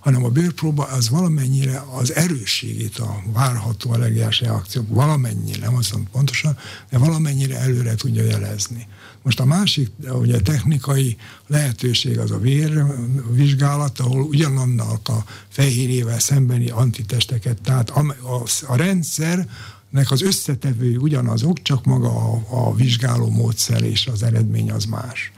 hanem 0.00 0.24
a 0.24 0.28
bőrpróba 0.28 0.84
az 0.84 1.08
valamennyire 1.08 1.84
az 1.92 2.14
erősségét 2.14 2.98
a 2.98 3.22
várható 3.32 3.92
allergiás 3.92 4.40
reakciók 4.40 4.88
valamennyire, 4.88 5.66
nem 5.66 5.76
azt 5.76 5.92
mondom 5.92 6.10
pontosan, 6.12 6.56
de 6.90 6.98
valamennyire 6.98 7.58
előre 7.58 7.94
tudja 7.94 8.24
jelezni. 8.24 8.86
Most 9.22 9.40
a 9.40 9.44
másik 9.44 9.90
ugye 10.12 10.40
technikai 10.40 11.16
lehetőség 11.46 12.18
az 12.18 12.30
a 12.30 12.38
vérvizsgálat, 12.38 13.98
ahol 13.98 14.22
ugyanannak 14.22 15.08
a 15.08 15.24
fehérjével 15.48 16.18
szembeni 16.18 16.70
antitesteket, 16.70 17.62
tehát 17.62 17.90
a, 17.90 18.00
a, 18.22 18.42
a 18.66 18.76
rendszer 18.76 19.48
nek 19.90 20.10
az 20.10 20.22
összetevői 20.22 20.96
ugyanazok, 20.96 21.62
csak 21.62 21.84
maga 21.84 22.08
a, 22.08 22.42
a 22.48 22.74
vizsgáló 22.74 23.30
módszer 23.30 23.82
és 23.82 24.06
az 24.06 24.22
eredmény 24.22 24.70
az 24.70 24.84
más. 24.84 25.32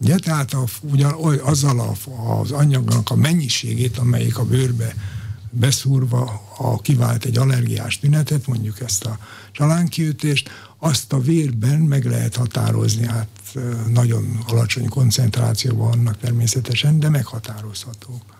Ugye, 0.00 0.16
tehát 0.16 0.52
a, 0.52 0.64
ugyan, 0.80 1.12
azzal 1.42 1.80
a, 1.80 2.10
az 2.40 2.50
anyagnak 2.50 3.10
a 3.10 3.16
mennyiségét, 3.16 3.98
amelyik 3.98 4.38
a 4.38 4.44
bőrbe 4.44 4.94
beszúrva 5.50 6.42
a, 6.56 6.80
kivált 6.80 7.24
egy 7.24 7.38
allergiás 7.38 7.98
tünetet, 7.98 8.46
mondjuk 8.46 8.80
ezt 8.80 9.04
a 9.04 9.18
csalánkiütést, 9.52 10.50
azt 10.78 11.12
a 11.12 11.20
vérben 11.20 11.80
meg 11.80 12.04
lehet 12.04 12.36
határozni, 12.36 13.06
hát 13.06 13.28
nagyon 13.88 14.44
alacsony 14.46 14.88
koncentrációban 14.88 15.88
vannak 15.88 16.18
természetesen, 16.18 16.98
de 16.98 17.08
meghatározhatók. 17.08 18.37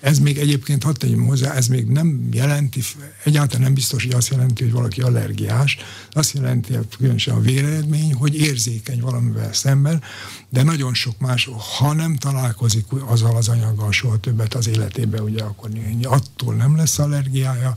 Ez 0.00 0.18
még 0.18 0.38
egyébként, 0.38 0.82
hadd 0.82 0.94
tegyem 0.98 1.26
hozzá, 1.26 1.52
ez 1.52 1.66
még 1.66 1.86
nem 1.86 2.28
jelenti, 2.32 2.82
egyáltalán 3.24 3.62
nem 3.62 3.74
biztos, 3.74 4.04
hogy 4.04 4.12
azt 4.12 4.28
jelenti, 4.28 4.62
hogy 4.62 4.72
valaki 4.72 5.00
allergiás. 5.00 5.76
Azt 6.10 6.32
jelenti, 6.32 6.74
különösen 6.96 7.34
a 7.34 7.40
véreredmény, 7.40 8.14
hogy 8.14 8.36
érzékeny 8.36 9.00
valamivel 9.00 9.52
szemben, 9.52 10.02
de 10.48 10.62
nagyon 10.62 10.94
sok 10.94 11.18
más, 11.18 11.50
ha 11.78 11.92
nem 11.92 12.16
találkozik 12.16 12.84
azzal 13.06 13.36
az 13.36 13.48
anyaggal 13.48 13.92
soha 13.92 14.16
többet 14.16 14.54
az 14.54 14.68
életében, 14.68 15.22
ugye 15.22 15.42
akkor 15.42 15.70
attól 16.02 16.54
nem 16.54 16.76
lesz 16.76 16.98
allergiája, 16.98 17.76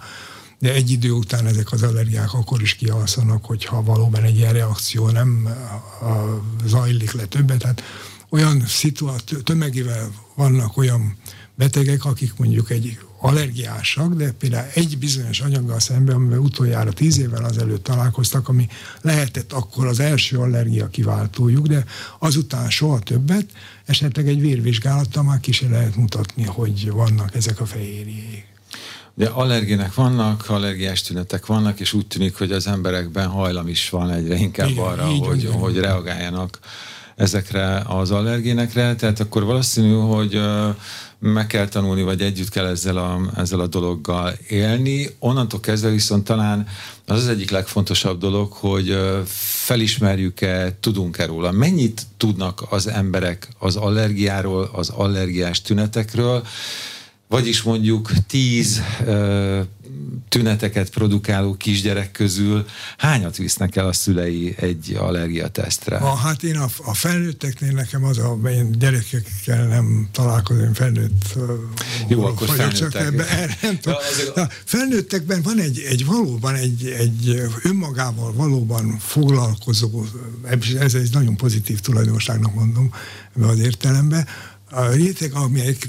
de 0.59 0.73
egy 0.73 0.89
idő 0.89 1.11
után 1.11 1.47
ezek 1.47 1.71
az 1.71 1.83
allergiák 1.83 2.33
akkor 2.33 2.61
is 2.61 2.73
kialszanak, 2.75 3.45
hogyha 3.45 3.83
valóban 3.83 4.23
egy 4.23 4.37
ilyen 4.37 4.53
reakció 4.53 5.09
nem 5.09 5.49
zajlik 6.65 7.11
le 7.11 7.25
többet. 7.25 7.59
Tehát 7.59 7.83
olyan 8.29 8.63
szituáció, 8.67 9.37
tömegével 9.37 10.11
vannak 10.35 10.77
olyan 10.77 11.17
betegek, 11.59 12.05
akik 12.05 12.33
mondjuk 12.37 12.69
egy 12.69 12.97
allergiásak, 13.17 14.13
de 14.13 14.31
például 14.31 14.67
egy 14.73 14.97
bizonyos 14.97 15.39
anyaggal 15.39 15.79
szemben, 15.79 16.15
amivel 16.15 16.39
utoljára 16.39 16.91
tíz 16.93 17.19
évvel 17.19 17.43
azelőtt 17.43 17.83
találkoztak, 17.83 18.47
ami 18.47 18.67
lehetett 19.01 19.53
akkor 19.53 19.87
az 19.87 19.99
első 19.99 20.37
allergia 20.37 20.87
kiváltójuk, 20.87 21.67
de 21.67 21.83
azután 22.19 22.69
soha 22.69 22.99
többet, 22.99 23.45
esetleg 23.85 24.27
egy 24.27 24.41
vérvizsgálattal 24.41 25.23
már 25.23 25.39
ki 25.39 25.67
lehet 25.69 25.95
mutatni, 25.95 26.43
hogy 26.43 26.91
vannak 26.91 27.35
ezek 27.35 27.59
a 27.59 27.65
fehérjék. 27.65 28.47
De 29.13 29.27
allergének 29.27 29.93
vannak, 29.93 30.49
allergiás 30.49 31.01
tünetek 31.01 31.45
vannak, 31.45 31.79
és 31.79 31.93
úgy 31.93 32.07
tűnik, 32.07 32.37
hogy 32.37 32.51
az 32.51 32.67
emberekben 32.67 33.27
hajlam 33.27 33.67
is 33.67 33.89
van 33.89 34.11
egyre 34.11 34.35
inkább 34.35 34.69
Igen, 34.69 34.83
arra, 34.83 35.05
hogy, 35.05 35.49
hogy 35.51 35.77
reagáljanak 35.77 36.59
ezekre 37.19 37.83
az 37.87 38.11
allergénekre, 38.11 38.95
tehát 38.95 39.19
akkor 39.19 39.43
valószínű, 39.43 39.93
hogy 39.93 40.41
meg 41.19 41.47
kell 41.47 41.67
tanulni, 41.67 42.01
vagy 42.01 42.21
együtt 42.21 42.49
kell 42.49 42.65
ezzel 42.65 42.97
a, 42.97 43.19
ezzel 43.35 43.59
a 43.59 43.67
dologgal 43.67 44.33
élni. 44.47 45.09
Onnantól 45.19 45.59
kezdve 45.59 45.89
viszont 45.89 46.23
talán 46.23 46.67
az 47.05 47.17
az 47.17 47.27
egyik 47.27 47.51
legfontosabb 47.51 48.19
dolog, 48.19 48.51
hogy 48.51 48.97
felismerjük-e, 49.65 50.77
tudunk-e 50.79 51.25
róla. 51.25 51.51
Mennyit 51.51 52.01
tudnak 52.17 52.63
az 52.69 52.87
emberek 52.87 53.47
az 53.57 53.75
allergiáról, 53.75 54.69
az 54.73 54.89
allergiás 54.89 55.61
tünetekről, 55.61 56.43
vagyis 57.29 57.61
mondjuk 57.61 58.11
tíz 58.27 58.81
ö, 59.05 59.61
tüneteket 60.29 60.89
produkáló 60.89 61.53
kisgyerek 61.53 62.11
közül 62.11 62.65
hányat 62.97 63.37
visznek 63.37 63.75
el 63.75 63.87
a 63.87 63.93
szülei 63.93 64.55
egy 64.57 64.95
allergiatesztre? 64.99 65.95
A, 65.97 66.15
hát 66.15 66.43
én 66.43 66.57
a, 66.57 66.67
a 66.85 66.93
felnőtteknél 66.93 67.71
nekem 67.71 68.03
az 68.03 68.17
a, 68.17 68.39
én 68.49 68.71
gyerekekkel 68.71 69.67
nem 69.67 70.07
találkozom, 70.11 70.73
felnőtt 70.73 71.37
Jó, 72.07 72.25
akkor 72.25 72.47
felnőttek. 72.47 72.79
Csak 72.79 72.95
ebben, 72.95 73.27
erre 73.27 73.57
nem 73.61 73.79
tudom. 73.79 73.97
Ja, 74.35 74.41
a 74.43 74.49
felnőttekben 74.65 75.41
van 75.41 75.59
egy, 75.59 75.79
egy 75.79 76.05
valóban 76.05 76.55
egy, 76.55 76.85
egy 76.85 77.41
önmagával 77.63 78.33
valóban 78.33 78.97
foglalkozó, 78.99 80.03
ez 80.79 80.93
egy 80.93 81.09
nagyon 81.11 81.37
pozitív 81.37 81.79
tulajdonságnak 81.79 82.53
mondom 82.53 82.93
ebbe 83.35 83.47
az 83.47 83.59
értelemben, 83.59 84.27
a 84.71 84.85
réteg, 84.85 85.33
amelyek 85.33 85.87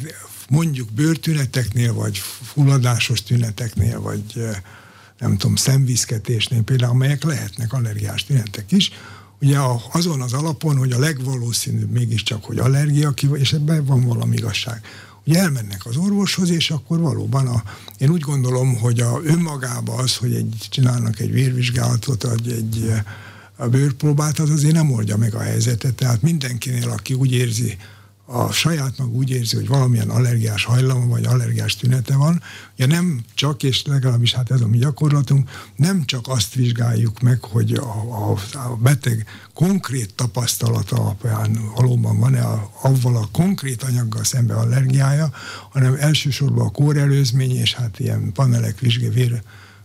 mondjuk 0.51 0.93
bőrtüneteknél, 0.93 1.95
vagy 1.95 2.19
fulladásos 2.43 3.23
tüneteknél, 3.23 4.01
vagy 4.01 4.23
nem 5.19 5.37
tudom, 5.37 5.57
szemviszketésnél 5.57 6.63
például, 6.63 6.91
amelyek 6.91 7.23
lehetnek 7.25 7.73
allergiás 7.73 8.25
tünetek 8.25 8.73
is, 8.73 8.91
ugye 9.41 9.59
azon 9.93 10.21
az 10.21 10.33
alapon, 10.33 10.77
hogy 10.77 10.93
a 10.93 10.99
legvalószínűbb 10.99 11.91
mégiscsak, 11.91 12.45
hogy 12.45 12.59
allergia, 12.59 13.13
és 13.33 13.53
ebben 13.53 13.85
van 13.85 14.05
valami 14.07 14.37
igazság. 14.37 14.81
Ugye 15.27 15.39
elmennek 15.39 15.87
az 15.87 15.97
orvoshoz, 15.97 16.51
és 16.51 16.71
akkor 16.71 17.01
valóban 17.01 17.47
a, 17.47 17.63
én 17.99 18.11
úgy 18.11 18.21
gondolom, 18.21 18.77
hogy 18.77 19.01
a 19.01 19.21
önmagában 19.25 19.99
az, 19.99 20.17
hogy 20.17 20.35
egy, 20.35 20.67
csinálnak 20.71 21.21
egy 21.21 21.33
vérvizsgálatot, 21.33 22.23
vagy 22.23 22.51
egy 22.53 22.93
a 23.57 23.69
bőrpróbát, 23.69 24.39
az 24.39 24.51
azért 24.51 24.75
nem 24.75 24.93
oldja 24.93 25.17
meg 25.17 25.35
a 25.35 25.41
helyzetet. 25.41 25.95
Tehát 25.95 26.23
mindenkinél, 26.23 26.91
aki 26.91 27.15
úgy 27.15 27.33
érzi, 27.33 27.77
a 28.33 28.53
saját 28.53 28.99
mag 28.99 29.15
úgy 29.15 29.31
érzi, 29.31 29.57
hogy 29.57 29.69
valamilyen 29.69 30.11
allergiás 30.11 30.65
hajlama 30.65 31.07
vagy 31.07 31.25
allergiás 31.25 31.77
tünete 31.77 32.17
van, 32.17 32.43
ugye 32.75 32.87
nem 32.87 33.25
csak, 33.35 33.63
és 33.63 33.85
legalábbis 33.85 34.35
hát 34.35 34.51
ez 34.51 34.61
a 34.61 34.67
mi 34.67 34.79
gyakorlatunk, 34.79 35.51
nem 35.77 36.05
csak 36.05 36.29
azt 36.29 36.55
vizsgáljuk 36.55 37.21
meg, 37.21 37.43
hogy 37.43 37.73
a, 37.73 38.31
a, 38.31 38.59
a 38.59 38.77
beteg 38.77 39.27
konkrét 39.55 40.15
tapasztalata 40.15 40.97
alapján 40.97 41.59
valóban 41.75 42.19
van-e 42.19 42.43
a, 42.43 42.71
avval 42.83 43.17
a 43.17 43.29
konkrét 43.33 43.83
anyaggal 43.83 44.25
szembe 44.25 44.55
allergiája, 44.55 45.31
hanem 45.71 45.97
elsősorban 45.99 46.67
a 46.67 46.71
kórelőzmény 46.71 47.57
és 47.57 47.75
hát 47.75 47.99
ilyen 47.99 48.33
panelek 48.33 48.79
vizsgé, 48.79 49.41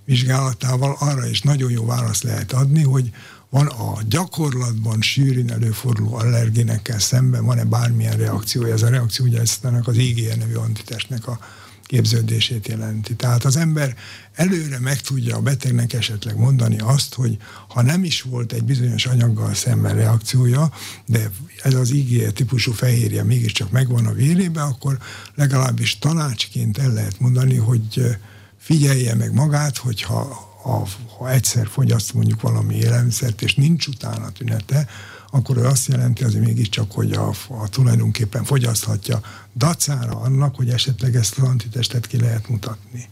vizsgálatával 0.06 0.96
arra 1.00 1.28
is 1.28 1.42
nagyon 1.42 1.72
jó 1.72 1.86
választ 1.86 2.24
lehet 2.24 2.54
adni, 2.54 2.84
hogy 2.84 3.12
van 3.56 3.68
a 3.68 3.98
gyakorlatban 4.10 5.02
sűrűn 5.02 5.52
előforduló 5.52 6.16
allergénekkel 6.16 7.00
szemben, 7.00 7.46
van-e 7.46 7.64
bármilyen 7.64 8.18
reakciója? 8.18 8.74
Ez 8.74 8.82
a 8.82 8.90
reakció 8.90 9.26
ugye 9.26 9.40
ezt 9.40 9.66
az 9.84 9.98
IgE 9.98 10.36
nevű 10.36 10.54
antitestnek 10.54 11.28
a 11.28 11.40
képződését 11.84 12.68
jelenti. 12.68 13.16
Tehát 13.16 13.46
az 13.46 13.56
ember 13.56 13.96
előre 14.34 14.80
meg 14.80 15.02
tudja 15.02 15.36
a 15.36 15.42
betegnek 15.42 15.94
esetleg 15.94 16.38
mondani 16.38 16.80
azt, 16.80 17.14
hogy 17.14 17.38
ha 17.68 17.82
nem 17.82 18.04
is 18.04 18.22
volt 18.22 18.52
egy 18.52 18.64
bizonyos 18.64 19.06
anyaggal 19.06 19.54
szemben 19.54 19.96
reakciója, 19.96 20.72
de 21.06 21.30
ez 21.64 21.74
az 21.74 21.92
IgE 21.92 22.32
típusú 22.32 22.72
fehérje 22.72 23.24
mégiscsak 23.24 23.72
megvan 23.72 24.06
a 24.06 24.14
vérébe, 24.14 24.62
akkor 24.62 24.98
legalábbis 25.36 26.00
tanácsként 26.00 26.78
el 26.78 26.94
lehet 26.94 27.20
mondani, 27.20 27.56
hogy 27.56 28.18
figyelje 28.58 29.16
meg 29.16 29.34
magát, 29.34 29.78
hogyha 29.78 30.54
ha, 30.66 30.88
ha 31.18 31.32
egyszer 31.32 31.68
fogyaszt 31.68 32.14
mondjuk 32.14 32.42
valami 32.42 32.76
élelmiszert, 32.76 33.42
és 33.42 33.56
nincs 33.56 33.88
utána 33.88 34.30
tünete, 34.30 34.88
akkor 35.32 35.58
az 35.58 35.64
azt 35.64 35.88
jelenti 35.88 36.24
azért 36.24 36.46
mégiscsak, 36.46 36.92
hogy 36.92 37.12
a, 37.12 37.30
a 37.48 37.70
tulajdonképpen 37.70 38.44
fogyaszthatja 38.44 39.22
dacára 39.56 40.20
annak, 40.20 40.56
hogy 40.56 40.70
esetleg 40.70 41.16
ezt 41.16 41.38
az 41.38 41.48
antitestet 41.48 42.08
ki 42.08 42.20
lehet 42.20 42.50
mutatni. 42.50 43.10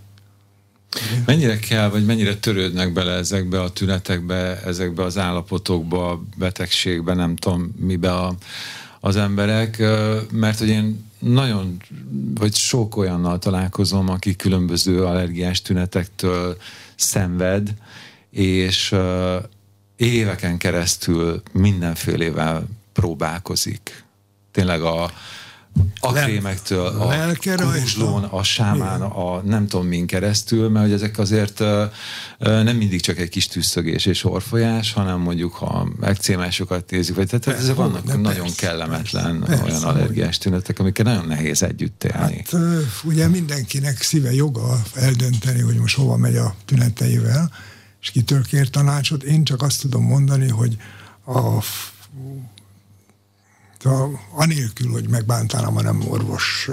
Mennyire 1.25 1.59
kell, 1.59 1.89
vagy 1.89 2.05
mennyire 2.05 2.35
törődnek 2.35 2.93
bele 2.93 3.11
ezekbe 3.11 3.61
a 3.61 3.69
tünetekbe, 3.69 4.61
ezekbe 4.61 5.03
az 5.03 5.17
állapotokba, 5.17 6.23
betegségbe, 6.37 7.13
nem 7.13 7.35
tudom 7.35 7.73
mibe 7.77 8.13
a, 8.13 8.35
az 8.99 9.15
emberek, 9.15 9.77
mert 10.31 10.59
hogy 10.59 10.69
én 10.69 11.11
nagyon, 11.23 11.77
vagy 12.33 12.55
sok 12.55 12.95
olyannal 12.95 13.39
találkozom, 13.39 14.09
aki 14.09 14.35
különböző 14.35 15.05
allergiás 15.05 15.61
tünetektől 15.61 16.57
szenved, 16.95 17.73
és 18.29 18.95
éveken 19.95 20.57
keresztül 20.57 21.41
mindenfélevel 21.51 22.67
próbálkozik. 22.93 24.03
Tényleg 24.51 24.81
a, 24.81 25.11
a 25.99 26.11
krémektől, 26.11 26.85
a 26.85 27.33
kuruzslón, 27.41 28.23
a 28.23 28.43
sámán, 28.43 29.01
a 29.01 29.41
nem 29.41 29.67
tudom 29.67 29.87
min 29.87 30.07
keresztül, 30.07 30.69
mert 30.69 30.85
hogy 30.85 30.93
ezek 30.93 31.17
azért 31.17 31.59
nem 32.37 32.75
mindig 32.75 33.01
csak 33.01 33.17
egy 33.17 33.29
kis 33.29 33.47
tűzszögés 33.47 34.05
és 34.05 34.23
orfolyás, 34.23 34.93
hanem 34.93 35.19
mondjuk, 35.19 35.53
ha 35.53 35.87
megcémásokat 35.99 36.91
nézzük, 36.91 37.15
vagy 37.15 37.27
tehát 37.27 37.59
ezek 37.59 37.75
vannak 37.75 38.05
nagyon 38.05 38.23
persze, 38.23 38.67
kellemetlen 38.67 39.43
persze, 39.45 39.63
olyan 39.63 39.83
allergiás 39.83 40.37
tünetek, 40.37 40.79
amikkel 40.79 41.05
nagyon 41.05 41.27
nehéz 41.27 41.63
együtt 41.63 42.03
élni. 42.03 42.43
Hát 42.51 42.61
ugye 43.03 43.27
mindenkinek 43.27 44.01
szíve 44.01 44.33
joga 44.33 44.81
eldönteni, 44.93 45.61
hogy 45.61 45.75
most 45.75 45.95
hova 45.95 46.17
megy 46.17 46.35
a 46.35 46.55
tüneteivel, 46.65 47.51
és 48.01 48.11
kitől 48.11 48.43
kér 48.43 48.69
tanácsot. 48.69 49.23
Én 49.23 49.43
csak 49.43 49.61
azt 49.61 49.81
tudom 49.81 50.03
mondani, 50.03 50.49
hogy 50.49 50.77
a 51.25 51.63
anélkül, 54.31 54.91
hogy 54.91 55.09
megbántálom 55.09 55.77
a 55.77 55.81
nem 55.81 56.01
orvos 56.07 56.69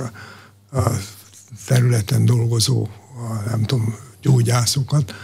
területen 1.67 2.25
dolgozó, 2.25 2.89
nem 3.47 3.63
tudom, 3.63 3.97
gyógyászokat, 4.23 5.15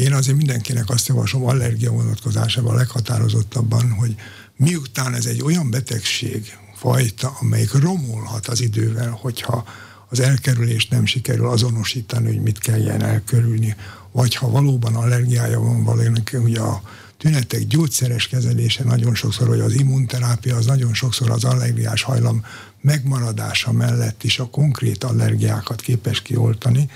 én 0.00 0.12
azért 0.12 0.36
mindenkinek 0.36 0.90
azt 0.90 1.06
javaslom 1.06 1.44
allergia 1.44 1.90
vonatkozásában 1.90 2.74
leghatározottabban, 2.74 3.90
hogy 3.92 4.14
miután 4.56 5.14
ez 5.14 5.26
egy 5.26 5.42
olyan 5.42 5.70
betegség 5.70 6.56
fajta, 6.74 7.36
amelyik 7.40 7.72
romolhat 7.72 8.46
az 8.46 8.60
idővel, 8.60 9.10
hogyha 9.10 9.64
az 10.08 10.20
elkerülést 10.20 10.90
nem 10.90 11.06
sikerül 11.06 11.48
azonosítani, 11.48 12.26
hogy 12.26 12.42
mit 12.42 12.58
kelljen 12.58 13.02
elkerülni, 13.02 13.76
vagy 14.12 14.34
ha 14.34 14.50
valóban 14.50 14.94
allergiája 14.94 15.60
van 15.60 15.84
valakinek, 15.84 16.36
ugye 16.44 16.60
a 16.60 16.82
tünetek 17.18 17.66
gyógyszeres 17.66 18.28
kezelése 18.28 18.84
nagyon 18.84 19.14
sokszor, 19.14 19.48
vagy 19.48 19.60
az 19.60 19.74
immunterápia, 19.74 20.56
az 20.56 20.66
nagyon 20.66 20.94
sokszor 20.94 21.30
az 21.30 21.44
allergiás 21.44 22.02
hajlam 22.02 22.44
megmaradása 22.80 23.72
mellett 23.72 24.24
is 24.24 24.38
a 24.38 24.46
konkrét 24.50 25.04
allergiákat 25.04 25.80
képes 25.80 26.22
kioltani. 26.22 26.90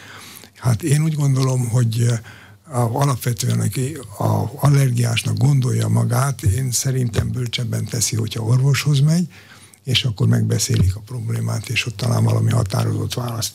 Hát 0.57 0.83
én 0.83 1.03
úgy 1.03 1.15
gondolom, 1.15 1.69
hogy 1.69 2.07
a, 2.65 2.79
alapvetően 2.79 3.61
aki 3.61 3.99
a 4.19 4.51
allergiásnak 4.57 5.37
gondolja 5.37 5.89
magát, 5.89 6.43
én 6.43 6.71
szerintem 6.71 7.31
bölcsebben 7.31 7.85
teszi, 7.85 8.17
hogyha 8.17 8.45
orvoshoz 8.45 9.01
megy, 9.01 9.29
és 9.85 10.05
akkor 10.05 10.27
megbeszélik 10.27 10.97
a 10.97 11.01
problémát, 11.01 11.69
és 11.69 11.87
ott 11.87 11.97
talán 11.97 12.25
valami 12.25 12.51
határozott 12.51 13.15
választ 13.15 13.53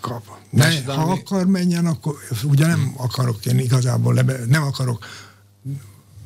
kap. 0.00 0.24
Ne, 0.50 0.84
ha 0.84 1.10
akar 1.10 1.46
menjen, 1.46 1.86
akkor 1.86 2.14
ugye 2.44 2.66
nem 2.66 2.94
akarok 2.96 3.46
én 3.46 3.58
igazából, 3.58 4.14
lebe, 4.14 4.38
nem 4.48 4.62
akarok 4.62 5.04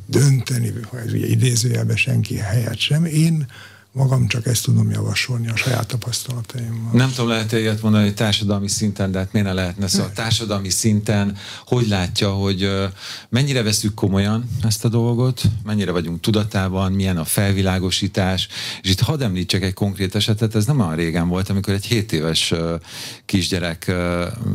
dönteni, 0.06 0.72
ha 0.90 0.98
ez 0.98 1.12
ugye 1.12 1.26
idézőjelben 1.26 1.96
senki 1.96 2.36
helyet 2.36 2.78
sem. 2.78 3.04
Én 3.04 3.46
magam 3.92 4.26
csak 4.26 4.46
ezt 4.46 4.64
tudom 4.64 4.90
javasolni 4.90 5.48
a 5.48 5.56
saját 5.56 5.86
tapasztalataimmal. 5.86 6.92
Nem 6.92 7.10
tudom, 7.10 7.28
lehet 7.28 7.52
ilyet 7.52 7.82
mondani, 7.82 8.04
hogy 8.04 8.14
társadalmi 8.14 8.68
szinten, 8.68 9.10
de 9.10 9.18
hát 9.18 9.32
miért 9.32 9.48
ne 9.48 9.54
lehetne? 9.54 9.86
Szóval 9.88 10.12
társadalmi 10.12 10.68
szinten 10.68 11.36
hogy 11.66 11.88
látja, 11.88 12.30
hogy 12.30 12.70
mennyire 13.28 13.62
veszük 13.62 13.94
komolyan 13.94 14.48
ezt 14.62 14.84
a 14.84 14.88
dolgot, 14.88 15.42
mennyire 15.64 15.90
vagyunk 15.90 16.20
tudatában, 16.20 16.92
milyen 16.92 17.16
a 17.16 17.24
felvilágosítás, 17.24 18.48
és 18.82 18.90
itt 18.90 19.00
hadd 19.00 19.22
említsek 19.22 19.62
egy 19.62 19.74
konkrét 19.74 20.14
esetet, 20.14 20.54
ez 20.54 20.64
nem 20.64 20.80
olyan 20.80 20.96
régen 20.96 21.28
volt, 21.28 21.48
amikor 21.48 21.74
egy 21.74 21.86
7 21.86 22.12
éves 22.12 22.54
kisgyerek 23.24 23.92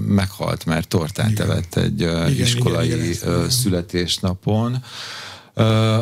meghalt, 0.07 0.65
mert 0.65 0.87
tortát 0.87 1.39
evett 1.39 1.75
egy 1.75 1.99
igen, 2.01 2.29
iskolai 2.29 2.85
igen, 2.85 3.03
igen, 3.03 3.49
születésnapon 3.49 4.83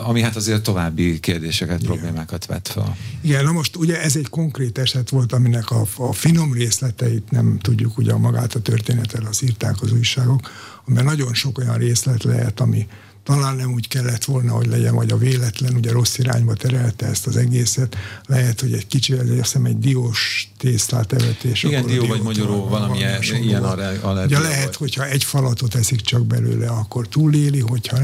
ami 0.04 0.22
hát 0.22 0.36
azért 0.36 0.64
további 0.64 1.20
kérdéseket, 1.20 1.82
Igen. 1.82 1.92
problémákat 1.92 2.46
vet 2.46 2.68
fel. 2.68 2.98
Igen, 3.22 3.44
na 3.44 3.52
most 3.52 3.76
ugye 3.76 4.02
ez 4.02 4.16
egy 4.16 4.30
konkrét 4.30 4.78
eset 4.78 5.10
volt, 5.10 5.34
aminek 5.34 5.72
a, 5.72 5.86
a 5.98 6.14
finom 6.14 6.54
részleteit 6.54 7.32
nem 7.32 7.58
tudjuk, 7.62 7.98
ugye 7.98 8.16
magát 8.16 8.54
a 8.54 8.62
történetet 8.62 9.24
az 9.24 9.44
írták 9.44 9.82
az 9.82 9.92
újságok, 9.92 10.50
amiben 10.86 11.06
nagyon 11.06 11.34
sok 11.34 11.58
olyan 11.58 11.78
részlet 11.78 12.24
lehet, 12.24 12.60
ami 12.60 12.88
talán 13.30 13.56
nem 13.56 13.74
úgy 13.74 13.88
kellett 13.88 14.26
volna, 14.26 14.54
hogy 14.54 14.68
legyen, 14.68 14.96
vagy 14.96 15.12
a 15.12 15.18
véletlen 15.18 15.76
ugye 15.76 15.92
rossz 15.92 16.18
irányba 16.18 16.54
terelte 16.54 17.06
ezt 17.06 17.28
az 17.28 17.38
egészet. 17.38 17.96
Lehet, 18.26 18.60
hogy 18.60 18.74
egy 18.74 18.88
kicsi, 18.88 19.14
azt 19.14 19.30
hiszem 19.30 19.66
egy 19.66 19.80
diós 19.80 20.50
tésztát 20.58 21.14
evett, 21.14 21.44
és 21.44 21.64
Igen, 21.64 21.86
dió 21.86 22.06
vagy 22.06 22.22
magyaró, 22.22 22.68
valami 22.68 22.98
ilyen 23.42 23.64
allergia 23.64 24.38
Ugye 24.38 24.40
lehet, 24.40 24.64
volt. 24.64 24.76
hogyha 24.76 25.06
egy 25.06 25.24
falatot 25.24 25.76
eszik 25.76 26.02
csak 26.02 26.26
belőle, 26.26 26.68
akkor 26.68 27.08
túléli, 27.08 27.60
hogyha 27.60 27.98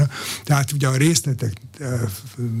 Tehát 0.44 0.72
ugye 0.72 0.88
a 0.88 0.96
részletek 0.96 1.52
eh, 1.78 2.00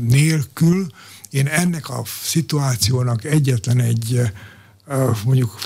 nélkül 0.08 0.86
én 1.30 1.46
ennek 1.46 1.88
a 1.88 2.02
szituációnak 2.22 3.24
egyetlen 3.24 3.80
egy 3.80 4.20
eh, 4.86 5.08
mondjuk 5.24 5.58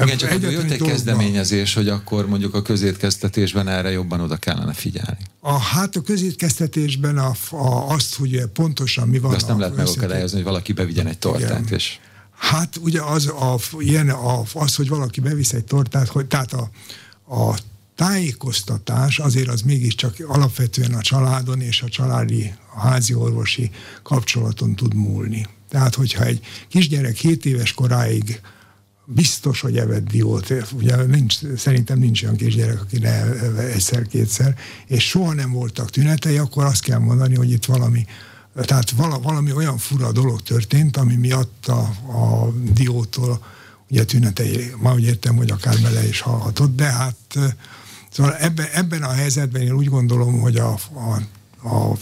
igen, 0.00 0.16
csak 0.16 0.30
hogy 0.30 0.42
jött 0.42 0.62
egy 0.62 0.68
dolgban. 0.68 0.88
kezdeményezés, 0.88 1.74
hogy 1.74 1.88
akkor 1.88 2.26
mondjuk 2.28 2.54
a 2.54 2.62
közétkeztetésben 2.62 3.68
erre 3.68 3.90
jobban 3.90 4.20
oda 4.20 4.36
kellene 4.36 4.72
figyelni. 4.72 5.18
A, 5.40 5.58
hát 5.58 5.96
a 5.96 6.00
közétkeztetésben 6.00 7.18
a, 7.18 7.32
a, 7.50 7.92
azt, 7.92 8.14
hogy 8.14 8.44
pontosan 8.52 9.08
mi 9.08 9.18
van. 9.18 9.30
De 9.30 9.36
azt 9.36 9.48
nem 9.48 9.58
lehet 9.58 9.76
megakadályozni, 9.76 10.36
hogy 10.36 10.46
valaki 10.46 10.72
bevigyen 10.72 11.06
egy 11.06 11.18
tortát. 11.18 11.60
Igen. 11.60 11.74
És... 11.74 11.98
Hát 12.36 12.76
ugye 12.76 13.02
az, 13.02 13.26
a, 13.26 13.58
ilyen 13.78 14.08
a, 14.08 14.42
az, 14.52 14.74
hogy 14.74 14.88
valaki 14.88 15.20
bevisz 15.20 15.52
egy 15.52 15.64
tortát, 15.64 16.08
hogy, 16.08 16.26
tehát 16.26 16.52
a, 16.52 16.70
a 17.34 17.58
tájékoztatás 17.94 19.18
azért 19.18 19.48
az 19.48 19.60
mégiscsak 19.60 20.14
alapvetően 20.26 20.94
a 20.94 21.00
családon 21.00 21.60
és 21.60 21.82
a 21.82 21.88
családi, 21.88 22.54
a 22.74 22.80
házi 22.80 23.14
orvosi 23.14 23.70
kapcsolaton 24.02 24.74
tud 24.74 24.94
múlni. 24.94 25.46
Tehát, 25.68 25.94
hogyha 25.94 26.24
egy 26.24 26.40
kisgyerek 26.68 27.16
7 27.16 27.46
éves 27.46 27.72
koráig 27.72 28.40
biztos, 29.04 29.60
hogy 29.60 29.76
evett 29.76 30.08
diót. 30.08 30.54
Ugye 30.72 30.96
nincs, 30.96 31.38
szerintem 31.56 31.98
nincs 31.98 32.22
olyan 32.22 32.36
kisgyerek, 32.36 32.80
aki 32.80 32.98
ne 32.98 33.22
egyszer-kétszer, 33.58 34.56
és 34.86 35.08
soha 35.08 35.32
nem 35.32 35.52
voltak 35.52 35.90
tünetei, 35.90 36.38
akkor 36.38 36.64
azt 36.64 36.82
kell 36.82 36.98
mondani, 36.98 37.34
hogy 37.34 37.50
itt 37.50 37.64
valami 37.64 38.06
tehát 38.54 38.90
valami 39.22 39.52
olyan 39.52 39.78
fura 39.78 40.12
dolog 40.12 40.42
történt, 40.42 40.96
ami 40.96 41.14
miatt 41.14 41.66
a, 41.66 41.80
a 42.12 42.52
diótól 42.72 43.44
ugye 43.90 44.04
tünetei, 44.04 44.72
ma 44.78 44.94
úgy 44.94 45.02
értem, 45.02 45.36
hogy 45.36 45.50
akár 45.50 45.80
bele 45.82 46.08
is 46.08 46.20
hallhatott, 46.20 46.76
de 46.76 46.84
hát 46.84 47.38
szóval 48.10 48.36
ebben, 48.36 48.66
ebben 48.72 49.02
a 49.02 49.12
helyzetben 49.12 49.62
én 49.62 49.72
úgy 49.72 49.88
gondolom, 49.88 50.40
hogy 50.40 50.56
a, 50.56 50.70
a 50.94 51.22
a 51.64 51.92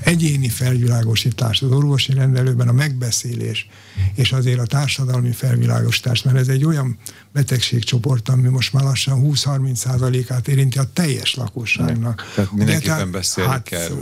egyéni 0.00 0.48
felvilágosítás 0.48 1.62
az 1.62 1.70
orvosi 1.70 2.12
rendelőben, 2.12 2.68
a 2.68 2.72
megbeszélés, 2.72 3.68
és 4.14 4.32
azért 4.32 4.58
a 4.58 4.66
társadalmi 4.66 5.32
felvilágosítás, 5.32 6.22
mert 6.22 6.36
ez 6.36 6.48
egy 6.48 6.64
olyan 6.64 6.98
betegségcsoport, 7.32 8.28
ami 8.28 8.48
most 8.48 8.72
már 8.72 8.84
lassan 8.84 9.20
20-30 9.22 9.74
százalékát 9.74 10.48
érinti 10.48 10.78
a 10.78 10.90
teljes 10.92 11.34
lakosságnak. 11.34 12.32
Tehát 12.34 12.52
mindenképpen 12.52 12.96
tehát, 12.96 13.10
beszélni 13.10 13.50
hát, 13.50 13.62
kell. 13.62 14.00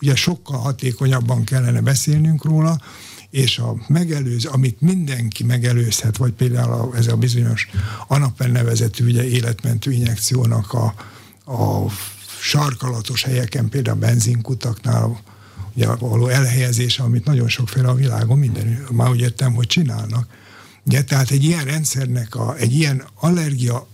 Ugye 0.00 0.14
sokkal 0.14 0.58
hatékonyabban 0.58 1.44
kellene 1.44 1.80
beszélnünk 1.80 2.44
róla, 2.44 2.80
és 3.30 3.58
a 3.58 3.76
megelőz, 3.88 4.44
amit 4.44 4.80
mindenki 4.80 5.44
megelőzhet, 5.44 6.16
vagy 6.16 6.32
például 6.32 6.72
a, 6.72 6.96
ez 6.96 7.06
a 7.06 7.16
bizonyos 7.16 7.68
anapen 8.08 8.50
nevezetű 8.50 9.04
ugye, 9.04 9.24
életmentő 9.24 9.92
injekciónak 9.92 10.72
a, 10.72 10.94
a 11.44 11.90
sarkalatos 12.40 13.22
helyeken, 13.22 13.68
például 13.68 13.96
a 13.96 14.00
benzinkutaknál, 14.00 15.20
ugye 15.74 15.86
való 15.86 16.28
elhelyezése, 16.28 17.02
amit 17.02 17.24
nagyon 17.24 17.48
sokféle 17.48 17.88
a 17.88 17.94
világon 17.94 18.38
minden, 18.38 18.86
már 18.90 19.10
úgy 19.10 19.20
értem, 19.20 19.54
hogy 19.54 19.66
csinálnak. 19.66 20.26
Ugye, 20.84 21.04
tehát 21.04 21.30
egy 21.30 21.44
ilyen 21.44 21.64
rendszernek, 21.64 22.34
a, 22.34 22.56
egy 22.56 22.74
ilyen 22.74 23.04
allergia 23.14 23.86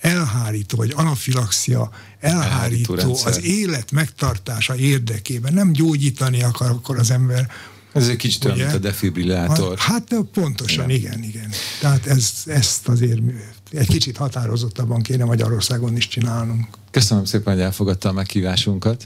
elhárító, 0.00 0.76
vagy 0.76 0.92
anafilaxia 0.96 1.90
elhárító, 2.20 2.94
elhárító 2.94 3.28
az 3.28 3.44
élet 3.44 3.90
megtartása 3.90 4.76
érdekében, 4.76 5.52
nem 5.52 5.72
gyógyítani 5.72 6.42
akar 6.42 6.70
akkor 6.70 6.98
az 6.98 7.10
ember, 7.10 7.50
ez 7.96 8.08
egy 8.08 8.16
kicsit 8.16 8.44
olyan, 8.44 8.56
mint 8.58 8.72
a 8.72 8.78
defibrillátor. 8.78 9.78
Hát 9.78 10.14
pontosan, 10.32 10.90
igen, 10.90 11.12
igen. 11.12 11.28
igen. 11.28 11.50
Tehát 11.80 12.06
ez, 12.06 12.32
ezt 12.46 12.88
azért 12.88 13.20
egy 13.70 13.86
kicsit 13.86 14.16
határozottabban 14.16 15.02
kéne 15.02 15.24
Magyarországon 15.24 15.96
is 15.96 16.08
csinálnunk. 16.08 16.66
Köszönöm 16.96 17.24
szépen, 17.24 17.52
hogy 17.54 17.62
elfogadta 17.62 18.08
a 18.08 18.12
meghívásunkat. 18.12 19.04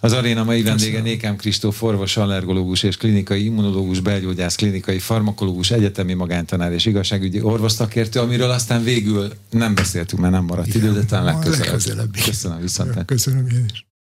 Az 0.00 0.12
aréna 0.12 0.44
mai 0.44 0.62
vendége 0.62 1.00
Nékem 1.00 1.36
Kristóf, 1.36 1.82
orvos, 1.82 2.16
allergológus 2.16 2.82
és 2.82 2.96
klinikai 2.96 3.44
immunológus, 3.44 4.00
belgyógyász, 4.00 4.54
klinikai 4.54 4.98
farmakológus, 4.98 5.70
egyetemi 5.70 6.14
magántanár 6.14 6.72
és 6.72 6.86
igazságügyi 6.86 7.40
orvosztakértő, 7.40 8.20
amiről 8.20 8.50
aztán 8.50 8.82
végül 8.82 9.32
nem 9.50 9.74
beszéltünk, 9.74 10.22
mert 10.22 10.32
nem 10.32 10.44
maradt 10.44 10.74
idő, 10.74 10.92
de 10.92 11.04
talán 11.04 11.24
legközelebb. 11.24 12.16
Köszönöm 12.24 12.60
viszont. 12.60 13.04
Köszönöm 13.04 13.46
én 13.46 13.64
is. 13.72 13.87